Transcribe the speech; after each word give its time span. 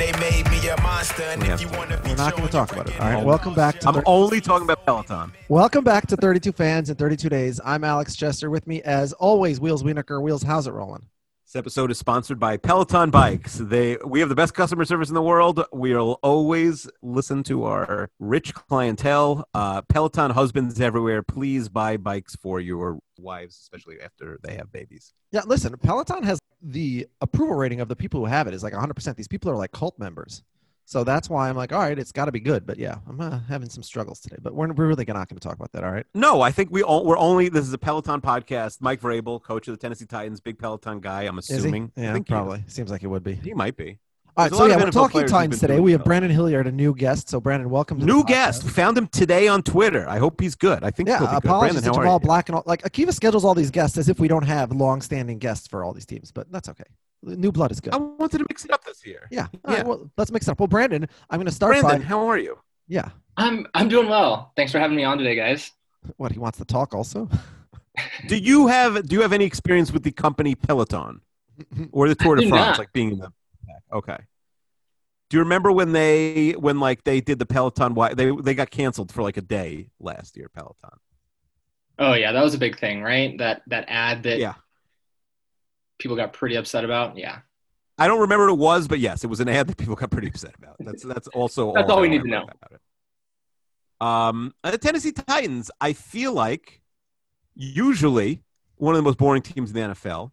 They 0.00 0.12
made 0.18 0.50
me 0.50 0.66
a 0.68 0.80
monster. 0.80 1.22
And 1.24 1.42
if 1.42 1.60
you 1.60 1.68
want 1.68 1.90
to 1.90 2.00
We're 2.04 2.16
not 2.16 2.34
going 2.34 2.46
to 2.46 2.52
talk 2.52 2.72
about 2.72 2.88
it. 2.88 2.98
All 2.98 3.12
right. 3.12 3.22
Welcome 3.24 3.54
back 3.54 3.78
to 3.80 3.88
I'm 3.88 3.94
thir- 3.94 4.02
only 4.06 4.40
talking 4.40 4.64
about 4.64 4.86
Peloton. 4.86 5.32
welcome 5.50 5.84
back 5.84 6.06
to 6.06 6.16
32 6.16 6.52
fans 6.52 6.88
in 6.88 6.96
32 6.96 7.28
days. 7.28 7.60
I'm 7.64 7.84
Alex 7.84 8.16
Chester. 8.16 8.48
With 8.48 8.66
me, 8.66 8.80
as 8.82 9.12
always, 9.12 9.60
Wheels 9.60 9.82
Wienerker. 9.82 10.22
Wheels, 10.22 10.42
how's 10.42 10.66
it 10.66 10.72
rolling? 10.72 11.06
This 11.50 11.58
episode 11.58 11.90
is 11.90 11.98
sponsored 11.98 12.38
by 12.38 12.58
Peloton 12.58 13.10
Bikes. 13.10 13.56
They 13.56 13.96
we 14.06 14.20
have 14.20 14.28
the 14.28 14.36
best 14.36 14.54
customer 14.54 14.84
service 14.84 15.08
in 15.08 15.16
the 15.16 15.22
world. 15.22 15.64
We'll 15.72 16.20
always 16.22 16.88
listen 17.02 17.42
to 17.42 17.64
our 17.64 18.08
rich 18.20 18.54
clientele. 18.54 19.48
Uh, 19.52 19.82
Peloton 19.82 20.30
husbands 20.30 20.80
everywhere. 20.80 21.24
Please 21.24 21.68
buy 21.68 21.96
bikes 21.96 22.36
for 22.36 22.60
your 22.60 23.00
wives, 23.18 23.58
especially 23.60 24.00
after 24.00 24.38
they 24.44 24.54
have 24.54 24.70
babies. 24.70 25.12
Yeah, 25.32 25.40
listen, 25.44 25.76
Peloton 25.78 26.22
has 26.22 26.38
the 26.62 27.08
approval 27.20 27.56
rating 27.56 27.80
of 27.80 27.88
the 27.88 27.96
people 27.96 28.20
who 28.20 28.26
have 28.26 28.46
it 28.46 28.54
is 28.54 28.62
like 28.62 28.72
100%. 28.72 29.16
These 29.16 29.26
people 29.26 29.50
are 29.50 29.56
like 29.56 29.72
cult 29.72 29.98
members. 29.98 30.44
So 30.90 31.04
that's 31.04 31.30
why 31.30 31.48
I'm 31.48 31.54
like, 31.54 31.72
all 31.72 31.78
right, 31.78 31.96
it's 31.96 32.10
got 32.10 32.24
to 32.24 32.32
be 32.32 32.40
good. 32.40 32.66
But 32.66 32.76
yeah, 32.76 32.96
I'm 33.08 33.20
uh, 33.20 33.38
having 33.48 33.68
some 33.68 33.84
struggles 33.84 34.18
today. 34.18 34.38
But 34.42 34.56
we're, 34.56 34.72
we're 34.72 34.88
really 34.88 35.04
not 35.04 35.28
going 35.28 35.38
to 35.38 35.40
talk 35.40 35.54
about 35.54 35.70
that. 35.70 35.84
All 35.84 35.92
right. 35.92 36.04
No, 36.14 36.40
I 36.40 36.50
think 36.50 36.72
we 36.72 36.82
all 36.82 37.04
we're 37.04 37.16
only 37.16 37.48
this 37.48 37.64
is 37.64 37.72
a 37.72 37.78
Peloton 37.78 38.20
podcast. 38.20 38.78
Mike 38.80 39.00
Vrabel, 39.00 39.40
coach 39.40 39.68
of 39.68 39.72
the 39.72 39.78
Tennessee 39.78 40.06
Titans, 40.06 40.40
big 40.40 40.58
Peloton 40.58 40.98
guy. 40.98 41.22
I'm 41.22 41.38
assuming. 41.38 41.92
I 41.96 42.00
Yeah, 42.00 42.14
he 42.16 42.22
probably. 42.22 42.64
Seems 42.66 42.90
like 42.90 43.02
he 43.02 43.06
would 43.06 43.22
be. 43.22 43.34
He 43.34 43.54
might 43.54 43.76
be. 43.76 44.00
All 44.36 44.46
right. 44.46 44.50
There's 44.50 44.58
So 44.58 44.66
yeah, 44.66 44.82
we're 44.82 44.90
talking 44.90 45.24
Titans 45.28 45.60
today. 45.60 45.78
We 45.78 45.92
have 45.92 46.02
Brandon 46.02 46.30
Hilliard, 46.32 46.66
a 46.66 46.72
new 46.72 46.92
guest. 46.92 47.28
So 47.28 47.40
Brandon, 47.40 47.70
welcome 47.70 48.00
to 48.00 48.04
New 48.04 48.24
guest. 48.24 48.64
We 48.64 48.70
found 48.70 48.98
him 48.98 49.06
today 49.06 49.46
on 49.46 49.62
Twitter. 49.62 50.08
I 50.08 50.18
hope 50.18 50.40
he's 50.40 50.56
good. 50.56 50.82
I 50.82 50.90
think 50.90 51.08
he'll 51.08 51.18
Yeah, 51.18 51.20
be 51.20 51.26
good. 51.26 51.44
apologies 51.44 51.74
Brandon, 51.82 51.92
to 51.92 52.00
Jamal? 52.00 52.18
Black 52.18 52.48
and 52.48 52.56
all. 52.56 52.64
Like 52.66 52.82
Akiva 52.82 53.14
schedules 53.14 53.44
all 53.44 53.54
these 53.54 53.70
guests 53.70 53.96
as 53.96 54.08
if 54.08 54.18
we 54.18 54.26
don't 54.26 54.42
have 54.42 54.72
long-standing 54.72 55.38
guests 55.38 55.68
for 55.68 55.84
all 55.84 55.92
these 55.92 56.06
teams, 56.06 56.32
but 56.32 56.50
that's 56.50 56.68
okay. 56.68 56.82
New 57.22 57.52
blood 57.52 57.70
is 57.70 57.80
good. 57.80 57.94
I 57.94 57.98
wanted 57.98 58.38
to 58.38 58.46
mix 58.48 58.64
it 58.64 58.70
up 58.72 58.84
this 58.84 59.04
year. 59.04 59.28
yeah. 59.30 59.46
All 59.64 59.74
right, 59.74 59.78
yeah. 59.78 59.82
well, 59.84 60.10
let's 60.16 60.30
mix 60.30 60.48
it 60.48 60.52
up. 60.52 60.60
Well, 60.60 60.68
Brandon, 60.68 61.06
I'm 61.28 61.38
going 61.38 61.46
to 61.46 61.52
start 61.52 61.72
Brandon, 61.72 62.00
by 62.00 62.04
how 62.04 62.26
are 62.26 62.38
you? 62.38 62.58
yeah. 62.88 63.10
I'm 63.36 63.66
I'm 63.74 63.88
doing 63.88 64.08
well. 64.08 64.52
Thanks 64.56 64.72
for 64.72 64.78
having 64.78 64.96
me 64.96 65.04
on 65.04 65.16
today, 65.18 65.34
guys. 65.34 65.70
What 66.16 66.32
he 66.32 66.38
wants 66.38 66.58
to 66.58 66.64
talk 66.64 66.94
also. 66.94 67.28
Do 68.28 68.36
you 68.36 68.66
have 68.66 69.06
do 69.06 69.16
you 69.16 69.22
have 69.22 69.32
any 69.32 69.44
experience 69.44 69.92
with 69.92 70.02
the 70.02 70.12
company 70.12 70.54
Peloton 70.54 71.20
or 71.92 72.08
the 72.08 72.14
Tour 72.14 72.36
de 72.36 72.48
France, 72.48 72.68
not. 72.68 72.78
like 72.78 72.92
being 72.92 73.12
in 73.12 73.18
the 73.18 73.32
back? 73.66 73.82
Okay. 73.92 74.16
Do 75.28 75.36
you 75.36 75.42
remember 75.42 75.70
when 75.72 75.92
they 75.92 76.52
when 76.52 76.80
like 76.80 77.04
they 77.04 77.20
did 77.20 77.38
the 77.38 77.46
Peloton? 77.46 77.94
Why 77.94 78.14
they 78.14 78.30
they 78.30 78.54
got 78.54 78.70
canceled 78.70 79.12
for 79.12 79.22
like 79.22 79.36
a 79.36 79.42
day 79.42 79.90
last 79.98 80.36
year? 80.36 80.48
Peloton. 80.48 80.98
Oh 81.98 82.14
yeah, 82.14 82.32
that 82.32 82.42
was 82.42 82.54
a 82.54 82.58
big 82.58 82.78
thing, 82.78 83.02
right? 83.02 83.36
That 83.38 83.62
that 83.66 83.84
ad 83.88 84.22
that 84.22 84.38
Yeah. 84.38 84.54
People 86.00 86.16
got 86.16 86.32
pretty 86.32 86.56
upset 86.56 86.84
about. 86.84 87.16
Yeah. 87.16 87.38
I 87.98 88.08
don't 88.08 88.20
remember 88.20 88.46
what 88.46 88.52
it 88.54 88.58
was, 88.58 88.88
but 88.88 88.98
yes, 88.98 89.22
it 89.22 89.28
was 89.28 89.40
an 89.40 89.48
ad 89.48 89.68
that 89.68 89.76
people 89.76 89.94
got 89.94 90.10
pretty 90.10 90.28
upset 90.28 90.54
about. 90.58 90.76
That's 90.80 91.04
that's 91.04 91.28
also 91.28 91.72
That's 91.74 91.88
all 91.90 91.98
I 91.98 92.02
we 92.02 92.08
need 92.08 92.22
to 92.22 92.28
know. 92.28 92.42
about 92.42 92.72
it. 92.72 92.80
Um, 94.00 94.54
the 94.64 94.78
Tennessee 94.78 95.12
Titans, 95.12 95.70
I 95.80 95.92
feel 95.92 96.32
like 96.32 96.80
usually 97.54 98.42
one 98.76 98.94
of 98.94 98.98
the 98.98 99.02
most 99.02 99.18
boring 99.18 99.42
teams 99.42 99.70
in 99.70 99.74
the 99.74 99.94
NFL. 99.94 100.30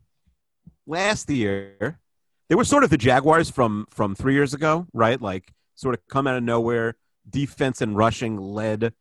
Last 0.86 1.30
year, 1.30 2.00
they 2.48 2.56
were 2.56 2.64
sort 2.64 2.86
of 2.86 2.90
the 2.90 2.98
Jaguars 2.98 3.50
from 3.50 3.88
from 3.90 4.16
three 4.16 4.34
years 4.34 4.54
ago, 4.54 4.88
right? 4.94 5.22
Like 5.22 5.52
sort 5.76 5.94
of 5.94 6.08
come 6.08 6.28
out 6.28 6.38
of 6.38 6.44
nowhere, 6.44 6.96
defense 7.30 7.82
and 7.82 7.98
rushing 7.98 8.38
led. 8.38 8.94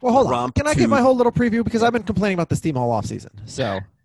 Well, 0.00 0.12
hold 0.14 0.32
on. 0.32 0.50
Can 0.52 0.66
I 0.66 0.72
to- 0.72 0.78
get 0.80 0.88
my 0.88 1.00
whole 1.00 1.14
little 1.14 1.30
preview 1.30 1.62
because 1.62 1.84
I've 1.84 1.92
been 1.92 2.02
complaining 2.02 2.34
about 2.34 2.48
this 2.48 2.60
team 2.60 2.76
all 2.76 2.90
off 2.90 3.06
season. 3.06 3.30
So 3.46 3.78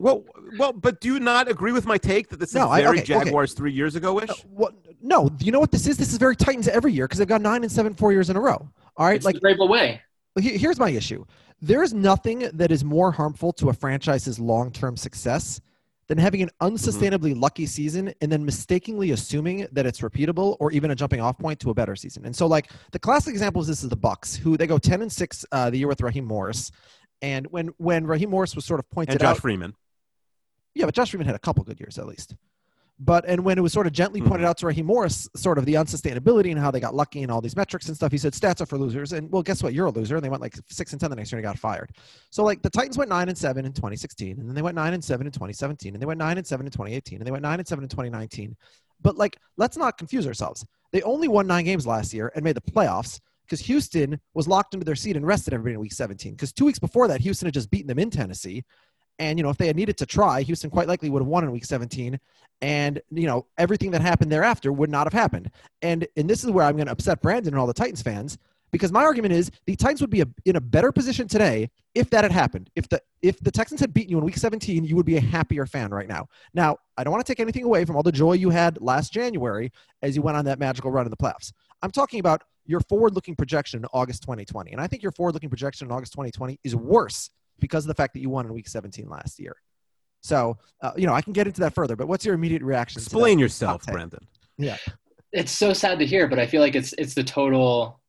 Well, 0.00 0.24
well, 0.58 0.72
but 0.72 1.00
do 1.02 1.08
you 1.12 1.20
not 1.20 1.46
agree 1.48 1.72
with 1.72 1.84
my 1.84 1.98
take 1.98 2.30
that 2.30 2.40
this 2.40 2.54
No, 2.54 2.64
is 2.64 2.70
I- 2.70 2.82
very 2.82 3.00
okay, 3.00 3.14
okay. 3.14 3.24
Jaguars 3.24 3.52
three 3.52 3.70
years 3.72 3.96
ago 3.96 4.18
ish? 4.20 4.30
Uh, 4.30 4.34
what? 4.48 4.74
No, 5.02 5.30
you 5.40 5.52
know 5.52 5.60
what 5.60 5.70
this 5.70 5.86
is? 5.86 5.98
This 5.98 6.10
is 6.10 6.16
very 6.16 6.34
Titans 6.34 6.68
every 6.68 6.92
year 6.92 7.06
because 7.06 7.18
they've 7.18 7.28
got 7.28 7.42
nine 7.42 7.62
and 7.62 7.70
seven 7.70 7.94
four 7.94 8.10
years 8.10 8.30
in 8.30 8.36
a 8.36 8.40
row. 8.40 8.66
All 8.96 9.06
right, 9.06 9.16
It's 9.16 9.26
like 9.26 9.40
the 9.40 9.66
way. 9.66 10.00
here's 10.38 10.78
my 10.78 10.88
issue. 10.90 11.24
There 11.60 11.82
is 11.82 11.92
nothing 11.92 12.48
that 12.54 12.72
is 12.72 12.82
more 12.82 13.12
harmful 13.12 13.52
to 13.54 13.68
a 13.68 13.72
franchise's 13.74 14.38
long-term 14.40 14.96
success 14.96 15.60
than 16.08 16.16
having 16.18 16.42
an 16.42 16.50
unsustainably 16.62 17.38
lucky 17.38 17.66
season 17.66 18.12
and 18.20 18.32
then 18.32 18.44
mistakenly 18.44 19.12
assuming 19.12 19.66
that 19.70 19.86
it's 19.86 20.00
repeatable 20.00 20.56
or 20.58 20.72
even 20.72 20.90
a 20.90 20.94
jumping 20.94 21.20
off 21.20 21.38
point 21.38 21.60
to 21.60 21.70
a 21.70 21.74
better 21.74 21.94
season. 21.94 22.24
And 22.24 22.34
so 22.34 22.46
like 22.46 22.70
the 22.90 22.98
classic 22.98 23.32
example 23.32 23.60
is 23.62 23.68
this 23.68 23.82
is 23.84 23.90
the 23.90 23.96
Bucks, 23.96 24.34
who 24.34 24.56
they 24.56 24.66
go 24.66 24.78
10 24.78 25.02
and 25.02 25.12
6 25.12 25.44
uh, 25.52 25.70
the 25.70 25.78
year 25.78 25.86
with 25.88 26.00
Raheem 26.00 26.24
Morris. 26.24 26.72
And 27.22 27.46
when 27.52 27.68
when 27.76 28.06
Raheem 28.06 28.30
Morris 28.30 28.56
was 28.56 28.64
sort 28.64 28.80
of 28.80 28.90
pointed 28.90 29.10
out. 29.10 29.14
And 29.14 29.20
Josh 29.20 29.36
out 29.36 29.42
Freeman. 29.42 29.74
Yeah, 30.74 30.84
but 30.84 30.94
Josh 30.94 31.10
Freeman 31.10 31.26
had 31.26 31.36
a 31.36 31.40
couple 31.40 31.64
good 31.64 31.80
years 31.80 31.98
at 31.98 32.06
least. 32.06 32.34
But 33.02 33.24
and 33.26 33.42
when 33.42 33.56
it 33.56 33.62
was 33.62 33.72
sort 33.72 33.86
of 33.86 33.94
gently 33.94 34.20
pointed 34.20 34.40
hmm. 34.40 34.46
out 34.46 34.58
to 34.58 34.66
Raheem 34.66 34.84
Morris, 34.84 35.26
sort 35.34 35.56
of 35.56 35.64
the 35.64 35.74
unsustainability 35.74 36.50
and 36.50 36.60
how 36.60 36.70
they 36.70 36.80
got 36.80 36.94
lucky 36.94 37.22
and 37.22 37.32
all 37.32 37.40
these 37.40 37.56
metrics 37.56 37.88
and 37.88 37.96
stuff, 37.96 38.12
he 38.12 38.18
said 38.18 38.34
stats 38.34 38.60
are 38.60 38.66
for 38.66 38.76
losers. 38.76 39.14
And 39.14 39.30
well, 39.32 39.42
guess 39.42 39.62
what? 39.62 39.72
You're 39.72 39.86
a 39.86 39.90
loser. 39.90 40.16
And 40.16 40.24
they 40.24 40.28
went 40.28 40.42
like 40.42 40.54
six 40.68 40.92
and 40.92 41.00
ten 41.00 41.08
the 41.08 41.16
next 41.16 41.32
year 41.32 41.38
and 41.38 41.44
got 41.44 41.58
fired. 41.58 41.92
So 42.28 42.44
like 42.44 42.60
the 42.60 42.68
Titans 42.68 42.98
went 42.98 43.08
nine 43.08 43.30
and 43.30 43.38
seven 43.38 43.64
in 43.64 43.72
2016, 43.72 44.38
and 44.38 44.46
then 44.46 44.54
they 44.54 44.60
went 44.60 44.74
nine 44.74 44.92
and 44.92 45.02
seven 45.02 45.26
in 45.26 45.32
2017, 45.32 45.94
and 45.94 46.02
they 46.02 46.06
went 46.06 46.18
nine 46.18 46.36
and 46.36 46.46
seven 46.46 46.66
in 46.66 46.72
2018, 46.72 47.18
and 47.18 47.26
they 47.26 47.30
went 47.30 47.42
nine 47.42 47.58
and 47.58 47.66
seven 47.66 47.84
in 47.84 47.88
2019. 47.88 48.54
But 49.00 49.16
like, 49.16 49.38
let's 49.56 49.78
not 49.78 49.96
confuse 49.96 50.26
ourselves. 50.26 50.66
They 50.92 51.00
only 51.02 51.28
won 51.28 51.46
nine 51.46 51.64
games 51.64 51.86
last 51.86 52.12
year 52.12 52.30
and 52.34 52.44
made 52.44 52.56
the 52.56 52.60
playoffs 52.60 53.18
because 53.46 53.60
Houston 53.66 54.20
was 54.34 54.46
locked 54.46 54.74
into 54.74 54.84
their 54.84 54.94
seat 54.94 55.16
and 55.16 55.26
rested 55.26 55.54
everybody 55.54 55.74
in 55.74 55.80
week 55.80 55.92
17. 55.92 56.32
Because 56.32 56.52
two 56.52 56.66
weeks 56.66 56.78
before 56.78 57.08
that, 57.08 57.20
Houston 57.20 57.46
had 57.46 57.54
just 57.54 57.70
beaten 57.70 57.88
them 57.88 57.98
in 57.98 58.10
Tennessee. 58.10 58.62
And, 59.20 59.38
you 59.38 59.42
know, 59.42 59.50
if 59.50 59.58
they 59.58 59.66
had 59.66 59.76
needed 59.76 59.98
to 59.98 60.06
try, 60.06 60.40
Houston 60.42 60.70
quite 60.70 60.88
likely 60.88 61.10
would 61.10 61.20
have 61.20 61.28
won 61.28 61.44
in 61.44 61.52
week 61.52 61.66
17. 61.66 62.18
And, 62.62 63.00
you 63.10 63.26
know, 63.26 63.46
everything 63.58 63.90
that 63.92 64.00
happened 64.00 64.32
thereafter 64.32 64.72
would 64.72 64.90
not 64.90 65.06
have 65.06 65.12
happened. 65.12 65.50
And, 65.82 66.08
and 66.16 66.28
this 66.28 66.42
is 66.42 66.50
where 66.50 66.64
I'm 66.64 66.74
going 66.74 66.86
to 66.86 66.92
upset 66.92 67.20
Brandon 67.20 67.52
and 67.52 67.60
all 67.60 67.66
the 67.66 67.74
Titans 67.74 68.02
fans 68.02 68.38
because 68.70 68.92
my 68.92 69.02
argument 69.02 69.34
is 69.34 69.50
the 69.66 69.76
Titans 69.76 70.00
would 70.00 70.10
be 70.10 70.22
a, 70.22 70.26
in 70.46 70.56
a 70.56 70.60
better 70.60 70.90
position 70.90 71.28
today 71.28 71.70
if 71.94 72.08
that 72.10 72.24
had 72.24 72.32
happened. 72.32 72.70
If 72.76 72.88
the 72.88 73.00
if 73.20 73.38
the 73.40 73.50
Texans 73.50 73.80
had 73.80 73.92
beaten 73.92 74.10
you 74.10 74.18
in 74.18 74.24
week 74.24 74.38
17, 74.38 74.84
you 74.84 74.96
would 74.96 75.04
be 75.04 75.18
a 75.18 75.20
happier 75.20 75.66
fan 75.66 75.90
right 75.90 76.08
now. 76.08 76.26
Now, 76.54 76.78
I 76.96 77.04
don't 77.04 77.12
want 77.12 77.24
to 77.24 77.30
take 77.30 77.40
anything 77.40 77.64
away 77.64 77.84
from 77.84 77.96
all 77.96 78.02
the 78.02 78.12
joy 78.12 78.32
you 78.32 78.48
had 78.48 78.80
last 78.80 79.12
January 79.12 79.70
as 80.02 80.16
you 80.16 80.22
went 80.22 80.38
on 80.38 80.46
that 80.46 80.58
magical 80.58 80.90
run 80.90 81.04
in 81.04 81.10
the 81.10 81.16
playoffs. 81.16 81.52
I'm 81.82 81.90
talking 81.90 82.20
about 82.20 82.42
your 82.64 82.80
forward-looking 82.80 83.36
projection 83.36 83.80
in 83.80 83.86
August 83.92 84.22
2020. 84.22 84.70
And 84.72 84.80
I 84.80 84.86
think 84.86 85.02
your 85.02 85.12
forward-looking 85.12 85.50
projection 85.50 85.88
in 85.88 85.92
August 85.92 86.12
2020 86.12 86.58
is 86.64 86.76
worse 86.76 87.30
because 87.60 87.84
of 87.84 87.88
the 87.88 87.94
fact 87.94 88.14
that 88.14 88.20
you 88.20 88.30
won 88.30 88.46
in 88.46 88.52
week 88.52 88.68
17 88.68 89.08
last 89.08 89.38
year. 89.38 89.56
So, 90.22 90.58
uh, 90.82 90.92
you 90.96 91.06
know, 91.06 91.14
I 91.14 91.22
can 91.22 91.32
get 91.32 91.46
into 91.46 91.60
that 91.60 91.74
further, 91.74 91.96
but 91.96 92.06
what's 92.06 92.24
your 92.24 92.34
immediate 92.34 92.62
reaction? 92.62 93.00
to 93.00 93.04
Explain 93.04 93.38
yourself, 93.38 93.84
Brandon. 93.86 94.26
Yeah. 94.58 94.76
It's 95.32 95.52
so 95.52 95.72
sad 95.72 95.98
to 96.00 96.06
hear, 96.06 96.28
but 96.28 96.38
I 96.38 96.46
feel 96.46 96.60
like 96.60 96.74
it's 96.74 96.92
it's 96.98 97.14
the 97.14 97.24
total. 97.24 98.00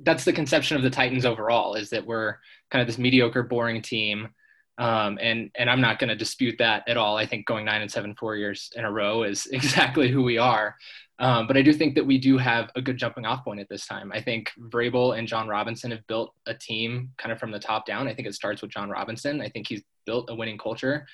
That's 0.00 0.24
the 0.24 0.32
conception 0.32 0.76
of 0.76 0.82
the 0.82 0.90
Titans 0.90 1.24
overall 1.24 1.74
is 1.74 1.90
that 1.90 2.06
we're 2.06 2.36
kind 2.70 2.80
of 2.80 2.86
this 2.86 2.98
mediocre, 2.98 3.42
boring 3.42 3.82
team 3.82 4.28
Um, 4.76 5.18
and 5.20 5.50
and 5.54 5.70
I'm 5.70 5.80
not 5.80 5.98
going 5.98 6.08
to 6.08 6.16
dispute 6.16 6.56
that 6.58 6.82
at 6.88 6.96
all. 6.96 7.16
I 7.16 7.26
think 7.26 7.46
going 7.46 7.64
nine 7.64 7.82
and 7.82 7.90
seven 7.90 8.14
four 8.14 8.36
years 8.36 8.70
in 8.74 8.84
a 8.84 8.90
row 8.90 9.22
is 9.22 9.46
exactly 9.52 10.10
who 10.10 10.22
we 10.22 10.38
are. 10.38 10.76
Um, 11.20 11.46
but 11.46 11.56
I 11.56 11.62
do 11.62 11.72
think 11.72 11.94
that 11.94 12.04
we 12.04 12.18
do 12.18 12.38
have 12.38 12.70
a 12.74 12.82
good 12.82 12.96
jumping 12.96 13.24
off 13.24 13.44
point 13.44 13.60
at 13.60 13.68
this 13.68 13.86
time. 13.86 14.10
I 14.12 14.20
think 14.20 14.50
Vrabel 14.58 15.16
and 15.16 15.28
Jon 15.28 15.46
Robinson 15.46 15.92
have 15.92 16.04
built 16.08 16.34
a 16.46 16.54
team 16.54 17.10
kind 17.18 17.30
of 17.30 17.38
from 17.38 17.52
the 17.52 17.58
top 17.60 17.86
down. 17.86 18.08
I 18.08 18.14
think 18.14 18.26
it 18.26 18.34
starts 18.34 18.62
with 18.62 18.72
Jon 18.72 18.90
Robinson. 18.90 19.40
I 19.40 19.48
think 19.48 19.68
he's 19.68 19.82
built 20.06 20.28
a 20.28 20.34
winning 20.34 20.58
culture. 20.58 21.06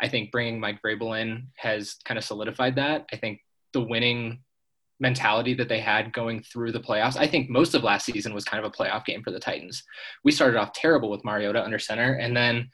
I 0.00 0.08
think 0.08 0.32
bringing 0.32 0.58
Mike 0.58 0.80
Vrabel 0.82 1.20
in 1.20 1.46
has 1.54 1.96
kind 2.04 2.18
of 2.18 2.24
solidified 2.24 2.74
that. 2.76 3.06
I 3.12 3.16
think 3.16 3.40
the 3.72 3.80
winning 3.80 4.40
mentality 5.00 5.54
that 5.54 5.68
they 5.68 5.80
had 5.80 6.12
going 6.12 6.42
through 6.42 6.72
the 6.72 6.80
playoffs. 6.80 7.16
I 7.16 7.26
think 7.26 7.48
most 7.50 7.74
of 7.74 7.84
last 7.84 8.06
season 8.06 8.34
was 8.34 8.44
kind 8.44 8.64
of 8.64 8.70
a 8.70 8.74
playoff 8.74 9.04
game 9.04 9.22
for 9.22 9.30
the 9.30 9.40
Titans. 9.40 9.84
We 10.24 10.32
started 10.32 10.58
off 10.58 10.72
terrible 10.72 11.10
with 11.10 11.24
Mariota 11.24 11.62
under 11.62 11.78
center 11.78 12.14
and 12.14 12.36
then 12.36 12.70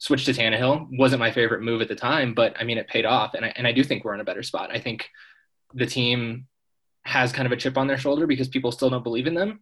switched 0.00 0.26
to 0.26 0.32
Tannehill. 0.32 0.88
Wasn't 0.98 1.20
my 1.20 1.30
favorite 1.30 1.62
move 1.62 1.82
at 1.82 1.88
the 1.88 1.94
time, 1.94 2.34
but 2.34 2.56
I 2.58 2.64
mean, 2.64 2.78
it 2.78 2.88
paid 2.88 3.04
off. 3.04 3.34
And 3.34 3.44
I, 3.44 3.52
and 3.54 3.66
I 3.66 3.72
do 3.72 3.84
think 3.84 4.02
we're 4.02 4.14
in 4.14 4.20
a 4.20 4.24
better 4.24 4.42
spot. 4.42 4.70
I 4.72 4.80
think 4.80 5.08
the 5.74 5.86
team 5.86 6.46
has 7.04 7.32
kind 7.32 7.46
of 7.46 7.52
a 7.52 7.56
chip 7.56 7.78
on 7.78 7.86
their 7.86 7.98
shoulder 7.98 8.26
because 8.26 8.48
people 8.48 8.72
still 8.72 8.90
don't 8.90 9.04
believe 9.04 9.26
in 9.26 9.34
them. 9.34 9.60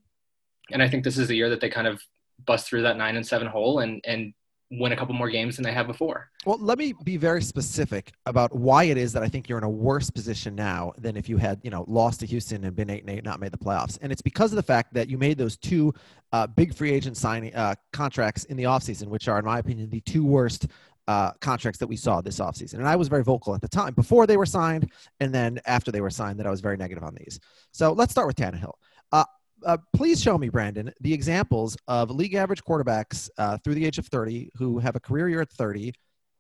And 0.70 0.82
I 0.82 0.88
think 0.88 1.04
this 1.04 1.18
is 1.18 1.28
the 1.28 1.36
year 1.36 1.50
that 1.50 1.60
they 1.60 1.68
kind 1.68 1.86
of 1.86 2.00
bust 2.46 2.68
through 2.68 2.82
that 2.82 2.96
nine 2.96 3.16
and 3.16 3.26
seven 3.26 3.48
hole 3.48 3.80
and, 3.80 4.00
and 4.04 4.32
win 4.70 4.92
a 4.92 4.96
couple 4.96 5.14
more 5.14 5.30
games 5.30 5.56
than 5.56 5.64
they 5.64 5.72
have 5.72 5.86
before. 5.86 6.30
Well, 6.44 6.58
let 6.60 6.78
me 6.78 6.92
be 7.04 7.16
very 7.16 7.42
specific 7.42 8.12
about 8.26 8.54
why 8.54 8.84
it 8.84 8.98
is 8.98 9.12
that 9.14 9.22
I 9.22 9.28
think 9.28 9.48
you're 9.48 9.58
in 9.58 9.64
a 9.64 9.70
worse 9.70 10.10
position 10.10 10.54
now 10.54 10.92
than 10.98 11.16
if 11.16 11.28
you 11.28 11.38
had, 11.38 11.60
you 11.62 11.70
know, 11.70 11.84
lost 11.88 12.20
to 12.20 12.26
Houston 12.26 12.64
and 12.64 12.76
been 12.76 12.90
eight 12.90 13.02
and 13.02 13.10
eight, 13.10 13.24
not 13.24 13.40
made 13.40 13.52
the 13.52 13.58
playoffs. 13.58 13.98
And 14.02 14.12
it's 14.12 14.22
because 14.22 14.52
of 14.52 14.56
the 14.56 14.62
fact 14.62 14.92
that 14.94 15.08
you 15.08 15.16
made 15.16 15.38
those 15.38 15.56
two 15.56 15.94
uh, 16.32 16.46
big 16.46 16.74
free 16.74 16.92
agent 16.92 17.16
signing 17.16 17.54
uh, 17.54 17.74
contracts 17.92 18.44
in 18.44 18.56
the 18.56 18.64
offseason, 18.64 19.06
which 19.08 19.26
are, 19.28 19.38
in 19.38 19.44
my 19.44 19.58
opinion, 19.58 19.88
the 19.88 20.00
two 20.02 20.24
worst 20.24 20.66
uh, 21.06 21.32
contracts 21.40 21.78
that 21.78 21.86
we 21.86 21.96
saw 21.96 22.20
this 22.20 22.38
offseason. 22.38 22.74
And 22.74 22.86
I 22.86 22.94
was 22.94 23.08
very 23.08 23.24
vocal 23.24 23.54
at 23.54 23.62
the 23.62 23.68
time 23.68 23.94
before 23.94 24.26
they 24.26 24.36
were 24.36 24.46
signed, 24.46 24.92
and 25.20 25.34
then 25.34 25.58
after 25.64 25.90
they 25.90 26.02
were 26.02 26.10
signed, 26.10 26.38
that 26.38 26.46
I 26.46 26.50
was 26.50 26.60
very 26.60 26.76
negative 26.76 27.02
on 27.02 27.14
these. 27.14 27.40
So 27.72 27.92
let's 27.92 28.12
start 28.12 28.26
with 28.26 28.36
Tannehill. 28.36 28.74
Uh, 29.10 29.24
uh, 29.64 29.76
please 29.94 30.20
show 30.20 30.38
me, 30.38 30.48
Brandon, 30.48 30.92
the 31.00 31.12
examples 31.12 31.76
of 31.86 32.10
league 32.10 32.34
average 32.34 32.62
quarterbacks 32.64 33.28
uh, 33.38 33.58
through 33.58 33.74
the 33.74 33.84
age 33.84 33.98
of 33.98 34.06
30 34.06 34.50
who 34.56 34.78
have 34.78 34.96
a 34.96 35.00
career 35.00 35.28
year 35.28 35.40
at 35.40 35.50
30 35.50 35.92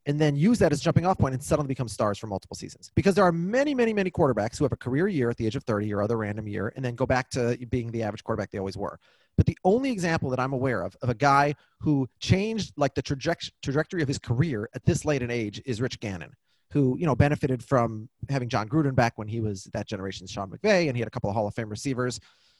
and 0.06 0.18
then 0.18 0.34
use 0.36 0.58
that 0.58 0.72
as 0.72 0.80
jumping 0.80 1.04
off 1.04 1.18
point 1.18 1.34
and 1.34 1.42
suddenly 1.42 1.68
become 1.68 1.86
stars 1.86 2.18
for 2.18 2.28
multiple 2.28 2.56
seasons. 2.56 2.90
Because 2.94 3.14
there 3.14 3.24
are 3.24 3.32
many, 3.32 3.74
many, 3.74 3.92
many 3.92 4.10
quarterbacks 4.10 4.56
who 4.56 4.64
have 4.64 4.72
a 4.72 4.76
career 4.76 5.06
year 5.06 5.28
at 5.28 5.36
the 5.36 5.46
age 5.46 5.54
of 5.54 5.64
30 5.64 5.92
or 5.92 6.00
other 6.00 6.16
random 6.16 6.48
year 6.48 6.72
and 6.74 6.84
then 6.84 6.94
go 6.94 7.04
back 7.04 7.28
to 7.30 7.58
being 7.68 7.90
the 7.90 8.02
average 8.02 8.24
quarterback 8.24 8.50
they 8.50 8.58
always 8.58 8.76
were. 8.76 8.98
But 9.36 9.46
the 9.46 9.56
only 9.64 9.92
example 9.92 10.30
that 10.30 10.40
I'm 10.40 10.52
aware 10.52 10.82
of 10.82 10.96
of 11.02 11.10
a 11.10 11.14
guy 11.14 11.54
who 11.80 12.08
changed 12.20 12.72
like 12.76 12.94
the 12.94 13.02
traje- 13.02 13.52
trajectory 13.62 14.02
of 14.02 14.08
his 14.08 14.18
career 14.18 14.68
at 14.74 14.84
this 14.84 15.04
late 15.04 15.22
an 15.22 15.30
age 15.30 15.62
is 15.64 15.80
Rich 15.80 16.00
Gannon, 16.00 16.32
who 16.72 16.96
you 16.98 17.06
know 17.06 17.14
benefited 17.14 17.62
from 17.62 18.08
having 18.28 18.48
Jon 18.48 18.68
Gruden 18.68 18.96
back 18.96 19.12
when 19.16 19.28
he 19.28 19.40
was 19.40 19.64
that 19.74 19.86
generation's 19.86 20.32
Sean 20.32 20.50
McVay, 20.50 20.88
and 20.88 20.96
he 20.96 21.00
had 21.00 21.06
a 21.06 21.10
couple 21.10 21.30
of 21.30 21.36
Hall 21.36 21.46
of 21.46 21.54
Fame 21.54 21.68
receivers. 21.68 22.18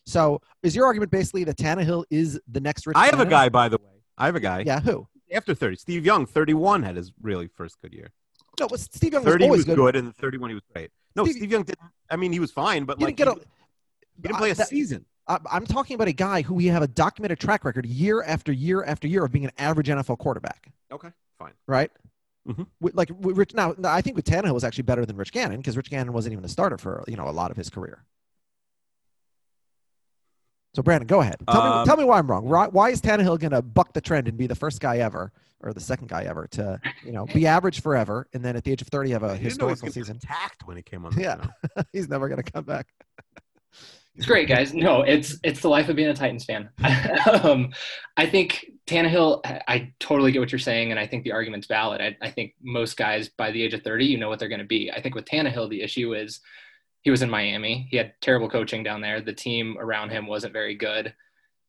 So, 0.09 0.41
is 0.63 0.75
your 0.75 0.87
argument 0.87 1.11
basically 1.11 1.45
that 1.45 1.57
Tannehill 1.59 2.05
is 2.11 2.41
the 2.51 2.61
next 2.61 2.87
Rich? 2.87 2.97
I 2.97 3.07
have 3.07 3.21
a 3.21 3.27
guy, 3.27 3.51
by 3.51 3.69
the 3.69 3.77
way. 3.77 4.01
I 4.17 4.25
have 4.27 4.37
a 4.37 4.41
guy. 4.41 4.63
Yeah, 4.67 4.81
who? 4.81 5.07
After 5.33 5.55
30. 5.55 5.77
Steve 5.77 6.07
Young, 6.07 6.25
31, 6.25 6.83
had 6.83 6.97
his 6.97 7.13
really 7.21 7.47
first 7.49 7.77
good 7.83 7.93
year. 7.93 8.11
No, 8.59 8.67
but 8.69 8.81
Steve 8.81 9.13
Young 9.13 9.23
was 9.23 9.33
30 9.33 9.45
always 9.45 9.59
was 9.59 9.65
good. 9.67 9.77
good, 9.77 9.97
and 9.97 10.17
31 10.17 10.49
he 10.51 10.55
was 10.55 10.63
great. 10.73 10.91
No, 11.15 11.25
Steve- 11.25 11.37
Steve, 11.37 11.51
Young 11.53 11.63
didn't. 11.63 11.81
I 12.11 12.17
mean, 12.17 12.33
he 12.33 12.41
was 12.41 12.51
fine, 12.51 12.85
but 12.87 12.99
He 12.99 13.05
like 13.05 13.17
didn't 13.17 13.37
get 13.37 13.39
he, 13.39 13.43
a. 13.45 14.07
he 14.17 14.23
didn't 14.23 14.37
play 14.39 14.51
a 14.51 14.55
that- 14.55 14.69
season. 14.69 15.05
I- 15.27 15.39
I'm 15.53 15.67
talking 15.67 15.95
about 15.95 16.09
a 16.09 16.13
guy 16.15 16.41
who 16.41 16.55
we 16.55 16.67
have 16.67 16.83
a 16.83 16.89
documented 16.89 17.39
track 17.39 17.65
record 17.67 17.85
year 17.85 18.23
after 18.23 18.51
year 18.51 18.83
after 18.85 19.07
year 19.07 19.25
of 19.27 19.31
being 19.31 19.45
an 19.45 19.53
average 19.59 19.89
NFL 19.89 20.17
quarterback. 20.19 20.73
Okay, 20.91 21.11
fine. 21.39 21.53
right? 21.67 21.91
Mhm. 22.49 22.67
With, 22.81 22.95
like 22.95 23.11
Rich, 23.21 23.53
now, 23.53 23.75
now, 23.77 23.93
I 23.93 24.01
think 24.01 24.17
with 24.17 24.25
Tannehill 24.25 24.55
was 24.55 24.65
actually 24.65 24.85
better 24.85 25.05
than 25.05 25.17
Rich 25.17 25.33
Gannon 25.33 25.59
because 25.59 25.77
Rich 25.77 25.91
Gannon 25.91 26.15
wasn't 26.15 26.33
even 26.33 26.47
a 26.47 26.49
starter 26.49 26.79
for 26.79 27.05
you 27.07 27.17
know 27.17 27.29
a 27.29 27.31
lot 27.31 27.51
of 27.51 27.59
his 27.59 27.69
career. 27.69 28.07
So 30.79 30.83
Brandon, 30.85 31.09
go 31.09 31.23
ahead. 31.23 31.35
Tell 31.51 31.61
me, 31.61 31.69
Um, 31.71 31.87
tell 31.87 31.97
me 31.97 32.05
why 32.05 32.19
I'm 32.21 32.31
wrong. 32.31 32.49
Why, 32.49 32.69
why 32.69 32.91
is 32.91 33.01
Tannehill 33.01 33.41
going 33.41 33.51
to 33.51 33.63
buck 33.63 33.93
the 33.95 34.01
trend 34.01 34.29
and 34.29 34.39
be 34.39 34.47
the 34.47 34.55
first 34.55 34.81
guy 34.81 34.99
ever, 34.99 35.33
or 35.59 35.73
the 35.73 35.81
second 35.81 36.09
guy 36.09 36.23
ever, 36.23 36.47
to 36.53 36.81
you 37.05 37.11
know 37.11 37.27
be 37.27 37.49
average 37.49 37.83
forever, 37.83 38.29
and 38.33 38.45
then 38.45 38.55
at 38.55 38.63
the 38.63 38.71
age 38.71 38.81
of 38.81 38.87
30 38.87 39.11
have 39.11 39.25
a 39.25 39.37
He 39.37 39.43
didn't 39.49 39.59
know 39.59 39.67
historical 39.67 39.91
season? 39.93 40.19
attacked 40.19 40.69
when 40.69 40.77
he 40.77 40.85
came 40.85 41.05
on 41.05 41.13
the 41.17 41.23
Yeah. 41.23 41.83
He's 41.93 42.09
never 42.09 42.29
going 42.29 42.41
to 42.41 42.49
come 42.49 42.63
back. 42.63 42.87
It's 44.15 44.25
great, 44.25 44.49
guys. 44.49 44.73
No, 44.73 45.03
it's 45.03 45.37
it's 45.43 45.59
the 45.59 45.69
life 45.69 45.89
of 45.89 45.97
being 45.97 46.11
a 46.11 46.15
Titans 46.15 46.45
fan. 46.45 46.69
um, 47.43 47.71
I 48.17 48.27
think 48.27 48.65
Tannehill. 48.87 49.41
I- 49.45 49.63
I 49.67 49.93
totally 49.99 50.31
get 50.31 50.39
what 50.39 50.53
you're 50.53 50.61
saying, 50.61 50.93
and 50.93 51.01
I 51.01 51.09
think 51.09 51.25
the 51.25 51.33
argument's 51.33 51.67
valid. 51.67 52.01
I, 52.01 52.17
I 52.23 52.31
think 52.31 52.55
most 52.63 52.97
guys 52.97 53.29
by 53.29 53.51
the 53.51 53.61
age 53.65 53.75
of 53.75 53.83
30, 53.83 54.07
you 54.07 54.17
know 54.17 54.29
what 54.29 54.39
they're 54.39 54.49
going 54.49 54.61
to 54.61 54.65
be. 54.65 54.93
I 54.93 55.01
think 55.03 55.17
with 55.17 55.25
Tannehill, 55.25 55.71
the 55.71 55.83
issue 55.83 56.15
is 56.15 56.41
he 57.03 57.11
was 57.11 57.23
in 57.23 57.31
Miami. 57.31 57.87
He 57.91 57.97
had 57.97 58.15
terrible 58.21 58.51
coaching 58.51 58.83
down 58.83 59.01
there. 59.01 59.21
The 59.21 59.33
team 59.33 59.77
around 59.79 60.11
him 60.11 60.27
wasn't 60.27 60.53
very 60.53 60.75
good. 60.75 61.15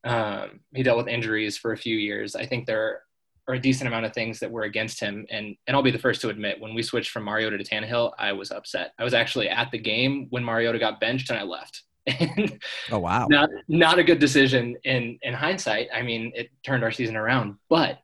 Um, 0.04 0.60
he 0.74 0.82
dealt 0.82 0.98
with 0.98 1.08
injuries 1.08 1.56
for 1.56 1.72
a 1.72 1.76
few 1.76 1.96
years. 1.96 2.34
I 2.34 2.46
think 2.46 2.66
there 2.66 3.02
are 3.46 3.54
a 3.54 3.60
decent 3.60 3.88
amount 3.88 4.06
of 4.06 4.14
things 4.14 4.40
that 4.40 4.50
were 4.50 4.62
against 4.62 5.00
him, 5.00 5.26
and 5.30 5.56
and 5.66 5.76
I'll 5.76 5.82
be 5.82 5.90
the 5.90 5.98
first 5.98 6.20
to 6.22 6.30
admit 6.30 6.60
when 6.60 6.74
we 6.74 6.82
switched 6.82 7.10
from 7.10 7.24
Mariota 7.24 7.58
to 7.58 7.64
Tannehill, 7.64 8.12
I 8.18 8.32
was 8.32 8.50
upset. 8.50 8.92
I 8.98 9.04
was 9.04 9.14
actually 9.14 9.48
at 9.48 9.70
the 9.70 9.78
game 9.78 10.26
when 10.30 10.44
Mariota 10.44 10.78
got 10.78 11.00
benched, 11.00 11.30
and 11.30 11.38
I 11.38 11.42
left. 11.42 11.82
And 12.06 12.58
Oh 12.90 12.98
wow! 12.98 13.26
not 13.28 13.50
not 13.68 13.98
a 13.98 14.04
good 14.04 14.18
decision 14.18 14.76
in 14.84 15.18
in 15.22 15.34
hindsight. 15.34 15.88
I 15.94 16.02
mean, 16.02 16.32
it 16.34 16.50
turned 16.64 16.82
our 16.82 16.90
season 16.90 17.14
around, 17.14 17.56
but 17.68 17.98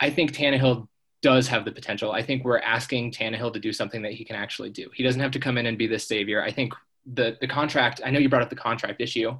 I 0.00 0.10
think 0.10 0.32
Tannehill 0.32 0.88
does 1.26 1.48
have 1.48 1.64
the 1.64 1.72
potential. 1.72 2.12
I 2.12 2.22
think 2.22 2.44
we're 2.44 2.60
asking 2.60 3.10
Tannehill 3.10 3.52
to 3.52 3.58
do 3.58 3.72
something 3.72 4.00
that 4.02 4.12
he 4.12 4.24
can 4.24 4.36
actually 4.36 4.70
do. 4.70 4.88
He 4.94 5.02
doesn't 5.02 5.20
have 5.20 5.32
to 5.32 5.40
come 5.40 5.58
in 5.58 5.66
and 5.66 5.76
be 5.76 5.88
this 5.88 6.06
savior. 6.06 6.40
I 6.40 6.52
think 6.52 6.72
the 7.04 7.36
the 7.40 7.48
contract. 7.48 8.00
I 8.04 8.10
know 8.10 8.20
you 8.20 8.28
brought 8.28 8.42
up 8.42 8.50
the 8.50 8.54
contract 8.54 9.00
issue, 9.00 9.36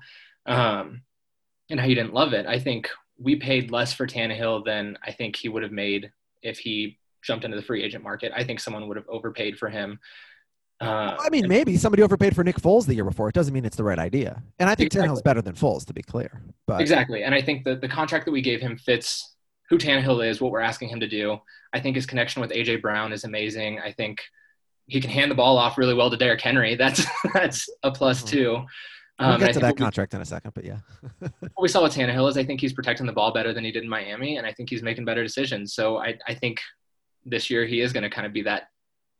um, 0.46 1.02
and 1.70 1.78
how 1.78 1.86
you 1.86 1.94
didn't 1.94 2.12
love 2.12 2.32
it. 2.32 2.44
I 2.44 2.58
think 2.58 2.90
we 3.20 3.36
paid 3.36 3.70
less 3.70 3.92
for 3.92 4.04
Tannehill 4.04 4.64
than 4.64 4.98
I 5.06 5.12
think 5.12 5.36
he 5.36 5.48
would 5.48 5.62
have 5.62 5.70
made 5.70 6.10
if 6.42 6.58
he 6.58 6.98
jumped 7.22 7.44
into 7.44 7.56
the 7.56 7.62
free 7.62 7.84
agent 7.84 8.02
market. 8.02 8.32
I 8.34 8.42
think 8.42 8.58
someone 8.58 8.88
would 8.88 8.96
have 8.96 9.08
overpaid 9.08 9.56
for 9.56 9.68
him. 9.68 10.00
Uh, 10.80 11.16
I 11.20 11.30
mean, 11.30 11.46
maybe 11.46 11.76
somebody 11.76 12.02
overpaid 12.02 12.34
for 12.34 12.42
Nick 12.42 12.56
Foles 12.60 12.84
the 12.84 12.94
year 12.94 13.04
before. 13.04 13.28
It 13.28 13.34
doesn't 13.34 13.54
mean 13.54 13.64
it's 13.64 13.76
the 13.76 13.84
right 13.84 13.98
idea. 13.98 14.42
And 14.58 14.68
I 14.68 14.74
think 14.74 14.88
Exactly. 14.88 15.08
Tannehill's 15.08 15.22
better 15.22 15.40
than 15.40 15.54
Foles, 15.54 15.86
to 15.86 15.94
be 15.94 16.02
clear. 16.02 16.42
But 16.66 16.80
Exactly. 16.80 17.22
And 17.22 17.34
I 17.34 17.40
think 17.40 17.64
that 17.64 17.80
the 17.80 17.88
contract 17.88 18.24
that 18.26 18.32
we 18.32 18.42
gave 18.42 18.60
him 18.60 18.76
fits 18.76 19.35
who 19.68 19.78
Tannehill 19.78 20.26
is, 20.28 20.40
what 20.40 20.52
we're 20.52 20.60
asking 20.60 20.88
him 20.88 21.00
to 21.00 21.08
do. 21.08 21.38
I 21.72 21.80
think 21.80 21.96
his 21.96 22.06
connection 22.06 22.40
with 22.40 22.50
AJ 22.52 22.80
Brown 22.82 23.12
is 23.12 23.24
amazing. 23.24 23.80
I 23.80 23.92
think 23.92 24.22
he 24.86 25.00
can 25.00 25.10
hand 25.10 25.30
the 25.30 25.34
ball 25.34 25.58
off 25.58 25.78
really 25.78 25.94
well 25.94 26.10
to 26.10 26.16
Derrick 26.16 26.40
Henry. 26.40 26.74
That's 26.76 27.04
that's 27.34 27.68
a 27.82 27.90
plus 27.90 28.22
Mhm. 28.22 28.28
too. 28.28 28.50
we'll 29.18 29.28
Um, 29.30 29.40
get 29.40 29.54
to 29.54 29.60
that 29.60 29.66
what 29.68 29.74
we- 29.74 29.82
contract 29.84 30.14
in 30.14 30.20
a 30.20 30.24
second. 30.24 30.52
But 30.54 30.64
yeah, 30.64 30.78
what 31.18 31.32
we 31.60 31.68
saw 31.68 31.82
with 31.82 31.94
Tannehill 31.94 32.28
is 32.28 32.36
I 32.38 32.44
think 32.44 32.60
he's 32.60 32.72
protecting 32.72 33.06
the 33.06 33.12
ball 33.12 33.32
better 33.32 33.52
than 33.52 33.64
he 33.64 33.72
did 33.72 33.82
in 33.82 33.88
Miami, 33.88 34.36
and 34.38 34.46
I 34.46 34.52
think 34.52 34.70
he's 34.70 34.82
making 34.82 35.04
better 35.04 35.22
decisions. 35.22 35.74
So 35.74 35.98
I, 35.98 36.16
I 36.28 36.34
think 36.34 36.60
this 37.24 37.50
year 37.50 37.66
he 37.66 37.80
is 37.80 37.92
going 37.92 38.04
to 38.04 38.10
kind 38.10 38.26
of 38.26 38.32
be 38.32 38.42
that 38.42 38.68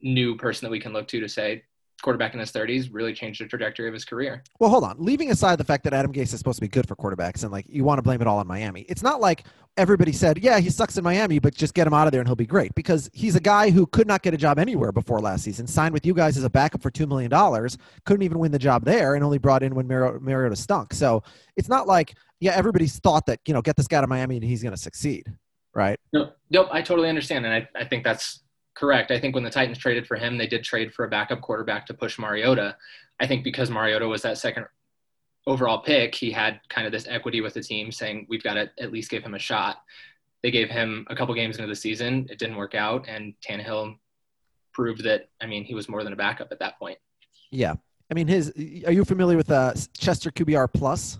new 0.00 0.37
person 0.37 0.67
that 0.67 0.71
we 0.71 0.79
can 0.79 0.93
look 0.93 1.09
to 1.09 1.21
to 1.21 1.29
say 1.29 1.65
quarterback 2.03 2.35
in 2.35 2.41
his 2.41 2.53
30s 2.53 2.88
really 2.93 3.12
changed 3.12 3.41
the 3.41 3.47
trajectory 3.47 3.88
of 3.88 3.95
his 3.95 4.05
career. 4.05 4.43
Well, 4.61 4.71
hold 4.71 4.85
on. 4.85 4.97
Leaving 4.99 5.31
aside 5.31 5.57
the 5.57 5.65
fact 5.65 5.85
that 5.85 5.95
Adam 5.95 6.12
Gase 6.12 6.33
is 6.33 6.38
supposed 6.38 6.57
to 6.57 6.61
be 6.61 6.69
good 6.69 6.87
for 6.87 6.95
quarterbacks 6.95 7.43
and 7.43 7.50
like 7.50 7.67
you 7.69 7.85
want 7.85 7.99
to 7.99 8.03
blame 8.03 8.21
it 8.21 8.26
all 8.26 8.38
on 8.38 8.47
Miami, 8.47 8.83
it's 8.83 9.03
not 9.03 9.21
like 9.21 9.45
everybody 9.76 10.12
said, 10.12 10.38
yeah, 10.38 10.59
he 10.59 10.71
sucks 10.71 10.97
in 10.97 11.05
Miami, 11.05 11.38
but 11.38 11.55
just 11.55 11.75
get 11.75 11.87
him 11.87 11.95
out 11.95 12.07
of 12.07 12.12
there 12.12 12.21
and 12.21 12.29
he'll 12.29 12.37
be 12.37 12.47
great 12.47 12.75
because 12.75 13.11
he's 13.12 13.37
a 13.37 13.41
guy 13.41 13.71
who 13.71 13.87
could 13.87 14.07
not 14.07 14.23
get 14.23 14.35
a 14.35 14.37
job 14.37 14.59
anywhere 14.59 14.93
before 14.93 15.21
last 15.21 15.45
season, 15.45 15.67
signed 15.67 15.93
with 15.93 16.07
you 16.07 16.15
guys 16.15 16.37
as 16.37 16.45
a 16.45 16.50
backup 16.50 16.83
for 16.83 16.91
$2 16.91 17.07
million, 17.09 17.31
couldn't 18.05 18.23
even 18.23 18.38
win 18.38 18.53
the 18.53 18.59
job 18.59 18.85
there, 18.85 19.15
and 19.15 19.25
only 19.25 19.38
brought 19.38 19.62
in 19.62 19.75
when 19.75 19.87
Mar- 19.87 20.19
Mariota 20.21 20.57
stunk. 20.57 20.95
So 20.95 21.23
it's 21.57 21.69
not 21.69 21.87
like, 21.87 22.15
yeah, 22.41 22.53
everybody's 22.55 22.99
thought 22.99 23.26
that, 23.26 23.41
you 23.47 23.55
know, 23.55 23.62
get 23.62 23.76
this 23.76 23.87
guy 23.87 24.00
to 24.00 24.07
Miami 24.07 24.37
and 24.37 24.45
he's 24.45 24.62
going 24.62 24.75
to 24.75 24.81
succeed, 24.81 25.26
right? 25.75 25.99
No, 26.12 26.33
nope, 26.50 26.69
I 26.71 26.83
totally 26.83 27.09
understand, 27.09 27.45
and 27.47 27.55
I, 27.55 27.69
I 27.75 27.85
think 27.85 28.05
that's 28.05 28.41
correct. 28.76 29.11
I 29.11 29.18
think 29.18 29.35
when 29.35 29.42
the 29.42 29.50
Titans 29.50 29.78
traded 29.78 30.06
for 30.06 30.16
him, 30.16 30.38
they 30.38 30.47
did 30.47 30.62
trade 30.62 30.95
for 30.95 31.04
a 31.04 31.09
backup 31.09 31.40
quarterback 31.40 31.87
to 31.87 31.95
push 31.95 32.18
Mariota. 32.18 32.76
I 33.18 33.26
think 33.26 33.42
because 33.42 33.71
Mariota 33.71 34.06
was 34.06 34.23
that 34.23 34.38
second 34.38 34.66
overall 35.47 35.78
pick, 35.78 36.14
he 36.14 36.30
had 36.30 36.61
kind 36.68 36.87
of 36.87 36.92
this 36.92 37.06
equity 37.09 37.40
with 37.40 37.54
the 37.54 37.62
team, 37.62 37.90
saying 37.90 38.26
we've 38.28 38.42
got 38.42 38.54
to 38.54 38.71
at 38.78 38.92
least 38.92 39.11
give 39.11 39.23
him 39.23 39.35
a 39.35 39.38
shot. 39.38 39.83
They 40.42 40.50
gave 40.50 40.68
him 40.68 41.06
a 41.09 41.16
couple 41.16 41.35
games 41.35 41.56
into 41.56 41.68
the 41.68 41.75
season. 41.75 42.26
It 42.30 42.38
didn't 42.38 42.56
work 42.56 42.75
out, 42.75 43.06
and 43.09 43.35
Tannehill 43.40 43.97
proved 44.73 45.02
that. 45.04 45.30
I 45.40 45.47
mean, 45.47 45.64
he 45.64 45.75
was 45.75 45.88
more 45.88 46.04
than 46.04 46.12
a 46.12 46.16
backup 46.16 46.52
at 46.52 46.59
that 46.59 46.78
point. 46.78 46.99
Yeah. 47.50 47.75
I 48.11 48.14
mean, 48.14 48.28
his, 48.28 48.52
are 48.87 48.92
you 48.92 49.04
familiar 49.04 49.37
with 49.37 49.50
uh, 49.50 49.73
Chester 49.97 50.30
QBR 50.30 50.68
Plus? 50.73 51.18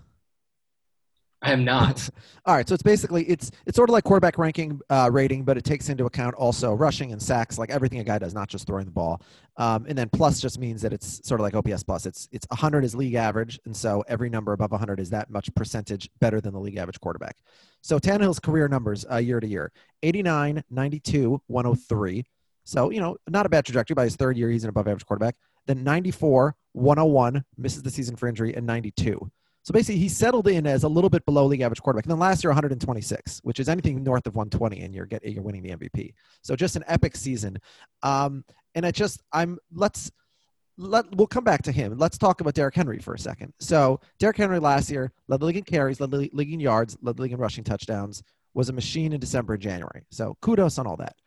I 1.41 1.51
am 1.51 1.63
not. 1.63 2.09
All 2.45 2.55
right, 2.55 2.67
so 2.67 2.73
it's 2.73 2.83
basically 2.83 3.23
it's 3.25 3.51
it's 3.65 3.75
sort 3.75 3.89
of 3.89 3.93
like 3.93 4.03
quarterback 4.03 4.37
ranking 4.37 4.79
uh, 4.89 5.09
rating, 5.11 5.43
but 5.43 5.57
it 5.57 5.63
takes 5.63 5.89
into 5.89 6.05
account 6.05 6.33
also 6.35 6.73
rushing 6.73 7.11
and 7.11 7.21
sacks, 7.21 7.59
like 7.59 7.69
everything 7.69 7.99
a 7.99 8.03
guy 8.03 8.17
does, 8.17 8.33
not 8.33 8.47
just 8.47 8.65
throwing 8.65 8.85
the 8.85 8.91
ball. 8.91 9.21
Um, 9.57 9.85
and 9.87 9.97
then 9.97 10.09
plus 10.09 10.41
just 10.41 10.59
means 10.59 10.81
that 10.81 10.93
it's 10.93 11.25
sort 11.27 11.39
of 11.39 11.43
like 11.43 11.55
OPS 11.55 11.83
plus. 11.83 12.05
It's 12.05 12.27
it's 12.31 12.47
100 12.49 12.83
is 12.83 12.95
league 12.95 13.13
average, 13.13 13.59
and 13.65 13.75
so 13.75 14.03
every 14.07 14.29
number 14.29 14.53
above 14.53 14.71
100 14.71 14.99
is 14.99 15.09
that 15.11 15.29
much 15.29 15.53
percentage 15.53 16.09
better 16.19 16.41
than 16.41 16.53
the 16.53 16.59
league 16.59 16.77
average 16.77 16.99
quarterback. 16.99 17.37
So 17.81 17.99
Tannehill's 17.99 18.39
career 18.39 18.67
numbers 18.67 19.05
uh, 19.11 19.17
year 19.17 19.39
to 19.39 19.47
year: 19.47 19.71
89, 20.01 20.63
92, 20.71 21.41
103. 21.45 22.25
So 22.63 22.89
you 22.89 22.99
know, 22.99 23.15
not 23.29 23.45
a 23.45 23.49
bad 23.49 23.63
trajectory. 23.65 23.93
By 23.93 24.05
his 24.05 24.15
third 24.15 24.37
year, 24.37 24.49
he's 24.49 24.63
an 24.63 24.69
above 24.69 24.87
average 24.87 25.05
quarterback. 25.05 25.35
Then 25.67 25.83
94, 25.83 26.55
101, 26.73 27.43
misses 27.57 27.83
the 27.83 27.91
season 27.91 28.15
for 28.15 28.27
injury, 28.27 28.55
and 28.55 28.65
92. 28.65 29.29
So 29.67 29.73
basically, 29.73 29.99
he 29.99 30.07
settled 30.07 30.47
in 30.47 30.65
as 30.65 30.85
a 30.85 30.87
little 30.87 31.09
bit 31.09 31.25
below 31.25 31.45
league 31.45 31.59
average 31.59 31.81
quarterback. 31.81 32.05
And 32.05 32.11
then 32.11 32.19
last 32.19 32.41
year, 32.41 32.51
126, 32.51 33.41
which 33.43 33.59
is 33.59 33.67
anything 33.67 34.01
north 34.01 34.25
of 34.25 34.33
120, 34.33 34.79
and 34.79 34.95
you're 34.95 35.05
getting 35.05 35.33
you're 35.33 35.43
winning 35.43 35.61
the 35.61 35.71
MVP. 35.71 36.13
So 36.41 36.55
just 36.55 36.77
an 36.77 36.85
epic 36.87 37.17
season. 37.17 37.57
Um, 38.01 38.45
and 38.75 38.85
I 38.85 38.91
just 38.91 39.21
I'm 39.33 39.57
let's 39.73 40.09
let 40.77 41.13
we'll 41.13 41.27
come 41.27 41.43
back 41.43 41.63
to 41.63 41.73
him. 41.73 41.97
Let's 41.97 42.17
talk 42.17 42.39
about 42.39 42.53
Derrick 42.53 42.75
Henry 42.75 42.99
for 42.99 43.13
a 43.13 43.19
second. 43.19 43.51
So 43.59 43.99
Derrick 44.19 44.37
Henry 44.37 44.57
last 44.59 44.89
year 44.89 45.11
led 45.27 45.41
the 45.41 45.45
league 45.47 45.57
in 45.57 45.63
carries, 45.65 45.99
led 45.99 46.11
the 46.11 46.29
league 46.31 46.53
in 46.53 46.61
yards, 46.61 46.97
led 47.01 47.17
the 47.17 47.23
league 47.23 47.33
in 47.33 47.37
rushing 47.37 47.65
touchdowns. 47.65 48.23
Was 48.53 48.69
a 48.69 48.73
machine 48.73 49.11
in 49.11 49.19
December 49.19 49.55
and 49.55 49.61
January. 49.61 50.05
So 50.11 50.37
kudos 50.39 50.77
on 50.77 50.87
all 50.87 50.95
that. 50.95 51.17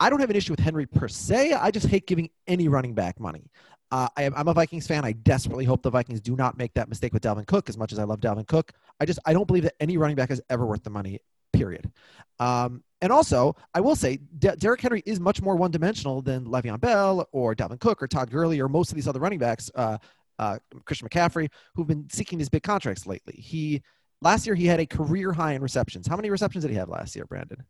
I 0.00 0.10
don't 0.10 0.18
have 0.18 0.30
an 0.30 0.36
issue 0.36 0.52
with 0.52 0.58
Henry 0.58 0.84
per 0.84 1.06
se. 1.06 1.52
I 1.52 1.70
just 1.70 1.86
hate 1.86 2.08
giving 2.08 2.28
any 2.48 2.66
running 2.66 2.92
back 2.92 3.20
money. 3.20 3.52
Uh, 3.92 4.08
I 4.16 4.22
am, 4.22 4.32
I'm 4.34 4.48
a 4.48 4.54
Vikings 4.54 4.86
fan. 4.86 5.04
I 5.04 5.12
desperately 5.12 5.66
hope 5.66 5.82
the 5.82 5.90
Vikings 5.90 6.22
do 6.22 6.34
not 6.34 6.56
make 6.56 6.72
that 6.74 6.88
mistake 6.88 7.12
with 7.12 7.22
Dalvin 7.22 7.46
Cook. 7.46 7.68
As 7.68 7.76
much 7.76 7.92
as 7.92 7.98
I 7.98 8.04
love 8.04 8.20
Dalvin 8.20 8.48
Cook, 8.48 8.72
I 8.98 9.04
just 9.04 9.18
I 9.26 9.34
don't 9.34 9.46
believe 9.46 9.64
that 9.64 9.74
any 9.80 9.98
running 9.98 10.16
back 10.16 10.30
is 10.30 10.40
ever 10.48 10.64
worth 10.64 10.82
the 10.82 10.90
money. 10.90 11.20
Period. 11.52 11.92
Um, 12.40 12.82
and 13.02 13.12
also, 13.12 13.54
I 13.74 13.80
will 13.80 13.94
say 13.94 14.16
D- 14.38 14.48
Derrick 14.56 14.80
Henry 14.80 15.02
is 15.04 15.20
much 15.20 15.42
more 15.42 15.56
one-dimensional 15.56 16.22
than 16.22 16.46
Le'Veon 16.46 16.80
Bell 16.80 17.28
or 17.32 17.54
Dalvin 17.54 17.78
Cook 17.78 18.02
or 18.02 18.08
Todd 18.08 18.30
Gurley 18.30 18.58
or 18.60 18.68
most 18.68 18.90
of 18.90 18.94
these 18.94 19.06
other 19.06 19.20
running 19.20 19.38
backs, 19.38 19.70
uh, 19.74 19.98
uh, 20.38 20.58
Christian 20.86 21.06
McCaffrey, 21.08 21.50
who've 21.74 21.86
been 21.86 22.08
seeking 22.10 22.38
these 22.38 22.48
big 22.48 22.62
contracts 22.62 23.06
lately. 23.06 23.34
He 23.34 23.82
last 24.22 24.46
year 24.46 24.54
he 24.54 24.64
had 24.64 24.80
a 24.80 24.86
career 24.86 25.34
high 25.34 25.52
in 25.52 25.60
receptions. 25.60 26.06
How 26.06 26.16
many 26.16 26.30
receptions 26.30 26.64
did 26.64 26.70
he 26.70 26.78
have 26.78 26.88
last 26.88 27.14
year, 27.14 27.26
Brandon? 27.26 27.62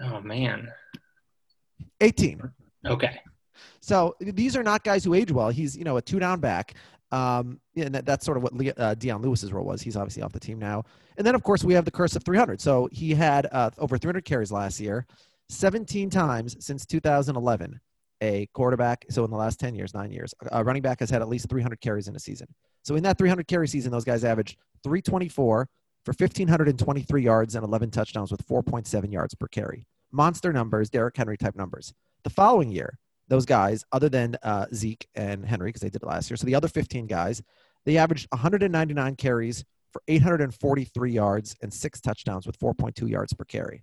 Oh 0.00 0.20
man. 0.20 0.70
18. 2.00 2.40
Okay. 2.86 3.18
So 3.80 4.16
these 4.20 4.56
are 4.56 4.62
not 4.62 4.84
guys 4.84 5.04
who 5.04 5.14
age 5.14 5.30
well. 5.30 5.48
He's 5.48 5.76
you 5.76 5.84
know 5.84 5.96
a 5.96 6.02
two 6.02 6.18
down 6.18 6.40
back. 6.40 6.74
Um, 7.12 7.60
and 7.76 7.94
that, 7.94 8.04
that's 8.04 8.24
sort 8.24 8.36
of 8.36 8.42
what 8.42 8.52
Le- 8.52 8.72
uh, 8.76 8.94
Lewis's 9.18 9.52
role 9.52 9.64
was. 9.64 9.80
He's 9.80 9.96
obviously 9.96 10.22
off 10.22 10.32
the 10.32 10.40
team 10.40 10.58
now. 10.58 10.82
And 11.16 11.26
then 11.26 11.34
of 11.34 11.42
course 11.42 11.62
we 11.62 11.72
have 11.74 11.84
the 11.84 11.90
curse 11.90 12.16
of 12.16 12.24
300. 12.24 12.60
So 12.60 12.88
he 12.90 13.14
had 13.14 13.46
uh, 13.52 13.70
over 13.78 13.96
300 13.96 14.24
carries 14.24 14.50
last 14.50 14.80
year, 14.80 15.06
17 15.48 16.10
times 16.10 16.56
since 16.64 16.84
2011. 16.84 17.80
A 18.22 18.46
quarterback, 18.54 19.04
so 19.10 19.26
in 19.26 19.30
the 19.30 19.36
last 19.36 19.60
10 19.60 19.74
years, 19.74 19.92
nine 19.92 20.10
years, 20.10 20.34
a 20.50 20.64
running 20.64 20.80
back 20.80 21.00
has 21.00 21.10
had 21.10 21.20
at 21.20 21.28
least 21.28 21.50
300 21.50 21.82
carries 21.82 22.08
in 22.08 22.16
a 22.16 22.18
season. 22.18 22.46
So 22.82 22.96
in 22.96 23.02
that 23.02 23.18
300 23.18 23.46
carry 23.46 23.68
season, 23.68 23.92
those 23.92 24.04
guys 24.04 24.24
averaged 24.24 24.56
324 24.84 25.68
for 26.06 26.14
1,523 26.16 27.22
yards 27.22 27.56
and 27.56 27.64
11 27.64 27.90
touchdowns 27.90 28.30
with 28.30 28.46
4.7 28.48 29.12
yards 29.12 29.34
per 29.34 29.48
carry. 29.48 29.86
Monster 30.12 30.50
numbers, 30.50 30.88
Derrick 30.88 31.14
Henry 31.14 31.36
type 31.36 31.56
numbers. 31.56 31.92
The 32.22 32.30
following 32.30 32.70
year, 32.70 32.98
those 33.28 33.46
guys, 33.46 33.84
other 33.92 34.08
than 34.08 34.36
uh, 34.42 34.66
Zeke 34.74 35.06
and 35.14 35.44
Henry, 35.44 35.68
because 35.68 35.82
they 35.82 35.90
did 35.90 36.02
it 36.02 36.06
last 36.06 36.30
year. 36.30 36.36
So 36.36 36.46
the 36.46 36.54
other 36.54 36.68
15 36.68 37.06
guys, 37.06 37.42
they 37.84 37.96
averaged 37.96 38.28
199 38.30 39.16
carries 39.16 39.64
for 39.92 40.02
843 40.08 41.10
yards 41.10 41.56
and 41.62 41.72
six 41.72 42.00
touchdowns 42.00 42.46
with 42.46 42.58
4.2 42.58 43.08
yards 43.08 43.32
per 43.32 43.44
carry. 43.44 43.82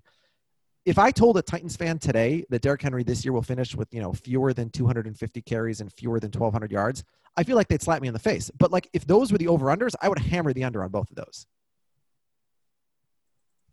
If 0.85 0.99
I 0.99 1.11
told 1.11 1.37
a 1.37 1.41
Titans 1.41 1.77
fan 1.77 1.97
today 1.97 2.45
that 2.49 2.61
Derrick 2.61 2.81
Henry 2.81 3.03
this 3.03 3.23
year 3.23 3.31
will 3.31 3.41
finish 3.41 3.73
with 3.73 3.87
you 3.93 4.01
know 4.01 4.11
fewer 4.11 4.53
than 4.53 4.69
250 4.69 5.41
carries 5.43 5.79
and 5.79 5.91
fewer 5.91 6.19
than 6.19 6.29
1,200 6.29 6.71
yards, 6.71 7.03
I 7.37 7.43
feel 7.43 7.55
like 7.55 7.69
they'd 7.69 7.81
slap 7.81 8.01
me 8.01 8.09
in 8.09 8.13
the 8.13 8.19
face. 8.19 8.51
But 8.59 8.71
like 8.71 8.89
if 8.93 9.07
those 9.07 9.31
were 9.31 9.37
the 9.37 9.47
over 9.47 9.67
unders, 9.67 9.95
I 10.01 10.09
would 10.09 10.19
hammer 10.19 10.51
the 10.51 10.65
under 10.65 10.83
on 10.83 10.89
both 10.89 11.09
of 11.09 11.15
those. 11.15 11.47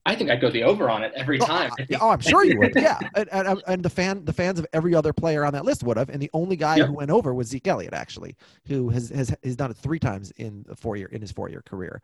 I 0.07 0.14
think 0.14 0.30
I'd 0.30 0.40
go 0.40 0.50
the 0.50 0.62
over 0.64 0.88
on 0.88 1.02
it 1.02 1.12
every 1.14 1.38
Oh, 1.40 1.47
time. 1.47 1.71
I- 1.78 1.87
oh, 2.00 2.09
I'm 2.09 2.21
sure 2.21 2.45
you 2.45 2.59
would. 2.59 2.73
Yeah, 2.76 2.99
and, 3.14 3.28
and, 3.33 3.62
and 3.66 3.83
the 3.83 3.90
fan, 3.90 4.25
the 4.25 4.33
fans 4.33 4.59
of 4.59 4.66
every 4.73 4.95
other 4.95 5.12
player 5.12 5.45
on 5.45 5.52
that 5.52 5.64
list 5.64 5.83
would 5.83 5.97
have. 5.99 6.09
And 6.09 6.21
the 6.23 6.30
only 6.33 6.57
guy 6.57 6.76
Yeah. 6.76 6.87
who 6.87 6.95
went 6.95 7.11
over 7.11 7.35
was 7.35 7.49
Zeke 7.49 7.69
Elliott, 7.69 7.92
actually, 7.92 8.35
who 8.66 8.88
has 8.88 9.11
has 9.11 9.35
has 9.45 9.57
done 9.57 9.71
it 9.71 9.76
three 9.76 9.99
times 9.99 10.30
in 10.38 10.64
the 10.66 10.75
four 10.75 10.97
year 10.97 11.09
in 11.09 11.21
his 11.21 11.30
four 11.30 11.50
year 11.50 11.62
career. 11.66 12.00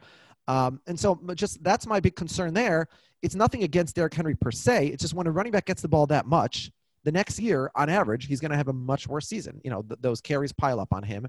Um, 0.48 0.80
and 0.86 0.98
so, 1.00 1.18
just 1.34 1.62
that's 1.64 1.86
my 1.86 1.98
big 1.98 2.14
concern 2.16 2.52
there. 2.54 2.86
It's 3.22 3.34
nothing 3.34 3.62
against 3.64 3.96
Derrick 3.96 4.14
Henry 4.14 4.34
per 4.36 4.50
se. 4.50 4.88
It's 4.88 5.02
just 5.02 5.14
when 5.14 5.26
a 5.26 5.30
running 5.32 5.50
back 5.52 5.64
gets 5.64 5.82
the 5.82 5.88
ball 5.88 6.06
that 6.08 6.26
much, 6.26 6.70
the 7.04 7.10
next 7.10 7.38
year, 7.40 7.70
on 7.74 7.88
average, 7.88 8.26
he's 8.26 8.40
going 8.40 8.50
to 8.50 8.56
have 8.56 8.68
a 8.68 8.72
much 8.72 9.08
worse 9.08 9.26
season. 9.26 9.60
You 9.64 9.70
know, 9.70 9.82
th- 9.82 9.98
those 10.02 10.20
carries 10.20 10.52
pile 10.52 10.78
up 10.78 10.92
on 10.92 11.02
him, 11.02 11.26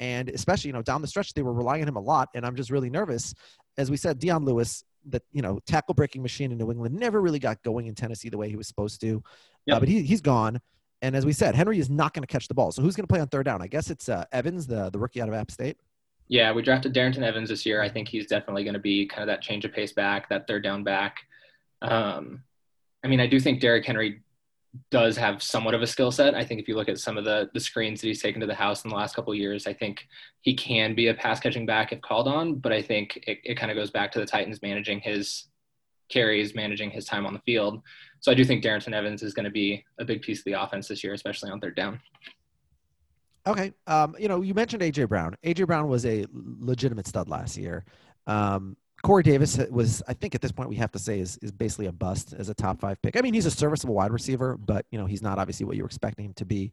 and 0.00 0.28
especially 0.30 0.68
you 0.68 0.72
know 0.74 0.82
down 0.82 1.00
the 1.00 1.06
stretch, 1.08 1.32
they 1.32 1.42
were 1.42 1.52
relying 1.54 1.80
on 1.82 1.88
him 1.88 1.96
a 1.96 2.00
lot. 2.00 2.28
And 2.34 2.44
I'm 2.44 2.56
just 2.56 2.70
really 2.70 2.90
nervous. 2.90 3.34
As 3.78 3.90
we 3.90 3.96
said, 3.96 4.18
Dion 4.18 4.44
Lewis 4.44 4.84
that 5.06 5.22
you 5.32 5.40
know 5.40 5.58
tackle 5.66 5.94
breaking 5.94 6.22
machine 6.22 6.52
in 6.52 6.58
New 6.58 6.70
England 6.70 6.94
never 6.94 7.22
really 7.22 7.38
got 7.38 7.62
going 7.62 7.86
in 7.86 7.94
Tennessee 7.94 8.28
the 8.28 8.36
way 8.36 8.50
he 8.50 8.56
was 8.56 8.68
supposed 8.68 9.00
to. 9.00 9.22
Yep. 9.66 9.76
Uh, 9.76 9.80
but 9.80 9.88
he 9.88 10.02
he's 10.02 10.20
gone, 10.20 10.60
and 11.00 11.16
as 11.16 11.24
we 11.24 11.32
said, 11.32 11.54
Henry 11.54 11.78
is 11.78 11.88
not 11.88 12.12
going 12.12 12.22
to 12.22 12.26
catch 12.26 12.48
the 12.48 12.54
ball. 12.54 12.72
So 12.72 12.82
who's 12.82 12.96
going 12.96 13.06
to 13.06 13.12
play 13.12 13.20
on 13.20 13.28
third 13.28 13.44
down? 13.44 13.62
I 13.62 13.66
guess 13.66 13.90
it's 13.90 14.08
uh, 14.08 14.24
Evans, 14.32 14.66
the 14.66 14.90
the 14.90 14.98
rookie 14.98 15.22
out 15.22 15.28
of 15.28 15.34
App 15.34 15.50
State. 15.50 15.78
Yeah, 16.28 16.52
we 16.52 16.60
drafted 16.60 16.92
Darrington 16.92 17.24
Evans 17.24 17.48
this 17.48 17.64
year. 17.64 17.80
I 17.80 17.88
think 17.88 18.08
he's 18.08 18.26
definitely 18.26 18.62
going 18.62 18.74
to 18.74 18.80
be 18.80 19.06
kind 19.06 19.22
of 19.22 19.28
that 19.28 19.40
change 19.40 19.64
of 19.64 19.72
pace 19.72 19.92
back, 19.92 20.28
that 20.28 20.46
third 20.46 20.62
down 20.62 20.84
back. 20.84 21.20
Um, 21.80 22.42
I 23.02 23.08
mean, 23.08 23.20
I 23.20 23.26
do 23.26 23.40
think 23.40 23.60
Derrick 23.60 23.86
Henry 23.86 24.20
does 24.90 25.16
have 25.16 25.42
somewhat 25.42 25.74
of 25.74 25.82
a 25.82 25.86
skill 25.86 26.10
set. 26.10 26.34
I 26.34 26.44
think 26.44 26.60
if 26.60 26.68
you 26.68 26.76
look 26.76 26.88
at 26.88 26.98
some 26.98 27.16
of 27.16 27.24
the 27.24 27.50
the 27.54 27.60
screens 27.60 28.00
that 28.00 28.06
he's 28.06 28.22
taken 28.22 28.40
to 28.40 28.46
the 28.46 28.54
house 28.54 28.84
in 28.84 28.90
the 28.90 28.96
last 28.96 29.14
couple 29.14 29.32
of 29.32 29.38
years, 29.38 29.66
I 29.66 29.72
think 29.72 30.06
he 30.40 30.54
can 30.54 30.94
be 30.94 31.08
a 31.08 31.14
pass 31.14 31.40
catching 31.40 31.66
back 31.66 31.92
if 31.92 32.00
called 32.00 32.28
on. 32.28 32.56
But 32.56 32.72
I 32.72 32.82
think 32.82 33.16
it, 33.26 33.38
it 33.44 33.58
kind 33.58 33.70
of 33.70 33.76
goes 33.76 33.90
back 33.90 34.12
to 34.12 34.18
the 34.18 34.26
Titans 34.26 34.60
managing 34.62 35.00
his 35.00 35.48
carries, 36.08 36.54
managing 36.54 36.90
his 36.90 37.04
time 37.04 37.26
on 37.26 37.32
the 37.32 37.40
field. 37.40 37.82
So 38.20 38.32
I 38.32 38.34
do 38.34 38.44
think 38.44 38.62
Darrington 38.62 38.94
Evans 38.94 39.22
is 39.22 39.34
going 39.34 39.44
to 39.44 39.50
be 39.50 39.84
a 39.98 40.04
big 40.04 40.22
piece 40.22 40.40
of 40.40 40.44
the 40.44 40.52
offense 40.52 40.88
this 40.88 41.04
year, 41.04 41.14
especially 41.14 41.50
on 41.50 41.60
third 41.60 41.76
down. 41.76 42.00
Okay. 43.46 43.72
Um, 43.86 44.14
you 44.18 44.28
know, 44.28 44.42
you 44.42 44.52
mentioned 44.54 44.82
AJ 44.82 45.08
Brown. 45.08 45.36
AJ 45.42 45.66
Brown 45.66 45.88
was 45.88 46.04
a 46.04 46.26
legitimate 46.32 47.06
stud 47.06 47.28
last 47.28 47.56
year. 47.56 47.84
Um, 48.26 48.76
Corey 49.02 49.22
Davis 49.22 49.58
was, 49.70 50.02
I 50.08 50.14
think, 50.14 50.34
at 50.34 50.40
this 50.40 50.50
point 50.50 50.68
we 50.68 50.76
have 50.76 50.90
to 50.92 50.98
say 50.98 51.20
is 51.20 51.38
is 51.38 51.52
basically 51.52 51.86
a 51.86 51.92
bust 51.92 52.34
as 52.36 52.48
a 52.48 52.54
top 52.54 52.80
five 52.80 53.00
pick. 53.00 53.16
I 53.16 53.20
mean, 53.20 53.34
he's 53.34 53.46
a 53.46 53.50
serviceable 53.50 53.94
wide 53.94 54.12
receiver, 54.12 54.56
but 54.56 54.86
you 54.90 54.98
know 54.98 55.06
he's 55.06 55.22
not 55.22 55.38
obviously 55.38 55.66
what 55.66 55.76
you 55.76 55.82
were 55.82 55.88
expecting 55.88 56.24
him 56.24 56.34
to 56.34 56.44
be. 56.44 56.72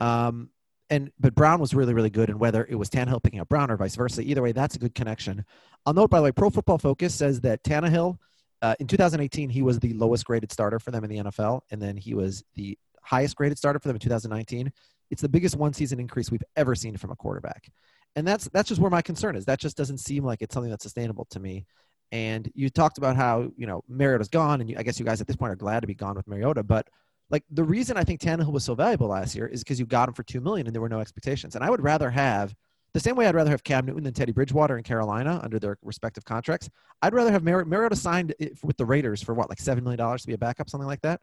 Um, 0.00 0.50
and 0.88 1.12
but 1.20 1.34
Brown 1.34 1.60
was 1.60 1.72
really 1.72 1.94
really 1.94 2.10
good, 2.10 2.28
and 2.28 2.40
whether 2.40 2.66
it 2.68 2.74
was 2.74 2.90
Tannehill 2.90 3.22
picking 3.22 3.40
up 3.40 3.48
Brown 3.48 3.70
or 3.70 3.76
vice 3.76 3.94
versa, 3.94 4.22
either 4.22 4.42
way, 4.42 4.52
that's 4.52 4.74
a 4.74 4.78
good 4.78 4.94
connection. 4.94 5.44
I'll 5.86 5.94
note 5.94 6.10
by 6.10 6.18
the 6.18 6.24
way, 6.24 6.32
Pro 6.32 6.50
Football 6.50 6.78
Focus 6.78 7.14
says 7.14 7.40
that 7.42 7.62
Tannehill 7.62 8.18
uh, 8.62 8.74
in 8.80 8.88
2018 8.88 9.48
he 9.48 9.62
was 9.62 9.78
the 9.78 9.92
lowest 9.92 10.24
graded 10.24 10.50
starter 10.50 10.80
for 10.80 10.90
them 10.90 11.04
in 11.04 11.10
the 11.10 11.18
NFL, 11.18 11.60
and 11.70 11.80
then 11.80 11.96
he 11.96 12.14
was 12.14 12.42
the 12.56 12.76
highest 13.00 13.36
graded 13.36 13.58
starter 13.58 13.78
for 13.78 13.88
them 13.88 13.96
in 13.96 14.00
2019. 14.00 14.72
It's 15.10 15.22
the 15.22 15.28
biggest 15.28 15.56
one 15.56 15.72
season 15.72 16.00
increase 16.00 16.30
we've 16.30 16.44
ever 16.56 16.74
seen 16.74 16.96
from 16.96 17.10
a 17.10 17.16
quarterback 17.16 17.70
and 18.16 18.26
that's 18.26 18.48
that's 18.52 18.68
just 18.68 18.80
where 18.80 18.90
my 18.90 19.02
concern 19.02 19.36
is. 19.36 19.44
That 19.44 19.60
just 19.60 19.76
doesn't 19.76 19.98
seem 19.98 20.24
like 20.24 20.42
it's 20.42 20.54
something 20.54 20.70
that's 20.70 20.82
sustainable 20.82 21.26
to 21.30 21.40
me. 21.40 21.66
And 22.12 22.50
you 22.54 22.70
talked 22.70 22.98
about 22.98 23.16
how 23.16 23.50
you 23.56 23.66
know 23.66 23.84
Mariota's 23.88 24.28
gone, 24.28 24.60
and 24.60 24.68
you, 24.68 24.76
I 24.78 24.82
guess 24.82 24.98
you 24.98 25.06
guys 25.06 25.20
at 25.20 25.26
this 25.26 25.36
point 25.36 25.52
are 25.52 25.56
glad 25.56 25.80
to 25.80 25.86
be 25.86 25.94
gone 25.94 26.16
with 26.16 26.26
Mariota. 26.26 26.62
But 26.62 26.88
like 27.30 27.44
the 27.50 27.64
reason 27.64 27.96
I 27.96 28.04
think 28.04 28.20
Tannehill 28.20 28.52
was 28.52 28.64
so 28.64 28.74
valuable 28.74 29.08
last 29.08 29.34
year 29.36 29.46
is 29.46 29.62
because 29.62 29.78
you 29.78 29.86
got 29.86 30.08
him 30.08 30.14
for 30.14 30.24
two 30.24 30.40
million, 30.40 30.66
and 30.66 30.74
there 30.74 30.82
were 30.82 30.88
no 30.88 31.00
expectations. 31.00 31.54
And 31.54 31.64
I 31.64 31.70
would 31.70 31.82
rather 31.82 32.10
have 32.10 32.54
the 32.92 33.00
same 33.00 33.14
way 33.14 33.26
I'd 33.26 33.36
rather 33.36 33.50
have 33.50 33.62
Cam 33.62 33.86
Newton 33.86 34.02
than 34.02 34.12
Teddy 34.12 34.32
Bridgewater 34.32 34.76
in 34.76 34.82
Carolina 34.82 35.40
under 35.44 35.60
their 35.60 35.78
respective 35.82 36.24
contracts. 36.24 36.68
I'd 37.02 37.14
rather 37.14 37.30
have 37.30 37.44
Mar- 37.44 37.64
Mariota 37.64 37.94
signed 37.94 38.34
with 38.64 38.76
the 38.76 38.84
Raiders 38.84 39.22
for 39.22 39.34
what 39.34 39.48
like 39.48 39.60
seven 39.60 39.84
million 39.84 39.98
dollars 39.98 40.22
to 40.22 40.26
be 40.26 40.34
a 40.34 40.38
backup, 40.38 40.68
something 40.68 40.88
like 40.88 41.02
that. 41.02 41.20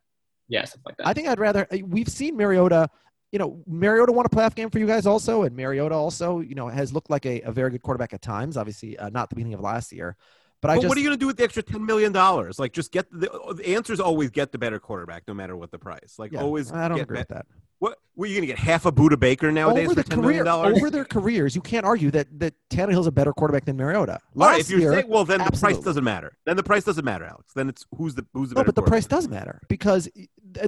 Yeah, 0.48 0.64
something 0.64 0.84
like 0.86 0.98
that. 0.98 1.08
I 1.08 1.14
think 1.14 1.28
I'd 1.28 1.40
rather. 1.40 1.68
We've 1.84 2.08
seen 2.08 2.38
Mariota. 2.38 2.90
You 3.32 3.40
know, 3.40 3.62
Mariota 3.68 4.12
won 4.14 4.26
a 4.26 4.30
playoff 4.30 4.56
game 4.56 4.70
for 4.70 4.80
you 4.80 4.88
guys 4.88 5.06
also, 5.06 5.44
and 5.44 5.56
Mariota 5.56 5.96
also, 5.96 6.40
you 6.40 6.56
know, 6.56 6.68
has 6.70 6.94
looked 6.94 7.10
like 7.10 7.26
a, 7.26 7.42
a 7.42 7.52
very 7.52 7.72
good 7.72 7.82
quarterback 7.82 8.14
at 8.14 8.22
times. 8.22 8.56
Obviously, 8.56 8.98
uh, 8.98 9.10
not 9.10 9.30
the 9.30 9.36
beginning 9.36 9.54
of 9.54 9.60
last 9.60 9.92
year, 9.92 10.16
but 10.62 10.72
I 10.72 10.76
But 10.76 10.82
just. 10.84 10.90
what 10.90 10.98
are 10.98 11.02
you 11.02 11.08
going 11.08 11.18
to 11.18 11.22
do 11.22 11.28
with 11.28 11.38
the 11.38 11.44
extra 11.44 11.62
ten 11.62 11.86
million 11.86 12.14
dollars? 12.14 12.58
Like, 12.58 12.72
just 12.72 12.92
get 12.94 13.06
the, 13.12 13.30
the 13.56 13.68
answer 13.76 13.92
is 13.92 14.00
always 14.00 14.30
get 14.30 14.52
the 14.54 14.58
better 14.58 14.80
quarterback, 14.80 15.24
no 15.28 15.34
matter 15.34 15.58
what 15.58 15.72
the 15.72 15.80
price. 15.80 16.16
Like, 16.18 16.32
yeah, 16.32 16.42
always. 16.42 16.72
I 16.72 16.88
don't 16.88 16.98
get 16.98 17.04
agree 17.04 17.18
bet- 17.18 17.30
with 17.30 17.38
that. 17.38 17.46
What? 17.80 18.00
Were 18.16 18.26
you 18.26 18.34
going 18.34 18.42
to 18.42 18.48
get 18.48 18.58
half 18.58 18.88
a 18.88 18.92
Budda 18.92 19.20
Baker 19.20 19.52
nowadays 19.52 19.86
Over 19.86 19.96
for 19.96 20.02
the 20.02 20.10
ten 20.10 20.22
million 20.22 20.40
career, 20.40 20.44
dollars? 20.46 20.78
over 20.78 20.90
their 20.90 21.06
careers, 21.06 21.54
you 21.56 21.62
can't 21.62 21.86
argue 21.86 22.10
that 22.10 22.28
that 22.40 22.56
Tannehill's 22.72 23.06
a 23.06 23.12
better 23.12 23.34
quarterback 23.34 23.66
than 23.66 23.78
Mariota. 23.78 24.20
Last 24.34 24.50
right, 24.50 24.62
if 24.62 24.70
you're 24.72 24.80
year, 24.80 24.94
saying, 24.94 25.08
well, 25.10 25.26
then 25.26 25.44
the 25.44 25.52
price 25.52 25.78
doesn't 25.78 26.04
matter. 26.04 26.36
Then 26.46 26.56
the 26.58 26.64
price 26.64 26.84
doesn't 26.86 27.06
matter, 27.06 27.26
Alex. 27.26 27.54
Then 27.54 27.70
it's 27.70 27.86
who's 27.96 28.16
the 28.16 28.26
who's 28.34 28.50
the 28.50 28.56
No, 28.56 28.64
but 28.64 28.74
the 28.74 28.82
price 28.82 29.06
does 29.06 29.28
matter 29.28 29.62
because 29.68 30.10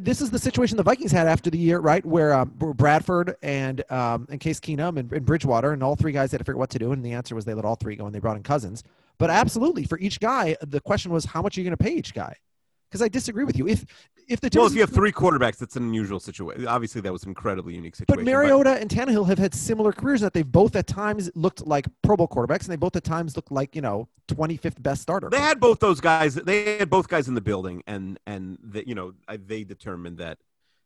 this 0.01 0.21
is 0.21 0.31
the 0.31 0.39
situation 0.39 0.77
the 0.77 0.83
Vikings 0.83 1.11
had 1.11 1.27
after 1.27 1.49
the 1.49 1.57
year, 1.57 1.79
right? 1.79 2.05
Where 2.05 2.33
um, 2.33 2.53
Bradford 2.55 3.35
and 3.41 3.89
um, 3.91 4.27
and 4.29 4.39
Case 4.39 4.59
Keenum 4.59 4.97
and, 4.97 5.11
and 5.11 5.25
Bridgewater 5.25 5.73
and 5.73 5.83
all 5.83 5.95
three 5.95 6.11
guys 6.11 6.31
had 6.31 6.39
to 6.39 6.43
figure 6.43 6.55
out 6.55 6.59
what 6.59 6.69
to 6.71 6.79
do, 6.79 6.91
and 6.91 7.03
the 7.03 7.13
answer 7.13 7.35
was 7.35 7.45
they 7.45 7.53
let 7.53 7.65
all 7.65 7.75
three 7.75 7.95
go 7.95 8.05
and 8.05 8.13
they 8.13 8.19
brought 8.19 8.37
in 8.37 8.43
Cousins. 8.43 8.83
But 9.17 9.29
absolutely, 9.29 9.83
for 9.83 9.99
each 9.99 10.19
guy, 10.19 10.55
the 10.61 10.79
question 10.79 11.11
was 11.11 11.25
how 11.25 11.41
much 11.41 11.57
are 11.57 11.61
you 11.61 11.65
going 11.65 11.77
to 11.77 11.83
pay 11.83 11.93
each 11.93 12.13
guy? 12.13 12.35
Because 12.89 13.01
I 13.01 13.07
disagree 13.09 13.43
with 13.43 13.57
you. 13.57 13.67
If 13.67 13.85
if 14.29 14.39
the 14.39 14.49
Well, 14.53 14.67
if 14.67 14.73
you 14.73 14.81
have 14.81 14.91
three 14.91 15.11
quarterbacks, 15.11 15.57
that's 15.57 15.75
an 15.75 15.83
unusual 15.83 16.19
situation. 16.19 16.67
Obviously, 16.67 17.01
that 17.01 17.11
was 17.11 17.23
an 17.23 17.29
incredibly 17.29 17.75
unique 17.75 17.95
situation. 17.95 18.23
But 18.23 18.31
Mariota 18.31 18.79
and 18.79 18.89
Tannehill 18.89 19.27
have 19.27 19.39
had 19.39 19.53
similar 19.53 19.91
careers 19.91 20.21
in 20.21 20.25
that 20.25 20.33
they've 20.33 20.49
both 20.49 20.75
at 20.75 20.87
times 20.87 21.31
looked 21.35 21.65
like 21.65 21.87
Pro 22.03 22.15
Bowl 22.15 22.27
quarterbacks, 22.27 22.61
and 22.61 22.69
they 22.69 22.75
both 22.77 22.95
at 22.95 23.03
times 23.03 23.35
looked 23.35 23.51
like 23.51 23.75
you 23.75 23.81
know 23.81 24.07
25th 24.29 24.81
best 24.81 25.01
starter. 25.01 25.29
They 25.29 25.39
had 25.39 25.59
both 25.59 25.79
those 25.79 25.99
guys. 25.99 26.35
They 26.35 26.77
had 26.77 26.89
both 26.89 27.07
guys 27.07 27.27
in 27.27 27.33
the 27.33 27.41
building, 27.41 27.83
and 27.87 28.19
and 28.27 28.57
the, 28.63 28.87
you 28.87 28.95
know 28.95 29.13
I- 29.27 29.37
they 29.37 29.63
determined 29.63 30.19
that 30.19 30.37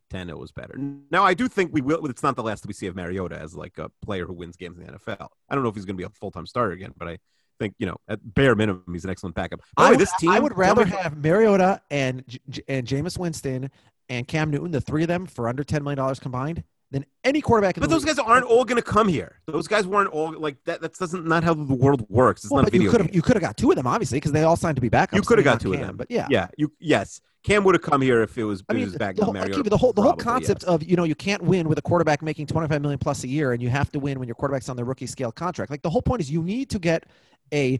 Tannehill 0.09 0.39
was 0.39 0.51
better. 0.51 0.77
Now 1.11 1.23
I 1.23 1.33
do 1.33 1.47
think 1.47 1.71
we 1.73 1.81
will. 1.81 2.05
It's 2.07 2.23
not 2.23 2.35
the 2.35 2.43
last 2.43 2.61
that 2.61 2.67
we 2.67 2.73
see 2.73 2.87
of 2.87 2.95
Mariota 2.95 3.37
as 3.37 3.55
like 3.55 3.77
a 3.77 3.89
player 4.01 4.25
who 4.25 4.33
wins 4.33 4.55
games 4.55 4.77
in 4.77 4.85
the 4.85 4.93
NFL. 4.93 5.27
I 5.49 5.55
don't 5.55 5.63
know 5.63 5.69
if 5.69 5.75
he's 5.75 5.85
going 5.85 5.97
to 5.97 6.01
be 6.01 6.05
a 6.05 6.09
full 6.09 6.31
time 6.31 6.45
starter 6.45 6.71
again, 6.71 6.93
but 6.97 7.07
I 7.07 7.17
think 7.63 7.75
you 7.79 7.85
know 7.85 7.97
at 8.07 8.19
bare 8.35 8.55
minimum 8.55 8.83
he's 8.91 9.05
an 9.05 9.09
excellent 9.09 9.35
backup. 9.35 9.61
I 9.77 9.95
this 9.95 10.11
team. 10.17 10.29
I 10.29 10.39
would 10.39 10.57
rather 10.57 10.85
have 10.85 11.17
Mariota 11.17 11.81
and 11.89 12.23
and 12.67 12.85
Jameis 12.85 13.17
Winston 13.17 13.69
and 14.09 14.27
Cam 14.27 14.51
Newton, 14.51 14.71
the 14.71 14.81
three 14.81 15.03
of 15.03 15.07
them, 15.07 15.25
for 15.25 15.47
under 15.47 15.63
ten 15.63 15.83
million 15.83 15.97
dollars 15.97 16.19
combined, 16.19 16.63
than 16.91 17.05
any 17.23 17.41
quarterback. 17.41 17.77
In 17.77 17.81
But 17.81 17.89
those 17.89 18.05
league. 18.05 18.17
guys 18.17 18.25
aren't 18.25 18.45
all 18.45 18.65
going 18.65 18.81
to 18.81 18.87
come 18.87 19.07
here. 19.07 19.39
Those 19.47 19.67
guys 19.67 19.87
weren't 19.87 20.09
all 20.09 20.31
like 20.33 20.57
that. 20.65 20.81
That's 20.81 20.99
doesn't 20.99 21.25
not 21.25 21.43
how 21.43 21.53
the 21.53 21.73
world 21.73 22.05
works. 22.09 22.43
It's 22.43 22.51
Well, 22.51 22.63
not 22.63 22.71
a 22.71 22.73
you 22.75 22.79
video 22.79 22.91
could 22.91 23.01
have 23.01 23.15
you 23.15 23.21
could 23.21 23.35
have 23.35 23.43
got 23.43 23.57
two 23.57 23.69
of 23.71 23.77
them 23.77 23.87
obviously 23.87 24.17
because 24.17 24.31
they 24.31 24.43
all 24.43 24.55
signed 24.57 24.75
to 24.75 24.81
be 24.81 24.89
backups. 24.89 25.15
You 25.15 25.21
could 25.21 25.37
have 25.37 25.45
got 25.45 25.61
two 25.61 25.73
of 25.73 25.79
Cam, 25.79 25.87
them. 25.87 25.97
but 25.97 26.11
yeah. 26.11 26.27
yeah. 26.29 26.47
You 26.57 26.71
yes, 26.79 27.21
Cam 27.43 27.63
would 27.65 27.75
have 27.75 27.81
come 27.81 28.01
here 28.01 28.21
if 28.21 28.37
it 28.37 28.45
was, 28.45 28.63
I 28.69 28.73
mean, 28.73 28.85
was 28.85 28.95
back 28.95 29.15
the 29.15 29.21
to 29.21 29.25
whole, 29.25 29.33
Mariota. 29.33 29.69
The 29.69 29.77
whole 29.77 29.91
the 29.91 30.01
whole 30.01 30.13
concept 30.13 30.63
yes. 30.63 30.69
of 30.69 30.83
you 30.83 30.95
know 30.95 31.03
you 31.03 31.15
can't 31.15 31.41
win 31.41 31.67
with 31.67 31.77
a 31.77 31.81
quarterback 31.81 32.21
making 32.21 32.47
25 32.47 32.81
million 32.81 32.99
plus 32.99 33.23
a 33.23 33.27
year, 33.27 33.51
and 33.51 33.61
you 33.61 33.69
have 33.69 33.91
to 33.91 33.99
win 33.99 34.17
when 34.19 34.27
your 34.27 34.35
quarterback's 34.35 34.69
on 34.69 34.77
the 34.77 34.85
rookie 34.85 35.07
scale 35.07 35.31
contract. 35.31 35.69
Like 35.69 35.81
the 35.81 35.89
whole 35.89 36.01
point 36.01 36.21
is 36.21 36.31
you 36.31 36.41
need 36.41 36.69
to 36.69 36.79
get 36.79 37.05
a 37.53 37.79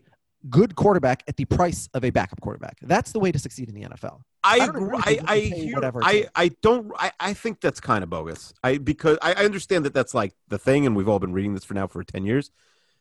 good 0.50 0.76
quarterback 0.76 1.24
at 1.28 1.38
the 1.38 1.46
price 1.46 1.88
of 1.94 2.04
a 2.04 2.10
backup 2.10 2.42
quarterback. 2.42 2.78
That's 2.82 3.12
the 3.12 3.20
way 3.20 3.32
to 3.32 3.40
succeed 3.40 3.70
in 3.70 3.76
the 3.76 3.84
NFL. 3.84 4.22
I 4.44 4.60
I 4.60 4.66
agree. 4.66 4.98
I 4.98 5.20
I, 5.26 5.40
hear, 5.40 5.76
whatever 5.76 6.02
I, 6.04 6.28
I 6.36 6.50
don't. 6.62 6.92
I, 6.98 7.12
I 7.20 7.34
think 7.34 7.62
that's 7.62 7.80
kind 7.80 8.04
of 8.04 8.10
bogus. 8.10 8.54
I 8.64 8.78
because 8.78 9.18
I, 9.22 9.34
I 9.34 9.46
understand 9.46 9.86
that 9.86 9.94
that's 9.94 10.14
like 10.14 10.34
the 10.50 10.58
thing, 10.58 10.86
and 10.86 10.96
we've 10.96 11.08
all 11.08 11.20
been 11.20 11.32
reading 11.34 11.54
this 11.54 11.64
for 11.64 11.74
now 11.76 11.88
for 11.88 12.04
ten 12.04 12.26
years. 12.26 12.52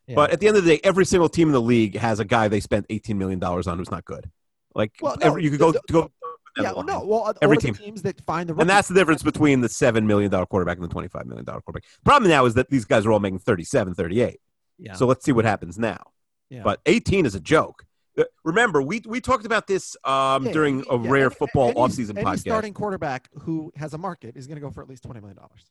Yeah. 0.06 0.14
But 0.16 0.30
at 0.30 0.40
the 0.40 0.48
end 0.48 0.56
of 0.56 0.64
the 0.64 0.76
day, 0.76 0.80
every 0.84 1.04
single 1.04 1.28
team 1.28 1.48
in 1.48 1.52
the 1.52 1.60
league 1.60 1.96
has 1.96 2.20
a 2.20 2.24
guy 2.24 2.48
they 2.48 2.60
spent 2.60 2.86
eighteen 2.90 3.18
million 3.18 3.38
dollars 3.40 3.66
on 3.66 3.78
who's 3.78 3.90
not 3.90 4.04
good. 4.04 4.30
Like 4.74 4.92
Well, 5.00 5.16
no, 5.20 5.26
every, 5.28 5.44
you 5.44 5.50
could 5.50 5.58
the- 5.60 5.64
go 5.64 5.72
the- 5.72 5.80
to 5.88 5.92
go. 5.92 6.10
yeah, 6.56 6.72
well, 6.72 6.84
no, 6.84 7.04
well, 7.04 7.34
Every 7.42 7.56
team. 7.58 7.74
teams 7.74 8.02
that 8.02 8.20
find 8.22 8.48
the 8.48 8.54
And 8.54 8.68
that's 8.70 8.88
the 8.88 8.94
difference 8.94 9.22
between 9.22 9.60
the 9.62 9.68
$7 9.68 10.04
million 10.04 10.30
quarterback 10.46 10.78
and 10.78 10.88
the 10.88 10.94
$25 10.94 11.24
million 11.26 11.44
quarterback. 11.44 11.84
Problem 12.04 12.30
now 12.30 12.44
is 12.46 12.54
that 12.54 12.68
these 12.70 12.84
guys 12.84 13.04
are 13.06 13.12
all 13.12 13.20
making 13.20 13.38
37, 13.40 13.94
38. 13.94 14.40
Yeah. 14.78 14.94
So 14.94 15.06
let's 15.06 15.24
see 15.24 15.32
what 15.32 15.44
happens 15.44 15.78
now. 15.78 16.11
Yeah. 16.52 16.62
But 16.62 16.80
18 16.86 17.24
is 17.26 17.34
a 17.34 17.40
joke. 17.40 17.86
Uh, 18.18 18.24
Remember, 18.44 18.82
we, 18.82 19.00
we 19.06 19.20
talked 19.22 19.46
about 19.46 19.66
this 19.66 19.96
um, 20.04 20.44
Yeah, 20.46 20.52
during 20.52 20.84
a 20.90 20.98
yeah, 20.98 21.10
rare 21.10 21.26
any- 21.26 21.34
football 21.34 21.68
any- 21.70 21.74
offseason 21.80 22.16
any 22.18 22.24
podcast. 22.26 22.40
starting 22.40 22.74
quarterback 22.74 23.28
who 23.40 23.72
has 23.76 23.94
a 23.94 23.98
market 23.98 24.36
is 24.36 24.46
going 24.46 24.56
to 24.56 24.60
go 24.60 24.70
for 24.70 24.82
at 24.82 24.88
least 24.88 25.02
20 25.04 25.20
million 25.20 25.36
dollars. 25.38 25.70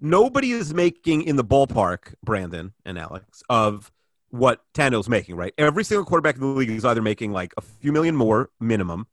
Nobody 0.00 0.52
is 0.52 0.72
making 0.74 1.22
in 1.22 1.36
the 1.36 1.44
ballpark, 1.44 2.14
Brandon 2.24 2.72
and 2.84 2.98
Alex, 2.98 3.42
of 3.48 3.92
what 4.30 4.62
Tannehill's 4.74 5.08
making, 5.08 5.36
right? 5.36 5.54
Every 5.56 5.84
single 5.84 6.04
quarterback 6.04 6.34
in 6.36 6.40
the 6.40 6.46
league 6.48 6.70
is 6.70 6.84
either 6.84 7.02
making 7.02 7.32
like 7.32 7.52
a 7.56 7.60
few 7.60 7.92
million 7.92 8.16
more 8.16 8.50
minimum 8.60 9.06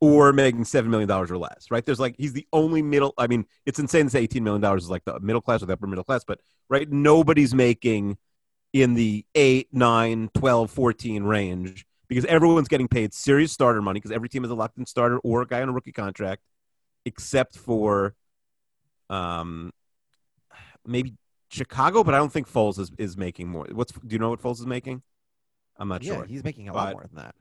or 0.00 0.32
making 0.32 0.62
$7 0.62 0.86
million 0.86 1.10
or 1.10 1.26
less, 1.38 1.70
right? 1.72 1.84
There's 1.84 1.98
like, 1.98 2.14
he's 2.18 2.32
the 2.32 2.46
only 2.52 2.82
middle. 2.82 3.14
I 3.18 3.26
mean, 3.26 3.46
it's 3.66 3.80
insane 3.80 4.04
to 4.04 4.10
say 4.10 4.28
$18 4.28 4.42
million 4.42 4.62
is 4.76 4.88
like 4.88 5.04
the 5.04 5.18
middle 5.18 5.40
class 5.42 5.62
or 5.62 5.66
the 5.66 5.72
upper 5.72 5.88
middle 5.88 6.04
class, 6.04 6.22
but 6.24 6.40
right, 6.68 6.88
nobody's 6.88 7.52
making 7.54 8.16
in 8.72 8.94
the 8.94 9.24
8, 9.34 9.68
9, 9.72 10.30
12, 10.34 10.70
14 10.70 11.24
range 11.24 11.86
because 12.08 12.24
everyone's 12.24 12.68
getting 12.68 12.88
paid 12.88 13.12
serious 13.12 13.52
starter 13.52 13.82
money 13.82 13.98
because 13.98 14.12
every 14.12 14.28
team 14.28 14.44
is 14.44 14.50
a 14.50 14.54
locked 14.54 14.78
in 14.78 14.86
starter 14.86 15.18
or 15.18 15.42
a 15.42 15.46
guy 15.46 15.62
on 15.62 15.68
a 15.68 15.72
rookie 15.72 15.92
contract, 15.92 16.42
except 17.04 17.56
for 17.56 18.14
um, 19.10 19.72
maybe 20.86 21.14
Chicago, 21.50 22.02
but 22.02 22.14
I 22.14 22.18
don't 22.18 22.32
think 22.32 22.50
Foles 22.50 22.78
is, 22.78 22.90
is 22.98 23.16
making 23.16 23.48
more. 23.48 23.66
What's 23.72 23.92
do 23.92 24.14
you 24.14 24.18
know 24.18 24.30
what 24.30 24.42
Foles 24.42 24.60
is 24.60 24.66
making? 24.66 25.02
I'm 25.76 25.88
not 25.88 26.02
yeah, 26.02 26.16
sure. 26.16 26.24
he's 26.24 26.42
making 26.42 26.68
a 26.68 26.72
lot 26.72 26.92
more 26.92 27.02
than 27.02 27.22
that 27.22 27.34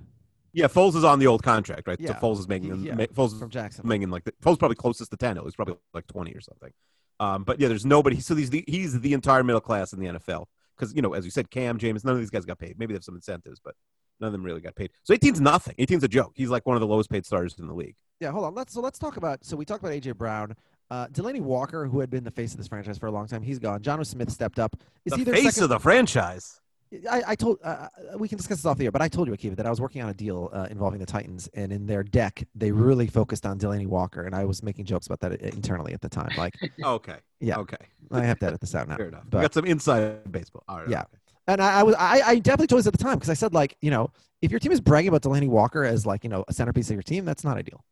Yeah, 0.53 0.67
Foles 0.67 0.95
is 0.95 1.03
on 1.03 1.19
the 1.19 1.27
old 1.27 1.43
contract, 1.43 1.87
right? 1.87 1.99
Yeah. 1.99 2.09
So 2.09 2.13
Foles 2.15 2.39
is 2.39 2.47
making 2.47 2.83
yeah, 2.83 2.93
Foles 2.93 3.37
from 3.37 3.49
Jackson. 3.49 3.87
making 3.87 4.09
like 4.09 4.25
the, 4.25 4.31
Foles 4.43 4.59
probably 4.59 4.75
closest 4.75 5.11
to 5.11 5.17
Tannehill. 5.17 5.45
He's 5.45 5.55
probably 5.55 5.75
like 5.93 6.07
20 6.07 6.33
or 6.33 6.41
something. 6.41 6.71
Um, 7.19 7.43
but 7.43 7.59
yeah, 7.59 7.67
there's 7.67 7.85
nobody. 7.85 8.19
So 8.19 8.35
he's 8.35 8.51
the, 8.51 8.63
he's 8.67 8.99
the 8.99 9.13
entire 9.13 9.43
middle 9.43 9.61
class 9.61 9.91
in 9.91 9.99
the 9.99 10.05
NFL 10.05 10.45
because 10.77 10.93
you 10.93 11.01
know, 11.01 11.13
as 11.13 11.25
you 11.25 11.31
said, 11.31 11.49
Cam 11.49 11.77
Jameis, 11.77 12.03
none 12.03 12.13
of 12.13 12.19
these 12.19 12.29
guys 12.29 12.45
got 12.45 12.59
paid. 12.59 12.77
Maybe 12.77 12.93
they 12.93 12.97
have 12.97 13.03
some 13.03 13.15
incentives, 13.15 13.59
but 13.63 13.75
none 14.19 14.27
of 14.27 14.31
them 14.31 14.43
really 14.43 14.61
got 14.61 14.75
paid. 14.75 14.91
So 15.03 15.13
18's 15.13 15.41
nothing. 15.41 15.75
18's 15.77 16.03
a 16.03 16.07
joke. 16.07 16.33
He's 16.35 16.49
like 16.49 16.65
one 16.65 16.75
of 16.75 16.81
the 16.81 16.87
lowest 16.87 17.09
paid 17.09 17.25
starters 17.25 17.57
in 17.59 17.67
the 17.67 17.73
league. 17.73 17.95
Yeah, 18.19 18.31
hold 18.31 18.45
on. 18.45 18.55
Let's 18.55 18.73
so 18.73 18.81
let's 18.81 18.99
talk 18.99 19.17
about. 19.17 19.43
So 19.43 19.55
we 19.55 19.65
talked 19.65 19.83
about 19.83 19.93
AJ 19.93 20.15
Brown, 20.15 20.55
uh, 20.89 21.07
Delanie 21.07 21.41
Walker, 21.41 21.85
who 21.85 21.99
had 21.99 22.09
been 22.09 22.23
the 22.23 22.31
face 22.31 22.51
of 22.51 22.57
this 22.57 22.67
franchise 22.67 22.97
for 22.97 23.07
a 23.07 23.11
long 23.11 23.27
time. 23.27 23.41
He's 23.41 23.59
gone. 23.59 23.81
Jonnu 23.81 24.05
Smith 24.05 24.31
stepped 24.31 24.59
up. 24.59 24.75
Is 25.05 25.11
the 25.11 25.17
he 25.17 25.23
their 25.23 25.35
face 25.35 25.43
second, 25.45 25.63
of 25.63 25.69
the 25.69 25.79
franchise. 25.79 26.61
I, 27.09 27.23
I 27.27 27.35
told 27.35 27.59
uh, 27.63 27.87
we 28.17 28.27
can 28.27 28.37
discuss 28.37 28.59
this 28.59 28.65
off 28.65 28.77
the 28.77 28.85
air, 28.85 28.91
but 28.91 29.01
I 29.01 29.07
told 29.07 29.27
you, 29.27 29.33
Akiva, 29.33 29.55
that 29.55 29.65
I 29.65 29.69
was 29.69 29.81
working 29.81 30.01
on 30.01 30.09
a 30.09 30.13
deal 30.13 30.49
uh, 30.53 30.67
involving 30.69 30.99
the 30.99 31.05
Titans, 31.05 31.49
and 31.53 31.71
in 31.71 31.85
their 31.85 32.03
deck, 32.03 32.43
they 32.55 32.71
really 32.71 33.07
focused 33.07 33.45
on 33.45 33.59
Delanie 33.59 33.87
Walker, 33.87 34.23
and 34.23 34.33
I 34.33 34.45
was 34.45 34.63
making 34.63 34.85
jokes 34.85 35.05
about 35.07 35.19
that 35.21 35.33
uh, 35.33 35.45
internally 35.47 35.93
at 35.93 36.01
the 36.01 36.09
time. 36.09 36.29
Like, 36.37 36.55
Okay. 36.83 37.17
Yeah. 37.39 37.57
Okay. 37.57 37.77
I 38.11 38.23
have 38.23 38.39
to 38.39 38.47
edit 38.47 38.61
this 38.61 38.73
out 38.75 38.87
now. 38.87 38.95
Fair 38.97 39.09
enough. 39.09 39.23
We 39.25 39.29
But 39.31 39.41
got 39.41 39.53
some 39.53 39.65
inside 39.65 40.31
baseball. 40.31 40.63
All 40.67 40.79
right. 40.79 40.89
Yeah. 40.89 41.01
okay. 41.01 41.17
and 41.47 41.61
I, 41.61 41.79
I 41.79 41.83
was 41.83 41.95
I, 41.95 42.21
I 42.25 42.35
definitely 42.39 42.67
told 42.67 42.79
this 42.79 42.87
at 42.87 42.93
the 42.93 43.03
time 43.03 43.15
because 43.15 43.29
I 43.29 43.33
said 43.35 43.53
like 43.53 43.77
you 43.81 43.91
know 43.91 44.11
if 44.41 44.51
your 44.51 44.59
team 44.59 44.71
is 44.71 44.81
bragging 44.81 45.09
about 45.09 45.21
Delanie 45.21 45.49
Walker 45.49 45.83
as 45.83 46.05
like 46.05 46.23
you 46.23 46.29
know 46.29 46.45
a 46.47 46.53
centerpiece 46.53 46.89
of 46.89 46.93
your 46.95 47.03
team, 47.03 47.25
that's 47.25 47.43
not 47.43 47.57
ideal. 47.57 47.83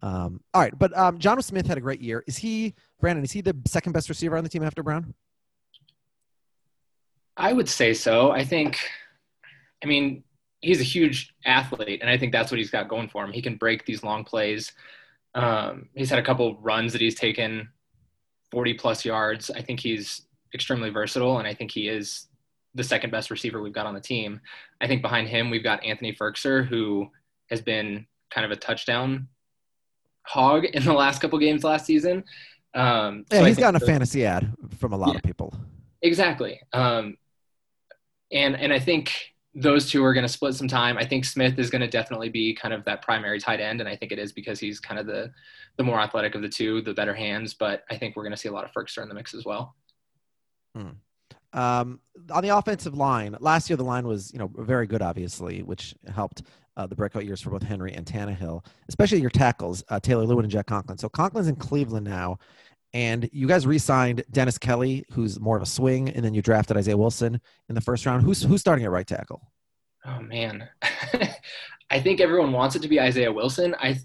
Um, 0.00 0.40
all 0.52 0.60
right, 0.60 0.76
but 0.76 0.96
um, 0.96 1.18
Jonnu 1.18 1.44
Smith 1.44 1.66
had 1.66 1.78
a 1.78 1.80
great 1.80 2.00
year. 2.00 2.24
Is 2.26 2.38
he 2.38 2.74
Brandon? 3.00 3.24
Is 3.24 3.30
he 3.32 3.40
the 3.40 3.56
second 3.66 3.92
best 3.92 4.08
receiver 4.08 4.36
on 4.36 4.42
the 4.42 4.50
team 4.50 4.62
after 4.64 4.82
Brown? 4.82 5.14
I 7.36 7.52
would 7.52 7.68
say 7.68 7.94
so. 7.94 8.30
I 8.30 8.44
think, 8.44 8.78
I 9.82 9.86
mean, 9.86 10.22
he's 10.60 10.80
a 10.80 10.84
huge 10.84 11.34
athlete, 11.44 12.00
and 12.00 12.10
I 12.10 12.18
think 12.18 12.32
that's 12.32 12.50
what 12.50 12.58
he's 12.58 12.70
got 12.70 12.88
going 12.88 13.08
for 13.08 13.24
him. 13.24 13.32
He 13.32 13.42
can 13.42 13.56
break 13.56 13.84
these 13.86 14.02
long 14.02 14.24
plays. 14.24 14.72
Um, 15.34 15.88
he's 15.94 16.10
had 16.10 16.18
a 16.18 16.22
couple 16.22 16.58
runs 16.60 16.92
that 16.92 17.00
he's 17.00 17.14
taken 17.14 17.68
40 18.50 18.74
plus 18.74 19.04
yards. 19.04 19.50
I 19.50 19.62
think 19.62 19.80
he's 19.80 20.26
extremely 20.54 20.90
versatile, 20.90 21.38
and 21.38 21.48
I 21.48 21.54
think 21.54 21.70
he 21.70 21.88
is 21.88 22.26
the 22.74 22.84
second 22.84 23.10
best 23.10 23.30
receiver 23.30 23.62
we've 23.62 23.72
got 23.72 23.86
on 23.86 23.94
the 23.94 24.00
team. 24.00 24.40
I 24.80 24.86
think 24.86 25.02
behind 25.02 25.28
him, 25.28 25.50
we've 25.50 25.62
got 25.64 25.82
Anthony 25.84 26.14
Firkser, 26.14 26.66
who 26.66 27.10
has 27.50 27.60
been 27.60 28.06
kind 28.30 28.44
of 28.44 28.50
a 28.50 28.56
touchdown 28.56 29.28
hog 30.24 30.64
in 30.64 30.84
the 30.84 30.92
last 30.92 31.20
couple 31.20 31.38
games 31.38 31.64
last 31.64 31.86
season. 31.86 32.24
Um, 32.74 33.24
Yeah, 33.30 33.40
so 33.40 33.44
he's 33.44 33.58
gotten 33.58 33.82
a 33.82 33.84
fantasy 33.84 34.24
ad 34.24 34.52
from 34.78 34.92
a 34.92 34.96
lot 34.96 35.10
Yeah. 35.10 35.16
of 35.16 35.22
people. 35.22 35.52
Exactly. 36.00 36.60
Um, 36.72 37.16
and 38.32 38.56
and 38.56 38.72
I 38.72 38.78
think 38.78 39.32
those 39.54 39.90
two 39.90 40.02
are 40.02 40.14
going 40.14 40.26
to 40.26 40.32
split 40.32 40.54
some 40.54 40.68
time. 40.68 40.96
I 40.96 41.04
think 41.04 41.26
Smith 41.26 41.58
is 41.58 41.68
going 41.68 41.82
to 41.82 41.88
definitely 41.88 42.30
be 42.30 42.54
kind 42.54 42.72
of 42.72 42.84
that 42.86 43.02
primary 43.02 43.38
tight 43.38 43.60
end, 43.60 43.80
and 43.80 43.88
I 43.88 43.94
think 43.96 44.10
it 44.10 44.18
is 44.18 44.32
because 44.32 44.58
he's 44.58 44.80
kind 44.80 44.98
of 44.98 45.06
the 45.06 45.30
the 45.76 45.82
more 45.82 46.00
athletic 46.00 46.34
of 46.34 46.42
the 46.42 46.48
two, 46.48 46.80
the 46.82 46.94
better 46.94 47.14
hands. 47.14 47.54
But 47.54 47.84
I 47.90 47.96
think 47.96 48.16
we're 48.16 48.22
going 48.22 48.32
to 48.32 48.38
see 48.38 48.48
a 48.48 48.52
lot 48.52 48.64
of 48.64 48.72
Firkser 48.72 49.02
in 49.02 49.08
the 49.08 49.14
mix 49.14 49.34
as 49.34 49.44
well. 49.44 49.74
Um, 51.54 52.00
on 52.30 52.42
the 52.42 52.56
offensive 52.56 52.94
line, 52.94 53.36
last 53.40 53.68
year 53.68 53.76
the 53.76 53.84
line 53.84 54.06
was 54.06 54.32
you 54.32 54.38
know 54.38 54.50
very 54.56 54.86
good, 54.86 55.02
obviously, 55.02 55.62
which 55.62 55.94
helped 56.14 56.42
uh, 56.76 56.86
the 56.86 56.96
breakout 56.96 57.26
years 57.26 57.40
for 57.40 57.50
both 57.50 57.62
Henry 57.62 57.92
and 57.92 58.06
Tannehill, 58.06 58.64
especially 58.88 59.20
your 59.20 59.30
tackles, 59.30 59.84
uh, 59.90 60.00
Taylor 60.00 60.24
Lewan 60.24 60.44
and 60.44 60.50
Jack 60.50 60.66
Conklin. 60.66 60.96
So 60.96 61.08
Conklin's 61.08 61.48
in 61.48 61.56
Cleveland 61.56 62.06
now, 62.06 62.38
and 62.94 63.28
you 63.32 63.46
guys 63.46 63.66
re-signed 63.66 64.24
Dennis 64.30 64.58
Kelly, 64.58 65.04
who's 65.12 65.40
more 65.40 65.56
of 65.56 65.62
a 65.62 65.66
swing, 65.66 66.10
and 66.10 66.24
then 66.24 66.34
you 66.34 66.42
drafted 66.42 66.76
Isaiah 66.76 66.96
Wilson 66.96 67.40
in 67.68 67.74
the 67.74 67.80
first 67.80 68.04
round. 68.06 68.22
Who's 68.22 68.42
who's 68.42 68.60
starting 68.60 68.84
at 68.84 68.90
right 68.90 69.06
tackle? 69.06 69.50
Oh 70.04 70.20
man, 70.20 70.68
I 71.90 72.00
think 72.00 72.20
everyone 72.20 72.52
wants 72.52 72.76
it 72.76 72.82
to 72.82 72.88
be 72.88 73.00
Isaiah 73.00 73.32
Wilson. 73.32 73.74
I, 73.78 73.98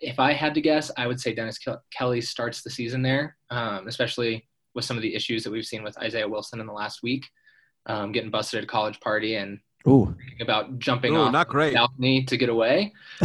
if 0.00 0.18
I 0.18 0.32
had 0.32 0.54
to 0.54 0.60
guess, 0.60 0.90
I 0.96 1.06
would 1.06 1.20
say 1.20 1.34
Dennis 1.34 1.58
Kel- 1.58 1.82
Kelly 1.90 2.20
starts 2.20 2.62
the 2.62 2.70
season 2.70 3.02
there, 3.02 3.36
um, 3.50 3.86
especially 3.86 4.48
with 4.74 4.84
some 4.84 4.96
of 4.96 5.02
the 5.02 5.14
issues 5.14 5.44
that 5.44 5.50
we've 5.50 5.64
seen 5.64 5.82
with 5.82 5.96
Isaiah 5.98 6.28
Wilson 6.28 6.60
in 6.60 6.66
the 6.66 6.72
last 6.72 7.02
week, 7.02 7.24
um, 7.86 8.12
getting 8.12 8.30
busted 8.30 8.58
at 8.58 8.64
a 8.64 8.66
college 8.66 9.00
party 9.00 9.36
and 9.36 9.58
Ooh, 9.88 10.14
about 10.40 10.78
jumping 10.78 11.14
Ooh, 11.14 11.20
off 11.20 11.32
not 11.32 11.46
the 11.46 11.52
great. 11.52 11.74
balcony 11.74 12.24
to 12.24 12.36
get 12.36 12.48
away. 12.48 12.92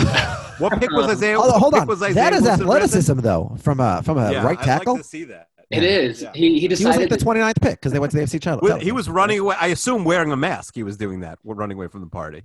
What 0.61 0.79
pick 0.79 0.91
was 0.91 1.07
Isaiah? 1.07 1.37
hold, 1.37 1.51
what 1.51 1.59
hold 1.59 1.73
on, 1.75 1.87
Was 1.87 2.01
Isaiah 2.01 2.13
that 2.15 2.33
is 2.33 2.41
Wilson, 2.43 2.61
athleticism 2.61 3.19
though 3.19 3.55
from 3.61 3.79
a 3.79 4.01
from 4.03 4.17
a 4.17 4.21
Brandon? 4.21 4.41
Yeah, 4.41 4.47
right 4.47 4.59
I'd 4.59 4.63
tackle. 4.65 4.93
like 4.93 5.01
to 5.03 5.07
see 5.07 5.23
that. 5.25 5.47
It 5.69 5.83
Yeah. 5.83 5.89
is. 5.89 6.21
Yeah. 6.21 6.31
He 6.33 6.53
he 6.53 6.59
he 6.59 6.67
was 6.69 6.83
like 6.83 7.09
the 7.09 7.17
to- 7.17 7.25
29th 7.25 7.61
pick 7.61 7.71
because 7.79 7.91
they 7.93 7.99
went 7.99 8.11
to 8.11 8.17
the 8.17 8.23
AFC 8.23 8.39
title. 8.41 8.59
Well, 8.61 8.79
he 8.79 8.91
was 8.91 9.09
running 9.09 9.39
away. 9.39 9.55
I 9.59 9.67
assume 9.67 10.03
wearing 10.03 10.31
a 10.31 10.37
mask. 10.37 10.75
He 10.75 10.83
was 10.83 10.97
doing 10.97 11.21
that. 11.21 11.39
Running 11.43 11.77
away 11.77 11.87
from 11.87 12.01
the 12.01 12.07
party. 12.07 12.43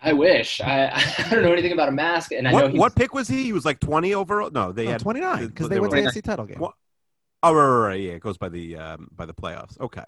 I 0.00 0.12
wish. 0.12 0.60
I, 0.60 0.90
I 1.18 1.28
don't 1.30 1.42
know 1.42 1.52
anything 1.52 1.72
about 1.72 1.88
a 1.88 1.92
mask, 1.92 2.32
and 2.32 2.46
I 2.46 2.50
know 2.50 2.56
What, 2.56 2.70
he's, 2.72 2.80
what 2.80 2.94
pick 2.96 3.14
was 3.14 3.28
he? 3.28 3.42
He 3.44 3.52
was 3.52 3.64
like 3.64 3.80
twenty 3.80 4.14
overall. 4.14 4.50
No, 4.50 4.70
they 4.72 4.84
No, 4.84 4.92
had 4.92 5.00
29 5.00 5.46
because 5.46 5.68
they 5.68 5.76
they 5.76 5.80
went 5.80 5.92
to 5.94 6.02
the 6.02 6.08
AFC 6.08 6.22
title 6.22 6.46
game. 6.46 6.58
What- 6.58 6.74
Oh, 7.42 7.52
right, 7.52 7.66
right, 7.68 7.86
right. 7.88 8.00
Yeah, 8.00 8.12
it 8.12 8.20
goes 8.20 8.38
by 8.38 8.48
the 8.48 8.76
um, 8.78 9.08
by 9.14 9.26
the 9.26 9.34
playoffs. 9.34 9.78
Okay. 9.78 10.00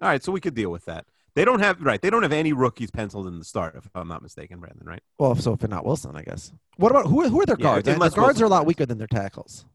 All 0.00 0.08
right, 0.08 0.22
so 0.22 0.30
we 0.30 0.40
could 0.40 0.54
deal 0.54 0.70
with 0.70 0.84
that. 0.84 1.04
They 1.36 1.44
don't 1.44 1.60
have 1.60 1.80
right. 1.82 2.00
They 2.00 2.08
don't 2.10 2.22
have 2.22 2.32
any 2.32 2.52
rookies 2.54 2.90
penciled 2.90 3.26
in 3.26 3.38
the 3.38 3.44
start, 3.44 3.76
if 3.76 3.86
I'm 3.94 4.08
not 4.08 4.22
mistaken, 4.22 4.58
Brandon. 4.58 4.86
Right? 4.86 5.02
Well, 5.18 5.34
so 5.36 5.52
if 5.52 5.68
not 5.68 5.84
Wilson, 5.84 6.16
I 6.16 6.22
guess. 6.22 6.50
What 6.78 6.90
about 6.90 7.06
who? 7.06 7.28
Who 7.28 7.40
are 7.42 7.46
their 7.46 7.56
Yeah, 7.58 7.62
guards? 7.62 7.84
their 7.84 7.94
unless 7.94 8.14
guards 8.14 8.40
Wilson 8.40 8.42
are 8.44 8.46
a 8.46 8.48
lot 8.48 8.66
weaker 8.66 8.86
than 8.86 8.96
their 8.98 9.06
tackles. 9.06 9.66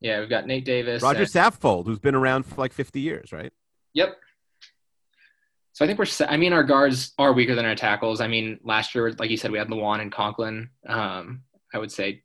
Yeah, 0.00 0.20
we've 0.20 0.28
got 0.30 0.46
Nate 0.46 0.64
Davis. 0.64 1.02
Rodger 1.02 1.20
and- 1.20 1.28
Saffold, 1.28 1.86
who's 1.86 1.98
been 1.98 2.14
around 2.14 2.44
for 2.44 2.56
like 2.56 2.72
50 2.72 3.00
years, 3.00 3.32
right? 3.32 3.52
Yep. 3.92 4.16
So 5.74 5.84
I 5.84 5.88
think 5.88 5.98
we're. 5.98 6.06
I 6.26 6.36
mean, 6.38 6.52
our 6.54 6.64
guards 6.64 7.12
are 7.18 7.32
weaker 7.32 7.54
than 7.54 7.64
our 7.66 7.74
tackles. 7.74 8.20
I 8.20 8.28
mean, 8.28 8.58
last 8.64 8.94
year, 8.94 9.12
like 9.18 9.28
you 9.30 9.36
said, 9.36 9.50
we 9.50 9.58
had 9.58 9.68
Lewan 9.68 10.00
and 10.00 10.10
Conklin. 10.10 10.70
Um, 10.86 11.42
I 11.72 11.78
would 11.78 11.92
say 11.92 12.22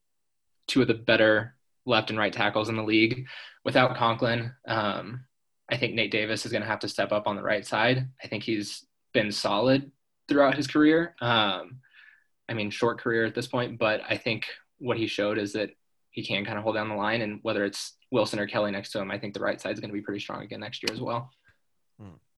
two 0.67 0.81
of 0.81 0.87
the 0.87 0.93
better 0.93 1.55
left 1.85 2.11
and 2.11 2.19
right 2.19 2.31
tackles 2.31 2.69
in 2.69 2.75
the 2.77 2.83
league. 2.83 3.27
Without 3.65 3.97
Conklin, 3.97 4.53
um, 4.67 5.25
I 5.71 5.77
think 5.77 5.93
Nate 5.93 6.11
Davis 6.11 6.45
is 6.45 6.51
going 6.51 6.61
to 6.61 6.67
have 6.67 6.79
to 6.79 6.89
step 6.89 7.11
up 7.11 7.27
on 7.27 7.35
the 7.35 7.43
right 7.43 7.65
side. 7.65 8.07
I 8.23 8.27
think 8.27 8.43
he's 8.43 8.85
been 9.13 9.31
solid 9.31 9.91
throughout 10.27 10.55
his 10.55 10.67
career. 10.67 11.15
Um, 11.21 11.79
I 12.47 12.53
mean, 12.53 12.69
short 12.69 12.99
career 12.99 13.25
at 13.25 13.35
this 13.35 13.47
point, 13.47 13.77
but 13.77 14.01
I 14.09 14.17
think 14.17 14.45
what 14.79 14.97
he 14.97 15.07
showed 15.07 15.37
is 15.37 15.53
that 15.53 15.69
he 16.11 16.25
can 16.25 16.45
kind 16.45 16.57
of 16.57 16.63
hold 16.63 16.75
down 16.75 16.89
the 16.89 16.95
line. 16.95 17.21
And 17.21 17.39
whether 17.43 17.63
it's 17.63 17.93
Wilson 18.11 18.39
or 18.39 18.47
Kelly 18.47 18.71
next 18.71 18.91
to 18.91 18.99
him, 18.99 19.11
I 19.11 19.19
think 19.19 19.33
the 19.33 19.39
right 19.39 19.61
side 19.61 19.73
is 19.73 19.79
going 19.79 19.89
to 19.89 19.93
be 19.93 20.01
pretty 20.01 20.19
strong 20.19 20.41
again 20.41 20.59
next 20.59 20.81
year 20.81 20.93
as 20.93 21.01
well. 21.01 21.29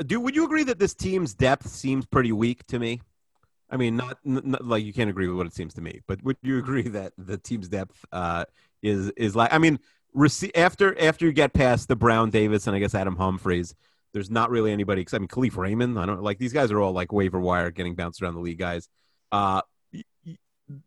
Do 0.05 0.19
would 0.19 0.35
you 0.35 0.45
agree 0.45 0.63
that 0.63 0.79
this 0.79 0.93
team's 0.93 1.33
depth 1.33 1.67
seems 1.67 2.05
pretty 2.05 2.31
weak 2.31 2.65
to 2.67 2.79
me? 2.79 3.01
I 3.69 3.77
mean, 3.77 3.95
not, 3.95 4.17
not 4.25 4.65
like 4.65 4.83
you 4.83 4.91
can't 4.91 5.09
agree 5.09 5.27
with 5.27 5.37
what 5.37 5.45
it 5.45 5.53
seems 5.53 5.73
to 5.75 5.81
me, 5.81 6.01
but 6.07 6.21
would 6.23 6.37
you 6.41 6.57
agree 6.57 6.87
that 6.89 7.13
the 7.17 7.37
team's 7.37 7.69
depth 7.69 8.03
uh, 8.11 8.45
is 8.81 9.11
is 9.11 9.35
like? 9.35 9.53
I 9.53 9.59
mean, 9.59 9.79
rece- 10.15 10.56
after 10.56 11.00
after 11.00 11.26
you 11.26 11.32
get 11.32 11.54
past 11.54 11.88
the 11.88 11.95
Brown 11.95 12.30
Davis 12.30 12.67
and 12.67 12.76
I 12.76 12.80
guess 12.80 12.95
Adam 12.95 13.15
Humphries, 13.15 13.76
there's 14.13 14.30
not 14.30 14.50
really 14.50 14.71
anybody. 14.71 15.04
Cause, 15.04 15.13
I 15.13 15.19
mean, 15.19 15.28
Kalif 15.28 15.58
Raymond. 15.58 15.97
I 16.00 16.06
don't 16.06 16.21
like 16.21 16.38
these 16.38 16.54
guys 16.54 16.71
are 16.71 16.80
all 16.80 16.91
like 16.91 17.12
waiver 17.12 17.39
wire 17.39 17.71
getting 17.71 17.95
bounced 17.95 18.21
around 18.21 18.36
the 18.36 18.41
league 18.41 18.60
guys. 18.60 18.88
Uh, 19.32 19.62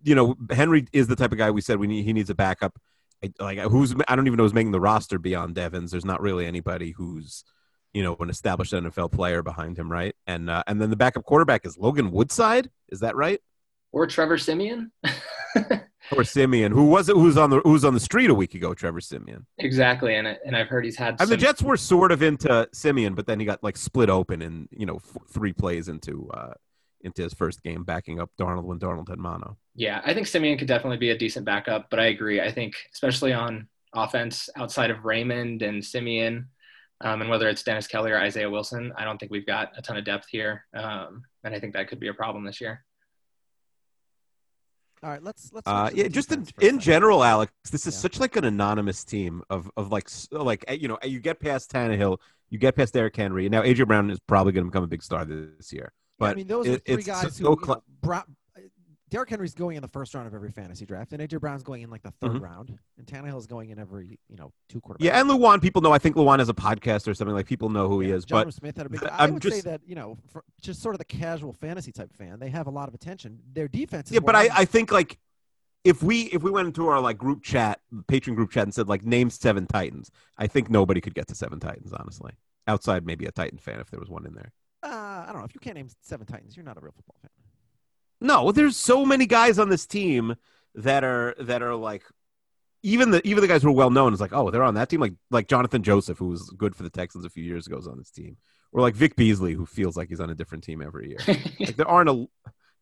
you 0.03 0.15
know, 0.15 0.37
Henry 0.51 0.87
is 0.93 1.09
the 1.09 1.17
type 1.17 1.33
of 1.33 1.39
guy 1.39 1.51
we 1.51 1.61
said 1.61 1.79
we 1.79 1.87
need. 1.87 2.05
He 2.05 2.13
needs 2.13 2.31
a 2.31 2.35
backup. 2.35 2.79
I, 3.23 3.33
like 3.39 3.59
who's 3.59 3.95
I 4.09 4.17
don't 4.17 4.27
even 4.27 4.37
know 4.37 4.45
who's 4.45 4.55
making 4.55 4.73
the 4.73 4.81
roster 4.81 5.19
beyond 5.19 5.55
Devins. 5.55 5.91
There's 5.91 6.05
not 6.05 6.21
really 6.21 6.47
anybody 6.47 6.91
who's 6.91 7.45
you 7.93 8.03
know 8.03 8.17
an 8.21 8.31
established 8.31 8.73
NFL 8.73 9.13
player 9.13 9.43
behind 9.43 9.79
him, 9.79 9.91
right? 9.91 10.15
And 10.27 10.51
uh, 10.51 10.63
and 10.67 10.81
then 10.81 10.91
the 10.91 10.97
backup 10.97 11.25
quarterback 11.25 11.65
is 11.65 11.79
Logan 11.79 12.11
Woodside. 12.11 12.71
Is 12.91 13.01
that 13.01 13.17
right? 13.17 13.41
Or 13.93 14.07
Trevor 14.07 14.39
Siemian. 14.39 14.91
Or 16.13 16.25
Siemian, 16.25 16.73
who 16.73 16.85
was 16.85 17.09
it? 17.09 17.17
Who's 17.17 17.37
on 17.37 17.51
the 17.51 17.61
who's 17.61 17.85
on 17.85 17.95
the 17.95 18.01
street 18.01 18.31
a 18.31 18.35
week 18.35 18.55
ago? 18.55 18.75
Trevor 18.75 19.01
Siemian. 19.01 19.47
exactly, 19.59 20.15
and 20.17 20.27
and 20.27 20.57
I've 20.57 20.69
heard 20.69 20.85
he's 20.85 20.97
had. 20.97 21.21
And 21.21 21.31
the 21.31 21.37
Jets 21.37 21.63
were 21.63 21.77
sort 21.77 22.13
of 22.13 22.23
into 22.23 22.69
Siemian, 22.73 23.15
but 23.15 23.27
then 23.27 23.41
he 23.41 23.47
got 23.47 23.63
like 23.63 23.77
split 23.77 24.11
open 24.11 24.43
in 24.43 24.69
you 24.71 24.87
know 24.87 24.97
f- 24.97 25.17
three 25.31 25.53
plays 25.53 25.89
into 25.89 26.29
uh, 26.35 26.55
into 27.01 27.23
his 27.23 27.35
first 27.35 27.63
game, 27.63 27.85
backing 27.85 28.21
up 28.21 28.31
Darnold 28.39 28.65
when 28.65 28.79
Darnold 28.79 29.09
had 29.09 29.19
mono. 29.19 29.57
Yeah, 29.75 30.03
I 30.05 30.15
think 30.15 30.27
Siemian 30.27 30.59
could 30.59 30.69
definitely 30.69 30.99
be 30.99 31.11
a 31.11 31.19
decent 31.19 31.47
backup, 31.47 31.91
but 31.91 32.01
I 32.01 32.07
agree. 32.07 32.41
I 32.41 32.51
think 32.51 32.75
especially 32.93 33.33
on 33.33 33.69
offense 33.95 34.49
outside 34.57 34.91
of 34.91 35.05
Raymond 35.05 35.63
and 35.63 35.85
Siemian, 35.85 36.49
um, 37.01 37.21
and 37.21 37.31
whether 37.31 37.49
it's 37.49 37.63
Dennis 37.63 37.87
Kelly 37.87 38.11
or 38.11 38.19
Isaiah 38.19 38.51
Wilson, 38.51 38.93
I 38.97 39.05
don't 39.05 39.19
think 39.19 39.33
we've 39.33 39.47
got 39.47 39.73
a 39.77 39.83
ton 39.83 39.97
of 39.97 40.05
depth 40.05 40.29
here, 40.29 40.65
um, 40.75 41.23
and 41.45 41.55
I 41.55 41.61
think 41.61 41.75
that 41.75 41.89
could 41.89 42.01
be 42.01 42.09
a 42.09 42.15
problem 42.15 42.45
this 42.45 42.61
year. 42.61 42.85
All 45.05 45.11
right, 45.11 45.23
let's 45.23 45.53
let's. 45.53 45.69
Uh, 45.69 45.91
yeah, 45.93 46.09
just 46.09 46.33
in, 46.33 46.41
defense 46.41 46.53
for 46.53 46.65
a 46.65 46.69
in 46.69 46.79
general, 46.81 47.23
Alex, 47.23 47.53
this 47.71 47.87
is 47.87 47.95
Yeah. 47.95 48.01
such 48.01 48.21
like 48.21 48.37
an 48.37 48.45
anonymous 48.47 49.05
team 49.05 49.43
of 49.51 49.71
of 49.77 49.93
like 49.93 50.09
like 50.31 50.65
eh, 50.67 50.73
you 50.73 50.89
know 50.89 50.99
you 51.05 51.21
get 51.21 51.41
past 51.41 51.71
Tannehill, 51.71 52.19
you 52.49 52.59
get 52.59 52.75
past 52.75 52.95
Derrick 52.95 53.15
Henry, 53.15 53.45
and 53.45 53.53
now 53.53 53.61
AJ 53.61 53.87
Brown 53.87 54.11
is 54.11 54.19
probably 54.21 54.53
going 54.53 54.65
to 54.65 54.71
become 54.71 54.83
a 54.83 54.87
big 54.87 55.03
star 55.03 55.27
this 55.27 55.75
year. 55.75 55.93
But 56.19 56.31
I 56.31 56.35
mean, 56.37 56.47
those 56.47 56.67
are 56.69 56.79
three 56.79 57.03
guys 57.03 57.37
so 57.37 57.55
who. 57.55 57.61
you 57.61 57.67
know, 57.67 57.83
Brown, 58.01 58.25
Derrick 59.15 59.31
Henry's 59.31 59.55
going 59.55 59.77
in 59.77 59.83
the 59.83 59.87
first 59.89 60.13
round 60.13 60.27
of 60.27 60.35
every 60.35 60.51
fantasy 60.51 60.85
draft, 60.85 61.13
and 61.13 61.23
AJ 61.23 61.39
Brown's 61.41 61.63
going 61.63 61.83
in 61.83 61.89
like 61.91 62.03
the 62.03 62.11
3rd 62.21 62.39
Mhm. 62.39 62.41
round, 62.41 62.79
and 62.99 63.07
Tannehill's 63.07 63.47
going 63.47 63.71
in 63.71 63.79
every 63.79 64.19
you 64.29 64.37
know 64.37 64.53
two 64.69 64.81
quarterbacks. 64.81 64.97
yeah, 65.05 65.21
and 65.21 65.31
Lewan, 65.31 65.63
people 65.63 65.81
know. 65.83 65.93
I 65.93 65.99
think 65.99 66.17
Lewan 66.17 66.41
is 66.41 66.49
a 66.49 66.53
podcast 66.55 67.07
or 67.07 67.15
something 67.15 67.33
like 67.33 67.47
people 67.47 67.69
know 67.69 67.89
who 67.89 68.01
he 68.01 68.11
is. 68.11 68.27
Jonnu 68.27 68.47
But 68.47 68.55
Smith 68.55 68.77
had 68.77 68.87
a 68.87 68.89
big. 68.89 69.05
I 69.05 69.25
I'm 69.25 69.35
would 69.35 69.43
say 69.45 69.61
that 69.61 69.83
you 69.87 69.95
know, 69.95 70.19
for 70.27 70.43
just 70.61 70.83
sort 70.83 70.97
of 70.97 70.99
the 70.99 71.05
casual 71.05 71.53
fantasy 71.53 71.93
type 71.93 72.13
fan, 72.13 72.41
they 72.41 72.51
have 72.51 72.67
a 72.67 72.71
lot 72.71 72.89
of 72.89 72.95
attention. 72.95 73.39
Their 73.53 73.69
defense. 73.69 74.09
Is 74.11 74.15
yeah, 74.15 74.21
but 74.21 74.35
I, 74.35 74.49
I 74.53 74.65
think 74.65 74.91
like 74.91 75.21
if 75.85 76.03
we 76.03 76.23
if 76.33 76.43
we 76.43 76.51
went 76.51 76.67
into 76.67 76.89
our 76.89 77.01
like 77.01 77.17
group 77.17 77.45
chat, 77.45 77.81
patron 78.09 78.35
group 78.35 78.51
chat, 78.51 78.65
and 78.65 78.75
said 78.75 78.89
like 78.89 79.05
name 79.05 79.31
seven 79.31 79.67
Titans, 79.69 80.11
I 80.39 80.49
think 80.49 80.69
nobody 80.71 81.01
could 81.01 81.15
get 81.15 81.29
to 81.29 81.37
seven 81.37 81.61
Titans 81.61 81.93
honestly, 81.93 82.33
outside 82.67 83.07
maybe 83.07 83.27
a 83.27 83.31
Titan 83.31 83.59
fan 83.59 83.79
if 83.79 83.93
there 83.93 84.01
was 84.01 84.09
one 84.11 84.27
in 84.27 84.35
there. 84.35 84.51
uh, 84.83 84.89
I 84.89 85.27
don't 85.29 85.39
know 85.39 85.45
if 85.47 85.55
you 85.55 85.61
can't 85.61 85.77
name 85.77 85.89
seven 86.01 86.27
Titans, 86.27 86.57
you're 86.57 86.65
not 86.65 86.77
a 86.79 86.81
real 86.81 86.91
football 86.93 87.15
fan. 87.23 87.31
No, 88.25 88.53
there's 88.53 88.77
so 88.77 89.05
many 89.05 89.27
guys 89.27 89.59
on 89.59 89.69
this 89.69 89.87
team 89.87 90.35
that 90.75 91.05
are 91.05 91.35
that 91.39 91.63
are 91.63 91.75
like 91.75 92.03
even 92.83 93.11
the 93.11 93.27
even 93.27 93.43
the 93.43 93.49
guys 93.49 93.63
who 93.63 93.69
are 93.69 93.73
well 93.73 93.91
known 93.91 94.15
is 94.15 94.21
like, 94.21 94.33
oh, 94.33 94.51
they're 94.51 94.63
on 94.63 94.75
that 94.75 94.89
team. 94.89 95.01
Like 95.01 95.13
like 95.31 95.47
Jonathan 95.47 95.83
Joseph, 95.83 96.19
who 96.19 96.29
was 96.29 96.51
good 96.57 96.75
for 96.75 96.83
the 96.83 96.91
Texans 96.91 97.25
a 97.27 97.31
few 97.31 97.45
years 97.45 97.67
ago, 97.67 97.77
is 97.77 97.87
on 97.87 97.99
this 97.99 98.11
team. 98.11 98.39
Or 98.73 98.81
like 98.81 98.95
Vic 98.95 99.15
Beasley, 99.15 99.53
who 99.53 99.67
feels 99.67 99.97
like 99.97 100.09
he's 100.09 100.21
on 100.21 100.31
a 100.31 100.35
different 100.35 100.65
team 100.65 100.81
every 100.83 101.11
year. 101.11 101.19
like 101.61 101.77
there 101.77 101.87
aren't 101.87 102.09
a 102.09 102.27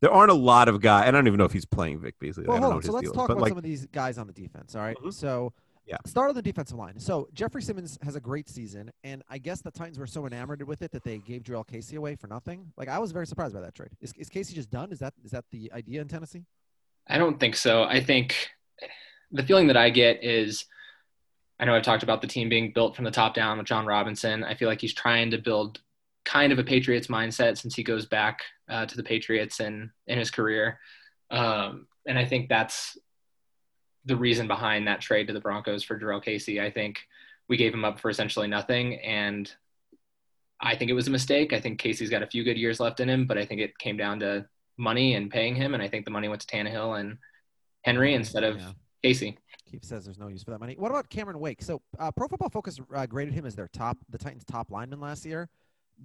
there 0.00 0.12
aren't 0.12 0.30
a 0.30 0.34
lot 0.34 0.68
of 0.68 0.80
guys, 0.80 1.06
and 1.06 1.16
I 1.16 1.18
don't 1.18 1.26
even 1.26 1.38
know 1.38 1.44
if 1.44 1.52
he's 1.52 1.66
playing 1.66 2.00
Vic 2.00 2.18
Beasley. 2.20 2.44
Well, 2.46 2.56
I 2.56 2.60
don't 2.60 2.70
hold 2.70 2.70
know 2.70 2.74
on. 2.74 2.76
what 2.76 2.84
So 2.84 2.88
his 2.88 2.94
let's 2.94 3.04
deal 3.06 3.12
talk 3.14 3.30
about 3.30 3.42
like, 3.42 3.50
some 3.50 3.58
of 3.58 3.64
these 3.64 3.86
guys 3.86 4.18
on 4.18 4.26
the 4.28 4.32
defense. 4.32 4.74
All 4.76 4.82
right? 4.82 4.96
Mhm. 4.96 5.12
So 5.12 5.52
Yeah. 5.84 5.96
start 6.06 6.28
on 6.28 6.34
the 6.36 6.42
defensive 6.42 6.76
line. 6.76 6.98
So 6.98 7.28
Jeffrey 7.34 7.62
Simmons 7.62 7.98
has 8.02 8.14
a 8.14 8.20
great 8.20 8.48
season, 8.48 8.90
and 9.02 9.22
I 9.28 9.38
guess 9.38 9.60
the 9.60 9.70
Titans 9.70 9.98
were 9.98 10.06
so 10.06 10.26
enamored 10.26 10.66
with 10.66 10.82
it 10.82 10.92
that 10.92 11.02
they 11.02 11.18
gave 11.18 11.42
Jurrell 11.42 11.66
Casey 11.66 11.96
away 11.96 12.14
for 12.14 12.28
nothing. 12.28 12.72
Like 12.76 12.88
I 12.88 12.98
was 12.98 13.12
very 13.12 13.26
surprised 13.26 13.54
by 13.54 13.60
that 13.60 13.74
trade. 13.74 13.90
Is, 14.00 14.12
is 14.16 14.28
Casey 14.28 14.54
just 14.54 14.70
done? 14.70 14.92
Is 14.92 15.00
that 15.00 15.14
is 15.24 15.32
that 15.32 15.44
the 15.50 15.72
idea 15.72 16.00
in 16.00 16.08
Tennessee? 16.08 16.44
I 17.08 17.18
don't 17.18 17.40
think 17.40 17.56
so. 17.56 17.82
I 17.82 18.00
think 18.00 18.48
the 19.32 19.42
feeling 19.42 19.66
that 19.66 19.76
I 19.76 19.90
get 19.90 20.22
is 20.22 20.66
I 21.58 21.64
know 21.64 21.74
I've 21.74 21.82
talked 21.82 22.02
about 22.02 22.20
the 22.20 22.26
team 22.26 22.48
being 22.48 22.72
built 22.72 22.96
from 22.96 23.04
the 23.04 23.10
top 23.10 23.34
down 23.34 23.58
with 23.58 23.66
Jon 23.66 23.86
Robinson. 23.86 24.42
I 24.42 24.54
feel 24.54 24.68
like 24.68 24.80
he's 24.80 24.94
trying 24.94 25.30
to 25.30 25.38
build 25.38 25.80
kind 26.24 26.52
of 26.52 26.58
a 26.58 26.64
Patriots 26.64 27.06
mindset 27.06 27.58
since 27.58 27.74
he 27.74 27.82
goes 27.82 28.06
back 28.06 28.40
uh, 28.68 28.86
to 28.86 28.96
the 28.96 29.02
Patriots 29.02 29.60
in, 29.60 29.90
in 30.06 30.18
his 30.18 30.30
career. 30.30 30.78
Um, 31.30 31.86
and 32.06 32.18
I 32.18 32.24
think 32.24 32.48
that's 32.48 32.96
the 34.04 34.16
reason 34.16 34.46
behind 34.48 34.86
that 34.88 35.00
trade 35.00 35.26
to 35.28 35.32
the 35.32 35.40
Broncos 35.40 35.82
for 35.82 35.98
Jurrell 35.98 36.22
Casey. 36.22 36.60
I 36.60 36.70
think 36.70 36.98
we 37.48 37.56
gave 37.56 37.72
him 37.72 37.84
up 37.84 38.00
for 38.00 38.10
essentially 38.10 38.48
nothing. 38.48 38.96
And 39.00 39.52
I 40.60 40.76
think 40.76 40.90
it 40.90 40.94
was 40.94 41.08
a 41.08 41.10
mistake. 41.10 41.52
I 41.52 41.60
think 41.60 41.78
Casey's 41.78 42.10
got 42.10 42.22
a 42.22 42.26
few 42.26 42.44
good 42.44 42.56
years 42.56 42.80
left 42.80 43.00
in 43.00 43.08
him, 43.08 43.26
but 43.26 43.38
I 43.38 43.44
think 43.44 43.60
it 43.60 43.76
came 43.78 43.96
down 43.96 44.20
to 44.20 44.46
money 44.76 45.14
and 45.14 45.30
paying 45.30 45.54
him. 45.54 45.74
And 45.74 45.82
I 45.82 45.88
think 45.88 46.04
the 46.04 46.10
money 46.10 46.28
went 46.28 46.40
to 46.42 46.46
Tannehill 46.46 46.98
and 47.00 47.18
Henry 47.82 48.14
instead 48.14 48.44
of 48.44 48.58
Yeah. 48.58 48.72
Casey. 49.02 49.38
Keith 49.68 49.84
says 49.84 50.04
there's 50.04 50.18
no 50.18 50.28
use 50.28 50.42
for 50.44 50.50
that 50.50 50.60
money. 50.60 50.76
What 50.78 50.90
about 50.90 51.08
Cameron 51.08 51.38
Wake? 51.40 51.62
So 51.62 51.80
uh, 51.98 52.10
Pro 52.12 52.28
Football 52.28 52.50
Focus 52.50 52.78
uh, 52.94 53.06
graded 53.06 53.34
him 53.34 53.46
as 53.46 53.56
their 53.56 53.68
top, 53.68 53.98
the 54.10 54.18
Titans' 54.18 54.44
top 54.44 54.70
lineman 54.70 55.00
last 55.00 55.24
year. 55.24 55.48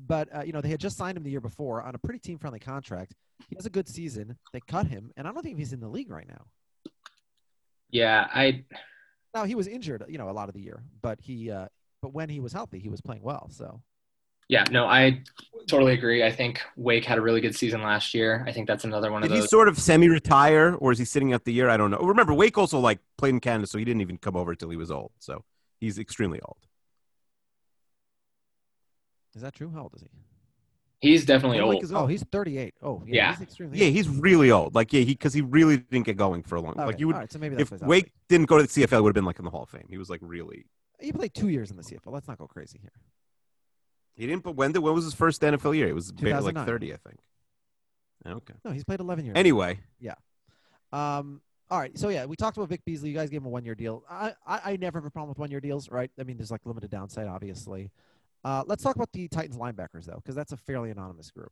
But 0.07 0.33
uh, 0.35 0.41
you 0.43 0.53
know 0.53 0.61
they 0.61 0.69
had 0.69 0.79
just 0.79 0.97
signed 0.97 1.17
him 1.17 1.23
the 1.23 1.29
year 1.31 1.41
before 1.41 1.81
on 1.81 1.95
a 1.95 1.97
pretty 1.97 2.19
team-friendly 2.19 2.59
contract. 2.59 3.15
He 3.49 3.55
has 3.55 3.65
a 3.65 3.69
good 3.69 3.87
season. 3.87 4.37
They 4.53 4.59
cut 4.67 4.85
him, 4.87 5.11
and 5.17 5.27
I 5.27 5.31
don't 5.31 5.41
think 5.43 5.57
he's 5.57 5.73
in 5.73 5.79
the 5.79 5.87
league 5.87 6.11
right 6.11 6.27
now. 6.27 6.45
Yeah, 7.89 8.27
I 8.33 8.63
Now 9.33 9.45
he 9.45 9.55
was 9.55 9.67
injured, 9.67 10.03
you 10.07 10.17
know, 10.17 10.29
a 10.29 10.31
lot 10.31 10.49
of 10.49 10.55
the 10.55 10.61
year, 10.61 10.83
but 11.01 11.19
he, 11.21 11.51
uh, 11.51 11.67
but 12.01 12.13
when 12.13 12.29
he 12.29 12.39
was 12.39 12.53
healthy, 12.53 12.79
he 12.79 12.89
was 12.89 13.01
playing 13.01 13.23
well. 13.23 13.49
So 13.51 13.81
yeah, 14.49 14.63
no, 14.71 14.85
I 14.85 15.23
totally 15.67 15.93
agree. 15.93 16.23
I 16.23 16.31
think 16.31 16.61
Wake 16.77 17.03
had 17.03 17.17
a 17.17 17.21
really 17.21 17.41
good 17.41 17.55
season 17.55 17.81
last 17.81 18.13
year. 18.13 18.45
I 18.47 18.53
think 18.53 18.67
that's 18.67 18.85
another 18.85 19.11
one 19.11 19.23
of 19.23 19.29
those. 19.29 19.37
did 19.37 19.43
he 19.43 19.47
sort 19.47 19.67
of 19.67 19.77
semi-retire, 19.77 20.75
or 20.75 20.93
is 20.93 20.99
he 20.99 21.05
sitting 21.05 21.33
out 21.33 21.43
the 21.43 21.51
year? 21.51 21.69
I 21.69 21.75
don't 21.75 21.91
know. 21.91 21.97
Remember, 21.97 22.33
Wake 22.33 22.57
also 22.57 22.79
like 22.79 22.99
played 23.17 23.31
in 23.31 23.39
Canada, 23.41 23.67
so 23.67 23.77
he 23.77 23.83
didn't 23.83 24.01
even 24.01 24.17
come 24.17 24.37
over 24.37 24.51
until 24.51 24.69
he 24.69 24.77
was 24.77 24.89
old. 24.89 25.11
So 25.19 25.43
he's 25.79 25.99
extremely 25.99 26.39
old. 26.41 26.57
is 29.35 29.41
that 29.41 29.53
true? 29.53 29.69
How 29.69 29.83
old 29.83 29.93
is 29.95 30.01
he? 30.01 30.09
He's 30.99 31.25
definitely 31.25 31.59
Wake 31.61 31.75
old. 31.75 31.83
is 31.83 31.93
Oh, 31.93 32.07
he's 32.07 32.23
38. 32.23 32.73
Oh, 32.81 33.03
yeah, 33.05 33.15
Yeah. 33.15 33.31
he's 33.33 33.41
extremely. 33.41 33.77
Yeah, 33.77 33.85
old. 33.85 33.93
he's 33.93 34.09
really 34.09 34.49
old. 34.49 34.73
Like, 34.73 34.91
yeah, 34.93 35.01
he 35.01 35.13
because 35.13 35.33
he 35.33 35.41
really 35.41 35.77
didn't 35.77 36.05
get 36.05 36.17
going 36.17 36.41
for 36.41 36.55
a 36.55 36.61
long. 36.61 36.73
Okay, 36.73 36.85
Like, 36.85 36.99
you 36.99 37.07
would 37.07 37.15
all 37.15 37.21
right, 37.21 37.31
so 37.31 37.37
maybe 37.37 37.55
if 37.57 37.69
what 37.69 37.79
he's 37.79 37.87
Wake 37.87 38.11
didn't 38.29 38.47
go 38.47 38.57
to 38.57 38.63
the 38.63 38.69
CFL, 38.69 39.03
would 39.03 39.09
have 39.09 39.13
been 39.15 39.25
like 39.25 39.37
in 39.39 39.45
the 39.45 39.51
Hall 39.51 39.63
of 39.63 39.69
Fame. 39.69 39.85
He 39.89 39.97
was 39.97 40.09
like 40.09 40.19
really. 40.23 40.65
He 40.99 41.11
played 41.11 41.35
two 41.35 41.49
years 41.49 41.69
in 41.69 41.77
the 41.77 41.83
CFL. 41.83 42.11
Let's 42.11 42.27
not 42.27 42.39
go 42.39 42.47
crazy 42.47 42.79
here. 42.81 42.91
He 44.15 44.25
didn't. 44.25 44.43
But 44.43 44.55
when 44.55 44.71
did 44.71 44.79
when 44.79 44.93
was 44.95 45.03
his 45.03 45.13
first 45.13 45.41
NFL 45.41 45.75
year? 45.75 45.87
It 45.87 45.93
was 45.93 46.11
like 46.11 46.65
thirty, 46.65 46.93
I 46.93 46.97
think. 46.97 47.19
Okay. 48.25 48.53
No, 48.65 48.71
he's 48.71 48.83
played 48.83 48.99
11 48.99 49.25
years. 49.25 49.37
Anyway, 49.37 49.79
Yeah. 49.99 50.15
Um, 50.91 51.41
all 51.69 51.79
right. 51.79 51.97
So 51.97 52.09
yeah, 52.09 52.25
we 52.25 52.35
talked 52.35 52.57
about 52.57 52.69
Vic 52.69 52.83
Beasley. 52.85 53.09
You 53.09 53.15
guys 53.15 53.29
gave 53.29 53.41
him 53.41 53.45
a 53.45 53.49
one-year 53.49 53.75
deal. 53.75 54.03
I, 54.09 54.33
I, 54.45 54.61
I 54.71 54.77
never 54.77 54.99
have 54.99 55.05
a 55.05 55.09
problem 55.11 55.29
with 55.29 55.37
one-year 55.37 55.59
deals, 55.59 55.89
right? 55.91 56.09
I 56.19 56.23
mean, 56.23 56.37
there's 56.37 56.51
like 56.51 56.65
limited 56.65 56.89
downside, 56.89 57.27
obviously. 57.27 57.91
Uh, 58.43 58.63
let's 58.67 58.83
talk 58.83 58.95
about 58.95 59.11
the 59.11 59.27
Titans 59.27 59.57
linebackers 59.57 60.05
though, 60.05 60.15
because 60.15 60.35
that's 60.35 60.51
a 60.51 60.57
fairly 60.57 60.89
anonymous 60.91 61.31
group. 61.31 61.51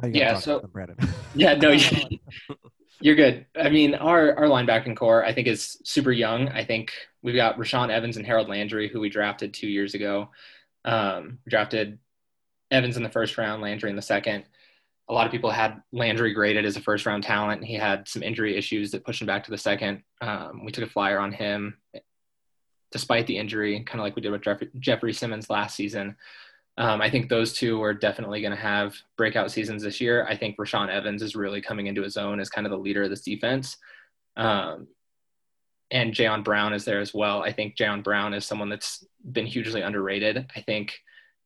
Now 0.00 0.08
you 0.08 0.14
gotta 0.14 0.18
Yeah, 0.34 0.38
so- 0.38 0.60
them, 0.60 0.70
Brandon. 0.70 0.96
Yeah, 1.34 1.54
no, 1.54 1.70
you- 1.72 2.18
You're 3.00 3.16
good. 3.16 3.46
I 3.56 3.68
mean, 3.68 3.94
our 3.96 4.36
our 4.36 4.44
linebacking 4.46 4.96
core, 4.96 5.24
I 5.24 5.32
think, 5.32 5.48
is 5.48 5.76
super 5.84 6.12
young. 6.12 6.48
I 6.50 6.64
think 6.64 6.92
we've 7.22 7.34
got 7.34 7.56
Rashaan 7.58 7.90
Evans 7.90 8.16
and 8.16 8.24
Harold 8.24 8.48
Landry, 8.48 8.88
who 8.88 9.00
we 9.00 9.08
drafted 9.08 9.52
two 9.52 9.66
years 9.66 9.94
ago. 9.94 10.30
Um, 10.84 11.38
drafted 11.48 11.98
Evans 12.70 12.96
in 12.96 13.02
the 13.02 13.08
first 13.08 13.36
round, 13.38 13.60
Landry 13.60 13.90
in 13.90 13.96
the 13.96 14.02
second. 14.02 14.44
A 15.08 15.12
lot 15.12 15.26
of 15.26 15.32
people 15.32 15.50
had 15.50 15.82
Landry 15.90 16.32
graded 16.32 16.64
as 16.64 16.76
a 16.76 16.80
first 16.80 17.04
round 17.04 17.24
talent. 17.24 17.64
He 17.64 17.74
had 17.74 18.06
some 18.06 18.22
injury 18.22 18.56
issues 18.56 18.92
that 18.92 19.04
pushed 19.04 19.20
him 19.20 19.26
back 19.26 19.42
to 19.44 19.50
the 19.50 19.58
second. 19.58 20.04
Um, 20.20 20.64
we 20.64 20.70
took 20.70 20.84
a 20.84 20.90
flyer 20.90 21.18
on 21.18 21.32
him 21.32 21.76
despite 22.92 23.26
the 23.26 23.36
injury, 23.36 23.80
kind 23.84 24.00
of 24.00 24.04
like 24.04 24.16
we 24.16 24.22
did 24.22 24.32
with 24.32 24.42
Jeffrey, 24.42 24.70
Jeffrey 24.78 25.12
Simmons 25.12 25.50
last 25.50 25.74
season. 25.74 26.16
Um, 26.78 27.02
I 27.02 27.10
think 27.10 27.28
those 27.28 27.52
two 27.52 27.82
are 27.82 27.92
definitely 27.92 28.40
going 28.40 28.54
to 28.54 28.62
have 28.62 28.94
breakout 29.16 29.50
seasons 29.50 29.82
this 29.82 30.00
year. 30.00 30.26
I 30.28 30.36
think 30.36 30.56
Rashaan 30.56 30.88
Evans 30.88 31.22
is 31.22 31.36
really 31.36 31.60
coming 31.60 31.86
into 31.86 32.02
his 32.02 32.16
own 32.16 32.40
as 32.40 32.48
kind 32.48 32.66
of 32.66 32.70
the 32.70 32.78
leader 32.78 33.02
of 33.02 33.10
this 33.10 33.22
defense. 33.22 33.76
Um, 34.36 34.88
and 35.90 36.14
Jayon 36.14 36.42
Brown 36.42 36.72
is 36.72 36.86
there 36.86 37.00
as 37.00 37.12
well. 37.12 37.42
I 37.42 37.52
think 37.52 37.76
Jayon 37.76 38.02
Brown 38.02 38.32
is 38.32 38.46
someone 38.46 38.70
that's 38.70 39.04
been 39.30 39.44
hugely 39.44 39.82
underrated. 39.82 40.50
I 40.56 40.62
think 40.62 40.98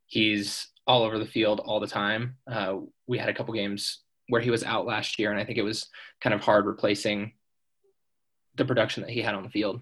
he's 0.06 0.68
all 0.86 1.02
over 1.02 1.18
the 1.18 1.26
field 1.26 1.60
all 1.60 1.80
the 1.80 1.88
time. 1.88 2.36
Uh, 2.46 2.76
we 3.08 3.18
had 3.18 3.28
a 3.28 3.34
couple 3.34 3.52
games 3.54 4.02
where 4.28 4.40
he 4.40 4.50
was 4.50 4.62
out 4.62 4.86
last 4.86 5.18
year, 5.18 5.32
and 5.32 5.40
I 5.40 5.44
think 5.44 5.58
it 5.58 5.62
was 5.62 5.88
kind 6.20 6.34
of 6.34 6.40
hard 6.40 6.66
replacing 6.66 7.32
the 8.54 8.64
production 8.64 9.02
that 9.02 9.10
he 9.10 9.20
had 9.20 9.34
on 9.34 9.42
the 9.42 9.50
field. 9.50 9.80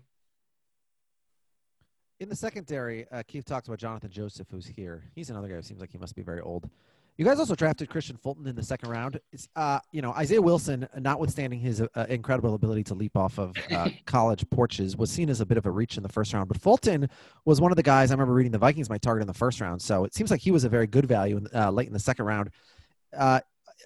In 2.25 2.31
the 2.31 2.37
secondary, 2.37 3.07
uh, 3.13 3.23
Keith 3.29 3.45
talks 3.45 3.69
about 3.69 3.79
Jonathan 3.79 4.11
Joseph, 4.11 4.47
who's 4.51 4.65
here. 4.65 5.03
He's 5.15 5.29
another 5.29 5.47
guy 5.47 5.57
who 5.57 5.63
seems 5.63 5.83
like 5.83 5.93
he 5.93 5.99
must 5.99 6.17
be 6.17 6.23
very 6.23 6.41
old. 6.41 6.71
You 7.19 7.25
guys 7.27 7.39
also 7.39 7.55
drafted 7.55 7.91
Kristian 7.91 8.19
Fulton 8.19 8.47
in 8.47 8.57
the 8.57 8.63
second 8.63 8.89
round. 8.89 9.21
It's, 9.31 9.47
uh, 9.55 9.81
you 9.93 10.01
know, 10.01 10.11
Isaiah 10.13 10.41
Wilson, 10.41 10.89
notwithstanding 10.99 11.61
his 11.61 11.83
uh, 11.83 12.07
incredible 12.09 12.55
ability 12.55 12.83
to 12.85 12.95
leap 12.95 13.15
off 13.15 13.39
of 13.39 13.55
uh, 13.71 13.91
college 14.07 14.49
porches, 14.49 14.97
was 14.97 15.11
seen 15.11 15.29
as 15.29 15.43
a 15.43 15.47
bit 15.47 15.59
of 15.59 15.67
a 15.67 15.71
reach 15.71 15.99
in 15.99 16.03
the 16.03 16.09
first 16.09 16.33
round. 16.33 16.49
But 16.49 16.59
Fulton 16.63 17.11
was 17.45 17.61
one 17.61 17.71
of 17.71 17.77
the 17.77 17.83
guys 17.83 18.11
I 18.11 18.15
remember 18.15 18.33
reading 18.33 18.53
the 18.53 18.59
Vikings 18.59 18.89
my 18.89 18.97
target 18.97 19.21
in 19.21 19.27
the 19.27 19.35
first 19.35 19.61
round. 19.61 19.83
So 19.83 20.05
it 20.05 20.15
seems 20.15 20.31
like 20.31 20.41
he 20.41 20.51
was 20.51 20.65
a 20.65 20.71
very 20.71 20.87
good 20.87 21.05
value 21.05 21.37
in, 21.37 21.47
uh, 21.55 21.71
late 21.71 21.89
in 21.89 21.93
the 21.93 21.99
second 21.99 22.25
round. 22.25 22.49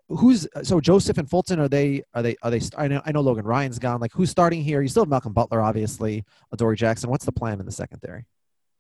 Who's 0.08 0.46
so 0.62 0.80
Joseph 0.80 1.18
and 1.18 1.28
Fulton? 1.28 1.61
Are 1.61 1.68
they 1.68 2.02
are 2.14 2.22
they 2.22 2.37
are 2.42 2.50
they? 2.50 2.61
I 2.76 2.88
know 2.88 3.02
I 3.04 3.12
know 3.12 3.20
Logan 3.20 3.44
Ryan's 3.44 3.78
gone. 3.78 4.00
Like 4.00 4.12
who's 4.12 4.30
starting 4.30 4.62
here? 4.62 4.82
You 4.82 4.88
still 4.88 5.02
have 5.02 5.11
Malcolm 5.11 5.32
Butler, 5.32 5.61
obviously. 5.61 6.24
Adoree 6.52 6.76
Jackson. 6.76 7.11
What's 7.11 7.24
the 7.24 7.32
plan 7.32 7.61
in 7.61 7.66
the 7.66 7.72
secondary? 7.72 8.24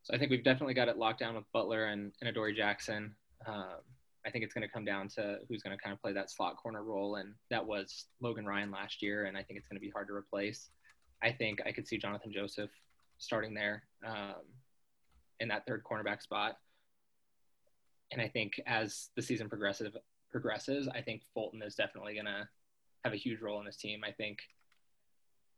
So 0.02 0.14
I 0.14 0.18
think 0.18 0.30
we've 0.30 0.44
definitely 0.44 0.74
got 0.74 0.88
it 0.88 0.96
locked 0.96 1.20
down 1.20 1.34
with 1.34 1.44
Butler 1.52 1.86
and, 1.86 2.12
and 2.20 2.30
Adoree 2.30 2.56
Jackson. 2.56 3.14
Um, 3.46 3.76
I 4.26 4.30
think 4.30 4.44
it's 4.44 4.54
going 4.54 4.66
to 4.66 4.72
come 4.72 4.84
down 4.84 5.08
to 5.08 5.38
who's 5.48 5.62
going 5.62 5.76
to 5.76 5.82
kind 5.82 5.92
of 5.92 6.00
play 6.00 6.12
that 6.12 6.30
slot 6.30 6.56
corner 6.56 6.82
role, 6.82 7.16
and 7.16 7.34
that 7.50 7.64
was 7.64 8.06
Logan 8.20 8.46
Ryan 8.46 8.70
last 8.70 9.02
year, 9.02 9.24
and 9.24 9.36
I 9.36 9.42
think 9.42 9.58
it's 9.58 9.68
going 9.68 9.76
to 9.76 9.84
be 9.84 9.90
hard 9.90 10.08
to 10.08 10.14
replace. 10.14 10.70
I 11.22 11.32
think 11.32 11.60
I 11.66 11.72
could 11.72 11.86
see 11.86 11.98
Jonathan 11.98 12.32
Joseph 12.32 12.70
starting 13.18 13.54
there 13.54 13.84
um, 14.06 14.44
in 15.40 15.48
that 15.48 15.66
third 15.66 15.82
cornerback 15.84 16.22
spot, 16.22 16.56
and 18.12 18.20
I 18.20 18.28
think 18.28 18.60
as 18.66 19.10
the 19.16 19.22
season 19.22 19.48
progresses, 19.48 19.94
progresses, 20.30 20.88
I 20.88 21.00
think 21.00 21.22
Fulton 21.34 21.62
is 21.62 21.74
definitely 21.74 22.14
going 22.14 22.26
to 22.26 22.48
have 23.04 23.12
a 23.12 23.16
huge 23.16 23.40
role 23.40 23.60
in 23.60 23.66
this 23.66 23.76
team. 23.76 24.02
I 24.04 24.12
think, 24.12 24.38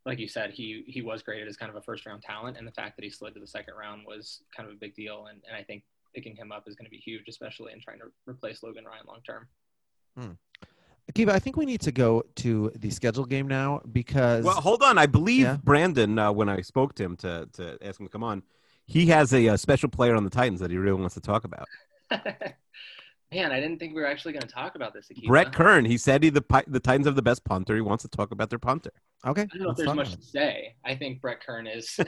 like 0.07 0.19
you 0.19 0.29
said, 0.29 0.51
he 0.51 0.85
he 0.87 1.03
was 1.03 1.23
graded 1.23 1.49
as 1.49 1.57
kind 1.57 1.71
of 1.71 1.77
a 1.77 1.83
first 1.83 2.07
round 2.07 2.23
talent, 2.23 2.57
and 2.57 2.67
the 2.67 2.73
fact 2.73 2.97
that 2.97 3.05
he 3.05 3.11
slid 3.11 3.35
to 3.35 3.41
the 3.41 3.47
second 3.47 3.75
round 3.75 4.03
was 4.07 4.43
kind 4.57 4.69
of 4.69 4.75
a 4.75 4.79
big 4.79 4.95
deal. 4.95 5.27
And, 5.27 5.41
and 5.47 5.57
I 5.57 5.63
think 5.63 5.85
picking 6.15 6.35
him 6.37 6.53
up 6.53 6.65
is 6.67 6.75
going 6.75 6.87
to 6.87 6.91
be 6.91 6.99
huge, 6.99 7.29
especially 7.29 7.73
in 7.73 7.81
trying 7.81 7.99
to 7.99 8.07
replace 8.27 8.63
Logan 8.63 8.85
Ryan 8.85 9.05
long 9.07 9.21
term. 9.27 9.49
Hmm. 10.17 10.33
Akiva, 11.11 11.31
I 11.31 11.39
think 11.39 11.57
we 11.57 11.67
need 11.67 11.81
to 11.83 11.93
go 11.93 12.25
to 12.37 12.71
the 12.77 12.91
schedule 12.91 13.25
game 13.25 13.49
now 13.49 13.81
because. 13.93 14.45
Well, 14.45 14.61
hold 14.61 14.83
on. 14.83 14.97
I 14.99 15.07
believe 15.07 15.43
Yeah. 15.43 15.59
Brandon, 15.63 16.19
uh, 16.19 16.31
when 16.31 16.49
I 16.49 16.61
spoke 16.61 16.95
to 16.97 17.05
him 17.05 17.17
to, 17.19 17.49
to 17.55 17.79
ask 17.83 17.99
him 17.99 18.07
to 18.07 18.13
come 18.13 18.23
on, 18.23 18.43
he 18.87 19.07
has 19.07 19.33
a, 19.33 19.49
uh 19.49 19.57
special 19.57 19.89
player 19.89 20.15
on 20.15 20.25
the 20.25 20.31
Titans 20.31 20.61
that 20.61 20.71
he 20.71 20.77
really 20.77 21.01
wants 21.01 21.15
to 21.15 21.21
talk 21.21 21.45
about. 21.45 21.69
Man, 23.33 23.53
I 23.53 23.61
didn't 23.61 23.79
think 23.79 23.95
we 23.95 24.01
were 24.01 24.09
actually 24.09 24.33
going 24.33 24.43
to 24.43 24.49
talk 24.49 24.75
about 24.75 24.93
this. 24.93 25.09
Akiva. 25.09 25.29
Brett 25.29 25.53
Kern. 25.53 25.85
He 25.85 25.99
said 25.99 26.23
he 26.23 26.31
the 26.31 26.45
the 26.67 26.81
Titans 26.81 27.07
have 27.07 27.15
the 27.15 27.23
best 27.23 27.45
punter. 27.45 27.75
He 27.77 27.81
wants 27.81 28.03
to 28.03 28.09
talk 28.09 28.33
about 28.33 28.51
their 28.51 28.59
punter. 28.59 28.91
Okay. 29.25 29.43
I 29.43 29.47
don't 29.47 29.63
know 29.63 29.71
if 29.71 29.77
there's 29.77 29.95
much 29.95 30.17
to 30.17 30.23
say. 30.23 30.75
I 30.85 30.97
think 30.97 31.21
Brett 31.21 31.41
Kern 31.45 31.69
is 31.69 31.99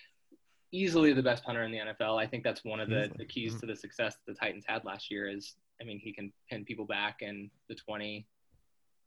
easily 0.72 1.12
the 1.12 1.22
best 1.22 1.44
punter 1.44 1.62
in 1.62 1.70
the 1.70 1.78
NFL. 1.78 2.20
I 2.20 2.26
think 2.26 2.44
that's 2.44 2.64
one 2.64 2.80
of 2.80 2.88
the, 2.88 3.10
the 3.16 3.24
keys 3.24 3.60
to 3.60 3.66
the 3.66 3.76
success 3.76 4.16
that 4.16 4.32
the 4.32 4.38
Titans 4.38 4.64
had 4.66 4.84
last 4.84 5.10
year 5.10 5.28
is, 5.28 5.54
I 5.80 5.84
mean, 5.84 6.00
he 6.02 6.12
can 6.12 6.32
pin 6.50 6.64
people 6.64 6.86
back 6.86 7.18
in 7.20 7.50
the 7.68 7.74
20 7.74 8.26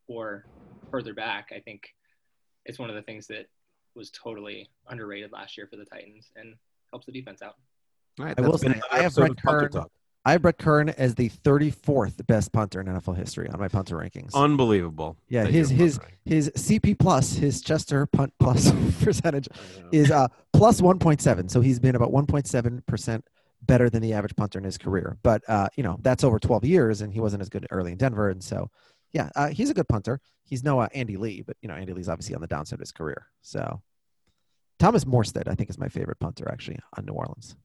or 0.08 0.46
further 0.91 1.13
back. 1.13 1.50
I 1.56 1.60
think 1.60 1.84
it's 2.65 2.78
one 2.78 2.89
of 2.89 2.96
the 2.96 3.02
things 3.02 3.28
that 3.28 3.48
was 3.96 4.12
totally 4.12 4.70
underrated 4.88 5.32
last 5.32 5.58
year 5.58 5.67
for 5.67 5.76
the 5.76 5.86
Titans 5.86 6.32
and 6.36 6.56
helps 6.91 7.06
the 7.08 7.12
defense 7.12 7.41
out. 7.41 7.56
All 8.20 8.26
right, 8.26 8.36
I 8.38 8.41
will 8.41 8.58
been 8.58 8.74
say, 8.74 8.82
I 8.91 8.98
have 8.98 9.06
episode 9.06 9.41
Brett 9.43 9.60
Kern- 9.60 9.72
Talk. 9.72 9.91
I 10.28 10.34
have 10.34 10.42
Brett 10.42 10.58
Kern 10.58 10.90
as 10.90 11.16
the 11.16 11.30
34th 11.30 12.28
best 12.28 12.52
punter 12.52 12.82
in 12.82 12.88
NFL 12.88 13.16
history 13.16 13.48
on 13.50 13.62
my 13.62 13.70
punter 13.70 13.96
rankings. 13.96 14.34
Unbelievable. 14.34 15.16
yeah, 15.30 15.46
his 15.46 15.70
his 15.70 16.02
his 16.26 16.50
CP 16.50 17.00
plus, 17.00 17.32
his 17.32 17.62
Chester 17.62 18.06
punt 18.08 18.34
plus 18.38 18.70
percentage 19.02 19.48
is 19.94 20.12
uh 20.12 20.28
plus 20.52 20.82
1.7. 20.82 21.50
So 21.50 21.62
he's 21.62 21.80
been 21.80 21.96
about 21.96 22.12
1.7 22.12 22.86
percent 22.86 23.24
better 23.62 23.90
than 23.90 24.02
the 24.02 24.12
average 24.12 24.36
punter 24.36 24.60
in 24.60 24.66
his 24.66 24.78
career. 24.78 25.18
But 25.24 25.44
uh, 25.48 25.70
you 25.78 25.84
know 25.84 25.98
that's 26.02 26.26
over 26.26 26.40
12 26.40 26.66
years, 26.66 27.00
and 27.00 27.13
he 27.13 27.22
wasn't 27.22 27.42
as 27.42 27.48
good 27.48 27.66
early 27.72 27.94
in 27.94 27.98
Denver, 27.98 28.30
and 28.30 28.44
so 28.44 28.70
yeah, 29.13 29.30
uh, 29.38 29.48
he's 29.48 29.70
a 29.70 29.74
good 29.74 29.88
punter. 29.88 30.20
He's 30.44 30.62
no 30.62 30.82
uh, 30.82 30.90
Andy 30.94 31.16
Lee, 31.16 31.42
but 31.42 31.56
you 31.62 31.70
know 31.70 31.76
Andy 31.76 31.94
Lee's 31.94 32.10
obviously 32.10 32.36
on 32.36 32.42
the 32.42 32.48
downside 32.48 32.76
of 32.76 32.82
his 32.82 32.92
career. 32.92 33.28
So 33.44 33.82
Thomas 34.78 35.06
Morstead, 35.06 35.48
I 35.48 35.56
think, 35.56 35.70
is 35.70 35.80
my 35.80 35.88
favorite 35.88 36.20
punter 36.20 36.52
actually 36.52 36.80
on 36.98 37.06
New 37.06 37.13
Orleans. 37.13 37.56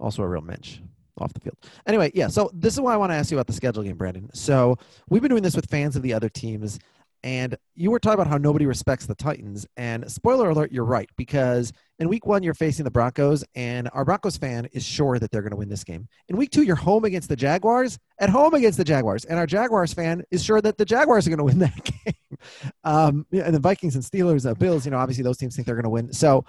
Also 0.00 0.22
a 0.22 0.28
real 0.28 0.40
mensch 0.40 0.78
off 1.18 1.32
the 1.32 1.40
field. 1.40 1.56
Anyway, 1.86 2.10
yeah. 2.14 2.28
So 2.28 2.50
this 2.52 2.74
is 2.74 2.80
why 2.80 2.94
I 2.94 2.96
want 2.96 3.12
to 3.12 3.16
ask 3.16 3.30
you 3.30 3.36
about 3.36 3.46
the 3.46 3.52
schedule 3.52 3.82
game, 3.82 3.96
Brandon. 3.96 4.28
So 4.34 4.76
we've 5.08 5.22
been 5.22 5.30
doing 5.30 5.42
this 5.42 5.56
with 5.56 5.68
fans 5.68 5.96
of 5.96 6.02
the 6.02 6.12
other 6.12 6.28
teams, 6.28 6.78
and 7.26 7.56
you 7.74 7.90
were 7.90 7.98
talking 7.98 8.20
about 8.20 8.28
how 8.28 8.36
nobody 8.36 8.66
respects 8.66 9.06
the 9.06 9.14
Titans. 9.14 9.66
And 9.76 10.08
spoiler 10.10 10.50
alert, 10.50 10.70
you're 10.70 10.84
right 10.84 11.10
because 11.16 11.72
in 11.98 12.08
week 12.08 12.24
one 12.24 12.44
you're 12.44 12.54
facing 12.54 12.84
the 12.84 12.90
Broncos, 12.90 13.44
and 13.56 13.90
our 13.92 14.04
Broncos 14.04 14.36
fan 14.36 14.68
is 14.72 14.84
sure 14.84 15.18
that 15.18 15.30
they're 15.30 15.42
going 15.42 15.50
to 15.50 15.56
win 15.56 15.68
this 15.68 15.82
game. 15.82 16.06
In 16.28 16.36
week 16.36 16.50
two, 16.50 16.62
you're 16.62 16.76
home 16.76 17.04
against 17.04 17.28
the 17.28 17.34
Jaguars, 17.34 17.98
at 18.20 18.30
home 18.30 18.54
against 18.54 18.78
the 18.78 18.84
Jaguars, 18.84 19.24
and 19.24 19.38
our 19.40 19.46
Jaguars 19.46 19.92
fan 19.92 20.22
is 20.30 20.44
sure 20.44 20.60
that 20.60 20.78
the 20.78 20.84
Jaguars 20.84 21.26
are 21.26 21.30
going 21.30 21.38
to 21.38 21.44
win 21.44 21.58
that 21.60 21.84
game. 21.84 22.38
Um, 22.84 23.26
and 23.32 23.54
the 23.54 23.60
Vikings 23.60 23.96
and 23.96 24.04
Steelers, 24.04 24.48
uh, 24.48 24.54
Bills, 24.54 24.84
you 24.84 24.92
know, 24.92 24.98
obviously 24.98 25.24
those 25.24 25.38
teams 25.38 25.56
think 25.56 25.66
they're 25.66 25.74
going 25.74 25.84
to 25.84 25.90
win. 25.90 26.12
So. 26.12 26.44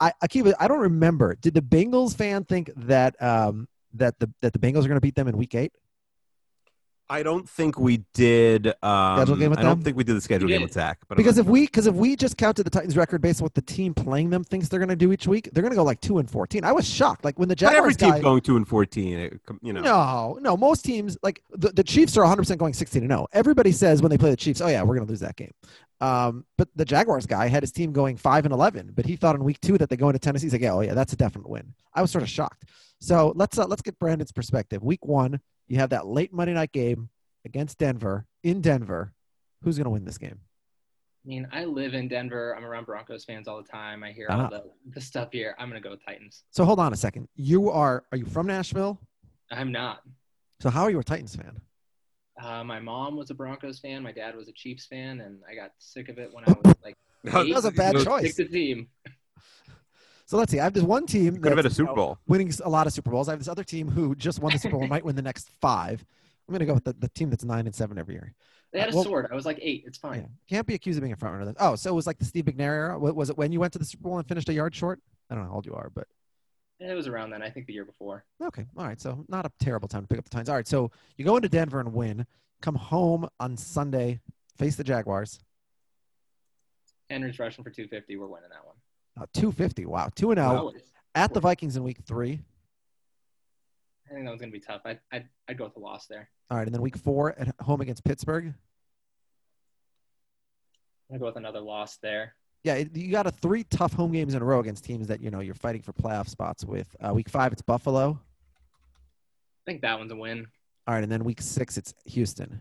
I, 0.00 0.12
Akiva, 0.24 0.54
I 0.58 0.66
don't 0.66 0.80
remember. 0.80 1.36
Did 1.36 1.54
the 1.54 1.62
Bengals 1.62 2.16
fan 2.16 2.44
think 2.44 2.68
that 2.76 3.14
um, 3.22 3.68
that 3.94 4.18
the 4.18 4.30
that 4.42 4.52
the 4.52 4.58
Bengals 4.58 4.84
are 4.84 4.88
going 4.88 4.94
to 4.94 5.00
beat 5.00 5.14
them 5.14 5.28
in 5.28 5.36
Week 5.36 5.54
Eight? 5.54 5.72
I 7.06 7.22
don't 7.22 7.46
think 7.46 7.78
we 7.78 7.98
did. 8.14 8.68
Um, 8.82 9.18
Schedule 9.18 9.36
game 9.36 9.50
with 9.50 9.58
I 9.58 9.62
don't 9.62 9.72
them? 9.76 9.82
think 9.84 9.96
we 9.98 10.04
did 10.04 10.16
the 10.16 10.22
schedule 10.22 10.46
We 10.46 10.52
game 10.54 10.62
did. 10.62 10.70
attack. 10.70 11.00
But 11.06 11.18
Because 11.18 11.36
not 11.36 11.44
if 11.44 11.50
we 11.50 11.66
because 11.66 11.86
if 11.86 11.94
we 11.94 12.16
just 12.16 12.38
counted 12.38 12.64
the 12.64 12.70
Titans 12.70 12.96
record 12.96 13.20
based 13.20 13.42
on 13.42 13.44
what 13.44 13.52
the 13.52 13.60
team 13.60 13.92
playing 13.92 14.30
them 14.30 14.42
thinks 14.42 14.70
they're 14.70 14.78
going 14.78 14.88
to 14.88 14.96
do 14.96 15.12
each 15.12 15.26
week, 15.28 15.50
they're 15.52 15.60
going 15.60 15.70
to 15.72 15.76
go 15.76 15.84
like 15.84 16.00
two 16.00 16.16
and 16.16 16.30
fourteen. 16.30 16.64
I 16.64 16.72
was 16.72 16.88
shocked. 16.88 17.22
Like 17.22 17.38
when 17.38 17.50
the 17.50 17.54
Jaguars. 17.54 17.74
But 17.74 17.78
every 17.78 17.92
Jaguars 17.94 18.14
team's 18.14 18.24
going 18.24 18.40
two 18.40 18.56
and 18.56 18.66
fourteen. 18.66 19.18
it 19.18 19.40
you 19.60 19.74
know, 19.74 19.82
no, 19.82 20.38
no, 20.40 20.56
most 20.56 20.82
teams 20.82 21.18
like 21.22 21.42
the, 21.50 21.68
the 21.72 21.84
Chiefs 21.84 22.16
are 22.16 22.22
100 22.22 22.40
percent 22.40 22.58
going 22.58 22.72
16 22.72 23.02
and 23.02 23.10
0. 23.12 23.26
Everybody 23.34 23.70
says 23.72 24.00
when 24.00 24.08
they 24.10 24.18
play 24.18 24.30
the 24.30 24.36
Chiefs, 24.36 24.62
oh 24.62 24.68
yeah, 24.68 24.80
we're 24.82 24.94
going 24.94 25.06
to 25.06 25.10
lose 25.10 25.20
that 25.20 25.36
game. 25.36 25.52
Um, 26.00 26.46
but 26.56 26.68
the 26.74 26.86
Jaguars 26.86 27.26
guy 27.26 27.48
had 27.48 27.62
his 27.62 27.70
team 27.70 27.92
going 27.92 28.16
five 28.16 28.46
and 28.46 28.52
11, 28.54 28.92
but 28.96 29.04
he 29.04 29.16
thought 29.16 29.34
in 29.36 29.44
week 29.44 29.60
two 29.60 29.76
that 29.78 29.90
they 29.90 29.96
go 29.96 30.08
into 30.08 30.18
Tennessee. 30.18 30.46
He's 30.46 30.52
like, 30.54 30.62
yeah, 30.62 30.72
oh 30.72 30.80
yeah, 30.80 30.94
that's 30.94 31.12
a 31.12 31.16
definite 31.16 31.48
win. 31.50 31.74
I 31.92 32.00
was 32.00 32.10
sort 32.10 32.22
of 32.22 32.30
shocked. 32.30 32.64
So 33.04 33.34
let's 33.36 33.58
uh, 33.58 33.66
let's 33.66 33.82
get 33.82 33.98
Brandon's 33.98 34.32
perspective. 34.32 34.82
Week 34.82 35.04
one, 35.04 35.38
you 35.68 35.76
have 35.78 35.90
that 35.90 36.06
late 36.06 36.32
Monday 36.32 36.54
night 36.54 36.72
game 36.72 37.10
against 37.44 37.76
Denver 37.76 38.24
in 38.42 38.62
Denver. 38.62 39.12
Who's 39.62 39.76
going 39.76 39.84
to 39.84 39.90
win 39.90 40.06
this 40.06 40.16
game? 40.16 40.40
I 40.40 41.28
mean, 41.28 41.46
I 41.52 41.66
live 41.66 41.92
in 41.92 42.08
Denver. 42.08 42.56
I'm 42.56 42.64
around 42.64 42.86
Broncos 42.86 43.26
fans 43.26 43.46
all 43.46 43.58
the 43.62 43.68
time. 43.68 44.02
I 44.02 44.12
hear 44.12 44.26
Ah. 44.30 44.44
all 44.44 44.48
the, 44.50 44.64
the 44.94 45.00
stuff 45.02 45.28
here. 45.32 45.54
I'm 45.58 45.68
going 45.68 45.80
to 45.82 45.86
go 45.86 45.90
with 45.90 46.02
Titans. 46.04 46.44
So 46.50 46.64
hold 46.64 46.80
on 46.80 46.94
a 46.94 46.96
second. 46.96 47.28
You 47.36 47.70
are 47.70 48.04
are 48.10 48.16
you 48.16 48.24
from 48.24 48.46
Nashville? 48.46 48.98
I'm 49.50 49.70
not. 49.70 50.00
So 50.62 50.70
how 50.70 50.82
are 50.84 50.90
you 50.90 50.98
a 50.98 51.04
Titans 51.04 51.36
fan? 51.36 51.60
Uh, 52.42 52.64
my 52.64 52.80
mom 52.80 53.16
was 53.16 53.28
a 53.28 53.34
Broncos 53.34 53.80
fan. 53.80 54.02
My 54.02 54.12
dad 54.12 54.34
was 54.34 54.48
a 54.48 54.52
Chiefs 54.52 54.86
fan, 54.86 55.20
and 55.20 55.40
I 55.50 55.54
got 55.54 55.72
sick 55.78 56.08
of 56.08 56.18
it 56.18 56.32
when 56.32 56.44
I 56.46 56.52
was 56.64 56.74
like. 56.82 56.96
That 57.24 57.44
eight. 57.46 57.54
was 57.54 57.66
a 57.66 57.70
bad 57.70 57.96
choice. 58.02 58.22
Pick 58.34 58.36
the 58.36 58.44
team. 58.46 58.88
So 60.26 60.36
let's 60.38 60.50
see. 60.50 60.58
I 60.60 60.64
have 60.64 60.72
this 60.72 60.82
one 60.82 61.06
team 61.06 61.36
could 61.36 61.46
have 61.46 61.56
been 61.56 61.58
a 61.60 61.62
that's, 61.68 61.78
you 61.78 61.84
know, 61.84 61.94
Bowl. 61.94 62.18
winning 62.26 62.50
a 62.64 62.68
lot 62.70 62.86
of 62.86 62.92
Super 62.92 63.10
Bowls. 63.10 63.28
I 63.28 63.32
have 63.32 63.38
this 63.40 63.48
other 63.48 63.64
team 63.64 63.90
who 63.90 64.14
just 64.14 64.40
won 64.40 64.52
the 64.52 64.58
Super 64.58 64.78
Bowl, 64.78 64.86
might 64.88 65.04
win 65.04 65.16
the 65.16 65.22
next 65.22 65.50
five. 65.60 66.04
I'm 66.48 66.52
going 66.52 66.60
to 66.60 66.66
go 66.66 66.74
with 66.74 66.84
the, 66.84 66.94
the 66.94 67.08
team 67.08 67.30
that's 67.30 67.44
nine 67.44 67.66
and 67.66 67.74
seven 67.74 67.98
every 67.98 68.14
year. 68.14 68.34
They 68.72 68.80
had 68.80 68.92
a 68.92 68.94
Well- 68.96 69.04
sword. 69.04 69.28
I 69.30 69.34
was 69.34 69.44
like 69.46 69.58
eight. 69.62 69.84
It's 69.86 69.98
fine. 69.98 70.20
Yeah. 70.20 70.26
Can't 70.56 70.66
be 70.66 70.74
accused 70.74 70.98
of 70.98 71.02
being 71.02 71.12
a 71.12 71.16
front 71.16 71.36
runner. 71.38 71.54
Oh, 71.60 71.74
so 71.76 71.90
it 71.90 71.94
was 71.94 72.06
like 72.06 72.18
the 72.18 72.24
Steve 72.24 72.46
McNair 72.46 72.60
era. 72.60 72.98
Was 72.98 73.30
it 73.30 73.36
when 73.38 73.52
you 73.52 73.60
went 73.60 73.72
to 73.74 73.78
the 73.78 73.84
Super 73.84 74.04
Bowl 74.04 74.18
and 74.18 74.26
finished 74.26 74.48
a 74.48 74.52
yard 74.54 74.74
short? 74.74 75.00
I 75.30 75.34
don't 75.34 75.44
know 75.44 75.50
how 75.50 75.56
old 75.56 75.66
you 75.66 75.74
are, 75.74 75.90
but 75.94 76.06
It 76.80 76.92
was 76.94 77.06
around 77.06 77.30
then. 77.30 77.42
I 77.42 77.50
think 77.50 77.66
the 77.66 77.72
year 77.74 77.84
before. 77.84 78.24
okay. 78.42 78.64
All 78.76 78.84
right. 78.84 79.00
So 79.00 79.24
not 79.28 79.44
a 79.46 79.52
terrible 79.60 79.88
time 79.88 80.02
to 80.02 80.08
pick 80.08 80.18
up 80.18 80.24
the 80.24 80.30
Titans. 80.30 80.48
All 80.48 80.56
right. 80.56 80.66
So 80.66 80.90
you 81.16 81.24
go 81.24 81.36
into 81.36 81.48
Denver 81.48 81.80
and 81.80 81.92
win. 81.94 82.26
Come 82.62 82.74
home 82.76 83.28
on 83.40 83.56
Sunday, 83.58 84.20
face 84.56 84.76
the 84.76 84.84
Jaguars. 84.84 85.38
Henry's 87.10 87.38
rushing 87.38 87.62
for 87.62 87.70
250. 87.70 88.16
We're 88.16 88.26
winning 88.26 88.48
that 88.50 88.64
one. 88.64 88.76
Uh, 89.20 89.26
250. 89.34 89.86
Wow. 89.86 90.10
2 90.14 90.30
and 90.32 90.38
0 90.38 90.48
Always. 90.56 90.82
at 91.14 91.32
the 91.32 91.40
Vikings 91.40 91.76
in 91.76 91.84
week 91.84 91.98
three. 92.04 92.40
I 94.10 94.14
think 94.14 94.26
that 94.26 94.30
was 94.32 94.40
going 94.40 94.52
to 94.52 94.58
be 94.58 94.64
tough. 94.64 94.82
I, 94.84 94.98
I'd, 95.12 95.28
I'd 95.48 95.58
go 95.58 95.64
with 95.64 95.76
a 95.76 95.80
loss 95.80 96.06
there. 96.06 96.28
All 96.50 96.58
right, 96.58 96.66
and 96.66 96.74
then 96.74 96.82
week 96.82 96.96
four 96.96 97.34
at 97.38 97.54
home 97.60 97.80
against 97.80 98.04
Pittsburgh. 98.04 98.52
I'd 101.12 101.20
go 101.20 101.26
with 101.26 101.36
another 101.36 101.60
loss 101.60 101.96
there. 101.98 102.34
Yeah, 102.64 102.74
it- 102.74 102.96
you 102.96 103.10
got 103.10 103.26
a 103.26 103.30
three 103.30 103.64
tough 103.64 103.92
home 103.92 104.12
games 104.12 104.34
in 104.34 104.42
a 104.42 104.44
row 104.44 104.60
against 104.60 104.84
teams 104.84 105.06
that 105.08 105.20
you 105.20 105.30
know 105.30 105.40
you're 105.40 105.54
fighting 105.54 105.82
for 105.82 105.92
playoff 105.92 106.28
spots 106.28 106.64
with. 106.64 106.94
Uh, 107.00 107.12
week 107.14 107.28
five, 107.28 107.52
it's 107.52 107.62
Buffalo. 107.62 108.20
I 109.66 109.70
think 109.70 109.82
that 109.82 109.98
one's 109.98 110.12
a 110.12 110.16
win. 110.16 110.46
All 110.86 110.94
right, 110.94 111.02
and 111.02 111.10
then 111.10 111.24
week 111.24 111.40
six, 111.40 111.76
it's 111.78 111.94
Houston. 112.06 112.58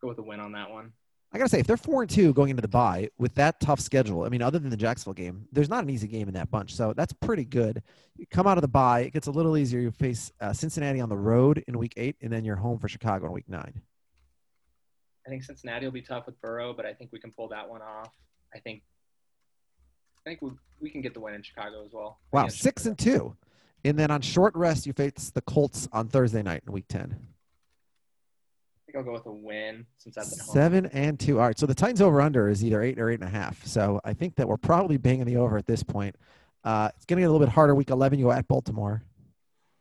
Go 0.00 0.08
with 0.08 0.18
a 0.18 0.22
win 0.22 0.40
on 0.40 0.52
that 0.52 0.70
one. 0.70 0.92
I 1.34 1.38
gotta 1.38 1.48
say, 1.48 1.58
if 1.58 1.66
they're 1.66 1.76
four 1.76 2.02
and 2.02 2.08
two 2.08 2.32
going 2.32 2.50
into 2.50 2.62
the 2.62 2.68
bye 2.68 3.10
with 3.18 3.34
that 3.34 3.58
tough 3.58 3.80
schedule, 3.80 4.22
I 4.22 4.28
mean, 4.28 4.40
other 4.40 4.60
than 4.60 4.70
the 4.70 4.76
Jacksonville 4.76 5.14
game, 5.14 5.48
there's 5.50 5.68
not 5.68 5.82
an 5.82 5.90
easy 5.90 6.06
game 6.06 6.28
in 6.28 6.34
that 6.34 6.48
bunch. 6.48 6.76
So 6.76 6.92
that's 6.92 7.12
pretty 7.12 7.44
good. 7.44 7.82
You 8.16 8.24
come 8.30 8.46
out 8.46 8.56
of 8.56 8.62
the 8.62 8.68
bye, 8.68 9.00
it 9.00 9.12
gets 9.12 9.26
a 9.26 9.32
little 9.32 9.56
easier. 9.56 9.80
You 9.80 9.90
face 9.90 10.30
uh, 10.40 10.52
Cincinnati 10.52 11.00
on 11.00 11.08
the 11.08 11.16
road 11.16 11.64
in 11.66 11.76
week 11.76 11.94
eight, 11.96 12.14
and 12.22 12.32
then 12.32 12.44
you're 12.44 12.54
home 12.54 12.78
for 12.78 12.86
Chicago 12.86 13.26
in 13.26 13.32
week 13.32 13.48
nine. 13.48 13.82
I 15.26 15.30
think 15.30 15.42
Cincinnati 15.42 15.86
will 15.86 15.92
be 15.92 16.02
tough 16.02 16.26
with 16.26 16.40
Burrow, 16.40 16.72
but 16.72 16.86
I 16.86 16.92
think 16.92 17.10
we 17.12 17.18
can 17.18 17.32
pull 17.32 17.48
that 17.48 17.68
one 17.68 17.82
off. 17.82 18.12
I 18.54 18.60
think 18.60 18.82
I 20.24 20.30
think 20.30 20.40
we, 20.40 20.50
we 20.80 20.88
can 20.88 21.00
get 21.00 21.14
the 21.14 21.20
win 21.20 21.34
in 21.34 21.42
Chicago 21.42 21.84
as 21.84 21.92
well. 21.92 22.20
Wow, 22.30 22.46
six 22.46 22.84
Chicago. 22.84 22.88
and 22.90 22.98
two, 22.98 23.36
and 23.84 23.98
then 23.98 24.12
on 24.12 24.20
short 24.20 24.54
rest, 24.54 24.86
you 24.86 24.92
face 24.92 25.32
the 25.34 25.40
Colts 25.40 25.88
on 25.92 26.06
Thursday 26.06 26.42
night 26.42 26.62
in 26.64 26.72
week 26.72 26.86
ten. 26.88 27.16
I 28.94 28.98
think 28.98 29.08
I'll 29.08 29.12
go 29.12 29.18
with 29.18 29.26
a 29.26 29.32
win 29.32 29.86
since 29.98 30.14
that's. 30.14 30.52
Seven 30.52 30.86
and 30.86 31.18
two. 31.18 31.40
All 31.40 31.46
right, 31.46 31.58
so 31.58 31.66
the 31.66 31.74
Titans 31.74 32.00
over 32.00 32.20
under 32.20 32.48
is 32.48 32.64
either 32.64 32.80
eight 32.80 32.98
or 32.98 33.10
eight 33.10 33.20
and 33.20 33.24
a 33.24 33.32
half. 33.32 33.64
So 33.66 34.00
I 34.04 34.12
think 34.12 34.36
that 34.36 34.46
we're 34.46 34.56
probably 34.56 34.98
banging 34.98 35.24
the 35.24 35.36
over 35.36 35.58
at 35.58 35.66
this 35.66 35.82
point. 35.82 36.14
Uh, 36.62 36.90
it's 36.94 37.04
going 37.04 37.16
to 37.16 37.22
get 37.22 37.26
a 37.26 37.32
little 37.32 37.44
bit 37.44 37.52
harder. 37.52 37.74
Week 37.74 37.90
eleven, 37.90 38.20
you 38.20 38.26
go 38.26 38.32
at 38.32 38.46
Baltimore. 38.46 39.02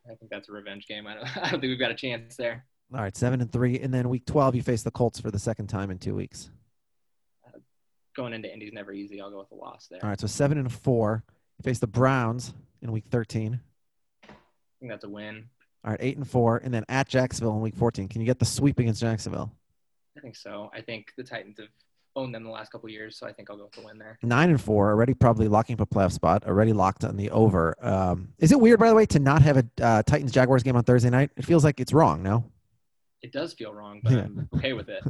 I 0.10 0.16
think 0.16 0.32
that's 0.32 0.50
a 0.50 0.52
revenge 0.52 0.88
game. 0.88 1.06
I 1.06 1.14
don't, 1.16 1.38
I 1.38 1.42
don't 1.42 1.62
think 1.62 1.64
we've 1.64 1.80
got 1.80 1.92
a 1.92 1.96
chance 1.96 2.36
there. 2.36 2.66
All 2.92 3.02
right, 3.02 3.16
seven 3.16 3.40
and 3.42 3.52
three, 3.52 3.80
and 3.80 3.94
then 3.94 4.10
week 4.10 4.26
twelve, 4.26 4.56
you 4.56 4.64
face 4.64 4.82
the 4.82 4.92
Colts 4.92 5.20
for 5.20 5.30
the 5.30 5.40
second 5.40 5.68
time 5.68 5.92
in 5.92 6.00
two 6.00 6.16
weeks. 6.16 6.50
Going 8.16 8.34
into 8.34 8.52
Indy's 8.52 8.74
never 8.74 8.94
easy. 8.94 9.22
I'll 9.22 9.32
go 9.32 9.40
with 9.40 9.52
a 9.52 9.56
loss 9.56 9.88
there. 9.90 10.00
All 10.02 10.10
right, 10.10 10.20
so 10.20 10.28
seven 10.28 10.58
and 10.58 10.72
four. 10.72 11.24
You 11.60 11.64
face 11.64 11.80
the 11.80 11.88
Browns 11.88 12.54
in 12.82 12.92
week 12.92 13.06
thirteen. 13.12 13.60
I 14.24 14.34
think 14.80 14.92
that's 14.92 15.04
a 15.04 15.10
win. 15.10 15.50
All 15.84 15.92
right, 15.92 16.00
eight 16.02 16.18
and 16.18 16.28
four, 16.30 16.58
and 16.64 16.74
then 16.74 16.86
at 16.90 17.08
Jacksonville 17.10 17.56
in 17.56 17.62
week 17.62 17.76
fourteen. 17.76 18.08
Can 18.08 18.22
you 18.22 18.28
get 18.28 18.40
the 18.40 18.46
sweep 18.46 18.80
against 18.80 19.02
Jacksonville? 19.02 19.52
I 20.18 20.22
think 20.22 20.36
so. 20.36 20.70
I 20.74 20.82
think 20.82 21.08
the 21.18 21.24
Titans 21.24 21.58
have 21.60 21.68
owned 22.16 22.34
them 22.36 22.44
the 22.44 22.50
last 22.50 22.72
couple 22.72 22.88
years, 22.90 23.18
so 23.18 23.26
I 23.26 23.34
think 23.34 23.50
I'll 23.50 23.58
go 23.58 23.64
with 23.64 23.74
the 23.74 23.82
win 23.82 23.98
there. 23.98 24.20
Nine 24.22 24.50
and 24.52 24.62
four, 24.62 24.90
already 24.92 25.14
probably 25.16 25.48
locking 25.48 25.74
up 25.74 25.82
a 25.82 25.86
playoff 25.94 26.12
spot. 26.12 26.46
Already 26.46 26.72
locked 26.72 27.04
on 27.04 27.18
the 27.18 27.32
over. 27.32 27.76
Um, 27.82 28.30
is 28.38 28.52
it 28.52 28.60
weird, 28.60 28.80
by 28.80 28.90
the 28.90 28.96
way, 28.96 29.06
to 29.08 29.20
not 29.20 29.42
have 29.42 29.58
a 29.58 29.66
uh, 29.82 30.04
Titans 30.04 30.32
Jaguars 30.32 30.62
game 30.64 30.76
on 30.76 30.84
Thursday 30.84 31.10
night? 31.10 31.32
It 31.36 31.46
feels 31.46 31.64
like 31.64 31.80
it's 31.80 31.92
wrong. 31.92 32.22
No. 32.22 32.46
It 33.24 33.32
does 33.32 33.54
feel 33.54 33.74
wrong, 33.74 34.02
but 34.04 34.12
Yeah. 34.12 34.20
I'm 34.20 34.50
okay 34.56 34.74
with 34.74 34.90
it. 34.90 35.04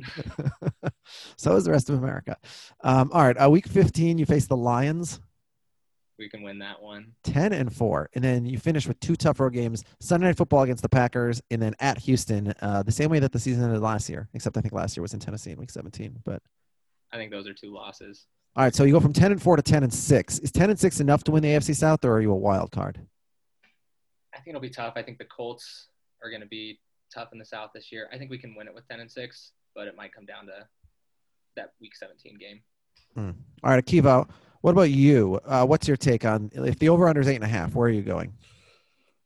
so 1.35 1.55
is 1.55 1.65
the 1.65 1.71
rest 1.71 1.89
of 1.89 1.97
America. 1.97 2.37
Um, 2.81 3.09
all 3.11 3.23
right, 3.23 3.35
uh, 3.35 3.49
week 3.49 3.67
15, 3.67 4.17
you 4.17 4.25
face 4.25 4.45
the 4.47 4.55
Lions, 4.55 5.19
We 6.19 6.29
can 6.29 6.43
win 6.43 6.59
that 6.59 6.81
one. 6.81 7.13
10 7.23 7.53
and 7.53 7.73
4. 7.73 8.09
And 8.13 8.23
then 8.23 8.45
you 8.45 8.59
finish 8.59 8.87
with 8.87 8.99
two 8.99 9.15
tough 9.15 9.39
road 9.39 9.53
games 9.53 9.83
Sunday 9.99 10.27
Night 10.27 10.37
Football 10.37 10.61
against 10.61 10.83
the 10.83 10.89
Packers, 10.89 11.41
and 11.49 11.61
then 11.61 11.75
at 11.79 11.97
Houston, 11.99 12.53
uh, 12.61 12.83
the 12.83 12.91
same 12.91 13.09
way 13.09 13.19
that 13.19 13.31
the 13.31 13.39
season 13.39 13.63
ended 13.63 13.81
last 13.81 14.09
year, 14.09 14.29
except 14.33 14.55
I 14.57 14.61
think 14.61 14.73
last 14.73 14.95
year 14.95 15.01
was 15.01 15.13
in 15.13 15.19
Tennessee 15.19 15.51
in 15.51 15.57
week 15.57 15.71
17. 15.71 16.19
But 16.23 16.41
I 17.11 17.17
think 17.17 17.31
those 17.31 17.47
are 17.47 17.53
two 17.53 17.73
losses. 17.73 18.25
all 18.55 18.63
right, 18.63 18.75
so 18.75 18.83
you 18.83 18.93
go 18.93 18.99
from 18.99 19.13
10 19.13 19.31
and 19.31 19.41
4 19.41 19.55
to 19.55 19.61
10 19.63 19.83
and 19.83 19.93
6. 19.93 20.39
Is 20.39 20.51
10 20.51 20.69
and 20.69 20.79
6 20.79 20.99
enough 20.99 21.23
to 21.23 21.31
win 21.31 21.41
the 21.41 21.49
AFC 21.49 21.75
South, 21.75 22.05
or 22.05 22.13
are 22.13 22.21
you 22.21 22.31
a 22.31 22.35
wild 22.35 22.71
card? 22.71 22.99
I 24.33 24.37
think 24.37 24.49
it'll 24.49 24.61
be 24.61 24.69
tough. 24.69 24.93
I 24.95 25.03
think 25.03 25.17
the 25.17 25.25
Colts 25.25 25.87
are 26.23 26.29
going 26.29 26.41
to 26.41 26.47
be 26.47 26.79
tough 27.13 27.29
in 27.33 27.39
the 27.39 27.45
South 27.45 27.71
this 27.73 27.91
year. 27.91 28.09
I 28.13 28.17
think 28.17 28.31
we 28.31 28.37
can 28.37 28.55
win 28.55 28.67
it 28.67 28.73
with 28.73 28.87
10 28.87 28.99
and 28.99 29.11
6, 29.11 29.51
but 29.75 29.87
it 29.87 29.95
might 29.95 30.13
come 30.13 30.25
down 30.25 30.45
to 30.47 30.67
that 31.55 31.73
week 31.81 31.95
17 31.95 32.37
game. 32.39 32.61
All 33.63 33.69
right, 33.71 33.83
Akiva, 33.85 34.27
what 34.63 34.71
about 34.71 34.91
you? 34.91 35.41
Uh, 35.45 35.65
what's 35.65 35.89
your 35.89 35.97
take 35.97 36.23
on 36.23 36.49
if 36.53 36.79
the 36.79 36.87
over 36.87 37.09
under 37.09 37.19
is 37.19 37.27
eight 37.27 37.35
and 37.35 37.43
a 37.43 37.47
half? 37.49 37.75
Where 37.75 37.87
are 37.89 37.91
you 37.91 38.01
going? 38.01 38.31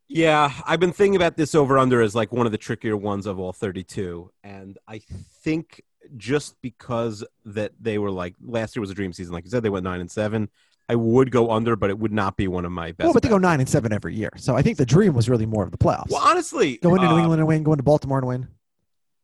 Yeah, 0.08 0.52
I've 0.65 0.80
been 0.80 0.91
thinking 0.91 1.15
about 1.15 1.38
this 1.38 1.54
over 1.54 1.78
under 1.78 2.02
as 2.02 2.15
like 2.15 2.32
one 2.32 2.47
of 2.47 2.52
the 2.52 2.58
trickier 2.58 2.97
ones 2.97 3.28
of 3.28 3.38
all 3.38 3.54
32. 3.54 4.32
And 4.43 4.80
I 4.88 5.00
think 5.43 5.84
just 6.15 6.60
because 6.63 7.23
that 7.45 7.73
they 7.80 8.00
were 8.00 8.10
like 8.10 8.34
last 8.43 8.76
year 8.76 8.82
was 8.82 8.89
a 8.89 8.95
dream 8.95 9.13
season, 9.13 9.32
like 9.32 9.43
you 9.43 9.52
said, 9.52 9.62
they 9.62 9.69
went 9.69 9.84
nine 9.84 10.02
and 10.02 10.10
seven. 10.10 10.50
I 10.89 10.95
would 10.95 11.30
go 11.30 11.52
under, 11.52 11.76
but 11.76 11.91
it 11.91 12.00
would 12.00 12.13
not 12.13 12.36
be 12.36 12.47
one 12.47 12.65
of 12.65 12.71
my 12.71 12.93
best. 12.93 13.06
well, 13.06 13.13
but 13.13 13.21
they 13.21 13.30
go 13.30 13.38
nine 13.38 13.60
and 13.60 13.69
seven 13.69 13.93
every 13.93 14.15
year. 14.15 14.32
So 14.38 14.56
I 14.56 14.63
think 14.63 14.78
the 14.78 14.86
dream 14.88 15.13
was 15.13 15.30
really 15.30 15.45
more 15.45 15.63
of 15.65 15.69
the 15.71 15.78
playoffs. 15.78 16.10
Well, 16.10 16.21
honestly, 16.23 16.78
Go 16.78 16.95
into 16.95 17.08
New 17.10 17.13
uh, 17.15 17.19
England 17.19 17.41
and 17.41 17.47
win. 17.47 17.62
going 17.62 17.78
to 17.78 17.84
Baltimore 17.84 18.17
and 18.17 18.28
win. 18.28 18.47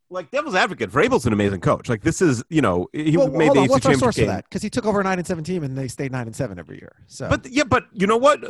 Like 0.10 0.32
devil's 0.32 0.56
advocate, 0.56 0.92
Vrabel's 0.92 1.26
an 1.26 1.34
amazing 1.34 1.62
coach. 1.62 1.90
Like 1.90 2.04
this 2.04 2.22
is, 2.22 2.44
you 2.50 2.62
know, 2.62 2.88
he 2.94 3.18
well, 3.18 3.30
made 3.30 3.54
the 3.54 3.62
on. 3.62 3.68
What's 3.68 3.86
our 3.86 3.94
championship 3.94 4.00
source 4.00 4.16
for 4.18 4.26
that? 4.26 4.46
Because 4.46 4.62
he 4.62 4.70
took 4.70 4.86
over 4.86 5.02
a 5.02 5.04
nine 5.04 5.18
and 5.18 5.28
seven 5.28 5.44
team 5.44 5.64
and 5.64 5.78
they 5.78 5.88
stayed 5.88 6.12
nine 6.12 6.28
and 6.28 6.36
seven 6.36 6.60
every 6.60 6.78
year. 6.78 6.96
So, 7.08 7.30
But 7.30 7.48
yeah, 7.48 7.64
but 7.64 7.86
you 7.94 8.08
know 8.08 8.18
what? 8.18 8.44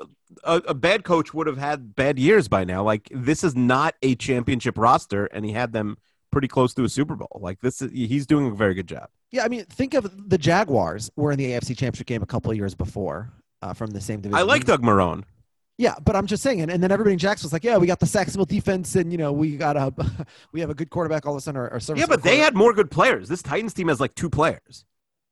A, 0.44 0.62
a 0.68 0.74
bad 0.74 1.04
coach 1.04 1.34
would 1.34 1.48
have 1.48 1.58
had 1.58 1.96
bad 1.96 2.20
years 2.20 2.48
by 2.48 2.64
now. 2.64 2.84
Like 2.84 3.10
this 3.12 3.44
is 3.44 3.56
not 3.56 3.96
a 4.02 4.16
championship 4.16 4.78
roster, 4.78 5.26
and 5.28 5.46
he 5.46 5.52
had 5.52 5.74
them 5.74 5.98
pretty 6.32 6.48
close 6.48 6.74
to 6.74 6.84
a 6.84 6.90
Super 6.90 7.16
Bowl. 7.16 7.40
Like 7.42 7.62
this, 7.62 7.82
is, 7.82 7.92
he's 7.92 8.26
doing 8.26 8.48
a 8.48 8.56
very 8.56 8.74
good 8.74 8.88
job. 8.88 9.10
yeah, 9.32 9.46
I 9.46 9.48
mean, 9.48 9.66
think 9.66 9.94
of 9.94 10.30
the 10.30 10.38
Jaguars 10.38 11.12
were 11.16 11.32
in 11.32 11.38
the 11.38 11.46
AFC 11.52 11.78
Championship 11.78 12.08
game 12.08 12.24
a 12.24 12.26
couple 12.26 12.52
of 12.52 12.58
years 12.58 12.76
before 12.76 13.32
uh, 13.62 13.74
from 13.74 13.92
the 13.92 14.02
same 14.02 14.20
division. 14.20 14.40
I 14.40 14.44
like 14.44 14.66
Doug 14.66 14.82
Marone. 14.82 15.24
Yeah, 15.78 15.96
but 16.04 16.16
I'm 16.16 16.28
just 16.28 16.44
saying, 16.44 16.62
and, 16.62 16.70
and 16.70 16.84
then 16.84 16.92
everybody 16.92 17.14
in 17.14 17.20
Jacksonville's 17.20 17.54
like, 17.54 17.64
yeah, 17.64 17.78
we 17.78 17.88
got 17.88 18.00
the 18.00 18.06
Sacksonville 18.06 18.46
defense, 18.46 18.96
and 18.96 19.12
you 19.12 19.18
know, 19.18 19.34
we 19.34 19.58
got 19.58 19.76
a, 19.76 19.92
we 20.52 20.60
have 20.60 20.70
a 20.70 20.76
good 20.76 20.90
quarterback. 20.90 21.26
All 21.26 21.34
of 21.34 21.38
a 21.38 21.42
sudden, 21.42 21.60
our, 21.60 21.72
our 21.74 21.98
Yeah, 21.98 22.06
but 22.08 22.22
they 22.22 22.38
had 22.38 22.56
more 22.56 22.74
good 22.74 22.92
players. 22.92 23.28
This 23.28 23.42
Titans 23.42 23.74
team 23.74 23.88
has 23.88 24.00
like 24.00 24.14
two 24.14 24.30
players. 24.30 24.86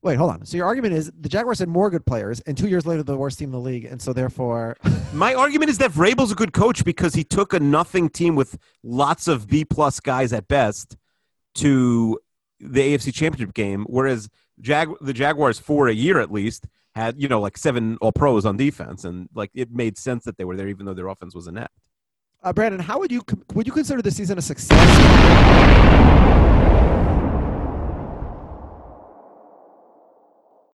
Wait, 0.04 0.16
hold 0.16 0.32
on. 0.32 0.44
So 0.46 0.58
your 0.58 0.66
argument 0.66 0.96
is 0.96 1.12
the 1.16 1.30
Jaguars 1.30 1.60
had 1.60 1.70
more 1.70 1.92
good 1.92 2.06
players, 2.08 2.40
and 2.42 2.58
two 2.58 2.68
years 2.68 2.88
later, 2.88 3.04
the 3.04 3.16
worst 3.16 3.38
team 3.38 3.50
in 3.50 3.52
the 3.52 3.60
league, 3.60 3.86
and 3.86 4.02
so 4.02 4.14
therefore, 4.14 4.78
My 5.14 5.36
argument 5.36 5.70
is 5.70 5.78
that 5.78 5.92
Vrabel's 5.92 6.32
a 6.32 6.36
good 6.36 6.54
coach 6.54 6.84
because 6.84 7.14
he 7.14 7.24
took 7.24 7.54
a 7.54 7.60
nothing 7.60 8.10
team 8.10 8.36
with 8.36 8.58
lots 8.82 9.28
of 9.28 9.48
B 9.48 9.64
plus 9.64 10.00
guys 10.00 10.34
at 10.34 10.48
best 10.48 10.98
to 11.56 12.18
the 12.60 12.82
AFC 12.82 13.14
Championship 13.14 13.54
game, 13.54 13.86
whereas 13.90 14.30
Jag- 14.60 14.96
the 15.02 15.14
Jaguars 15.14 15.60
for 15.60 15.88
a 15.88 15.94
year 15.94 16.20
at 16.20 16.32
least 16.32 16.66
had 16.96 17.22
you 17.22 17.28
know 17.28 17.40
like 17.40 17.58
seven 17.58 17.98
All 18.02 18.12
Pros 18.12 18.46
on 18.46 18.58
defense, 18.58 19.06
and 19.06 19.30
like 19.34 19.52
it 19.54 19.72
made 19.72 19.98
sense 19.98 20.24
that 20.26 20.38
they 20.38 20.44
were 20.46 20.56
there 20.56 20.68
even 20.68 20.86
though 20.86 20.94
their 20.94 21.08
offense 21.08 21.34
was 21.36 21.48
inept. 21.48 21.74
uh, 22.44 22.54
Brandon, 22.54 22.80
how 22.80 23.00
would 23.00 23.12
you 23.12 23.24
would 23.54 23.68
you 23.68 23.74
consider 23.74 24.02
the 24.02 24.12
season 24.12 24.38
a 24.38 24.42
success? 24.42 24.78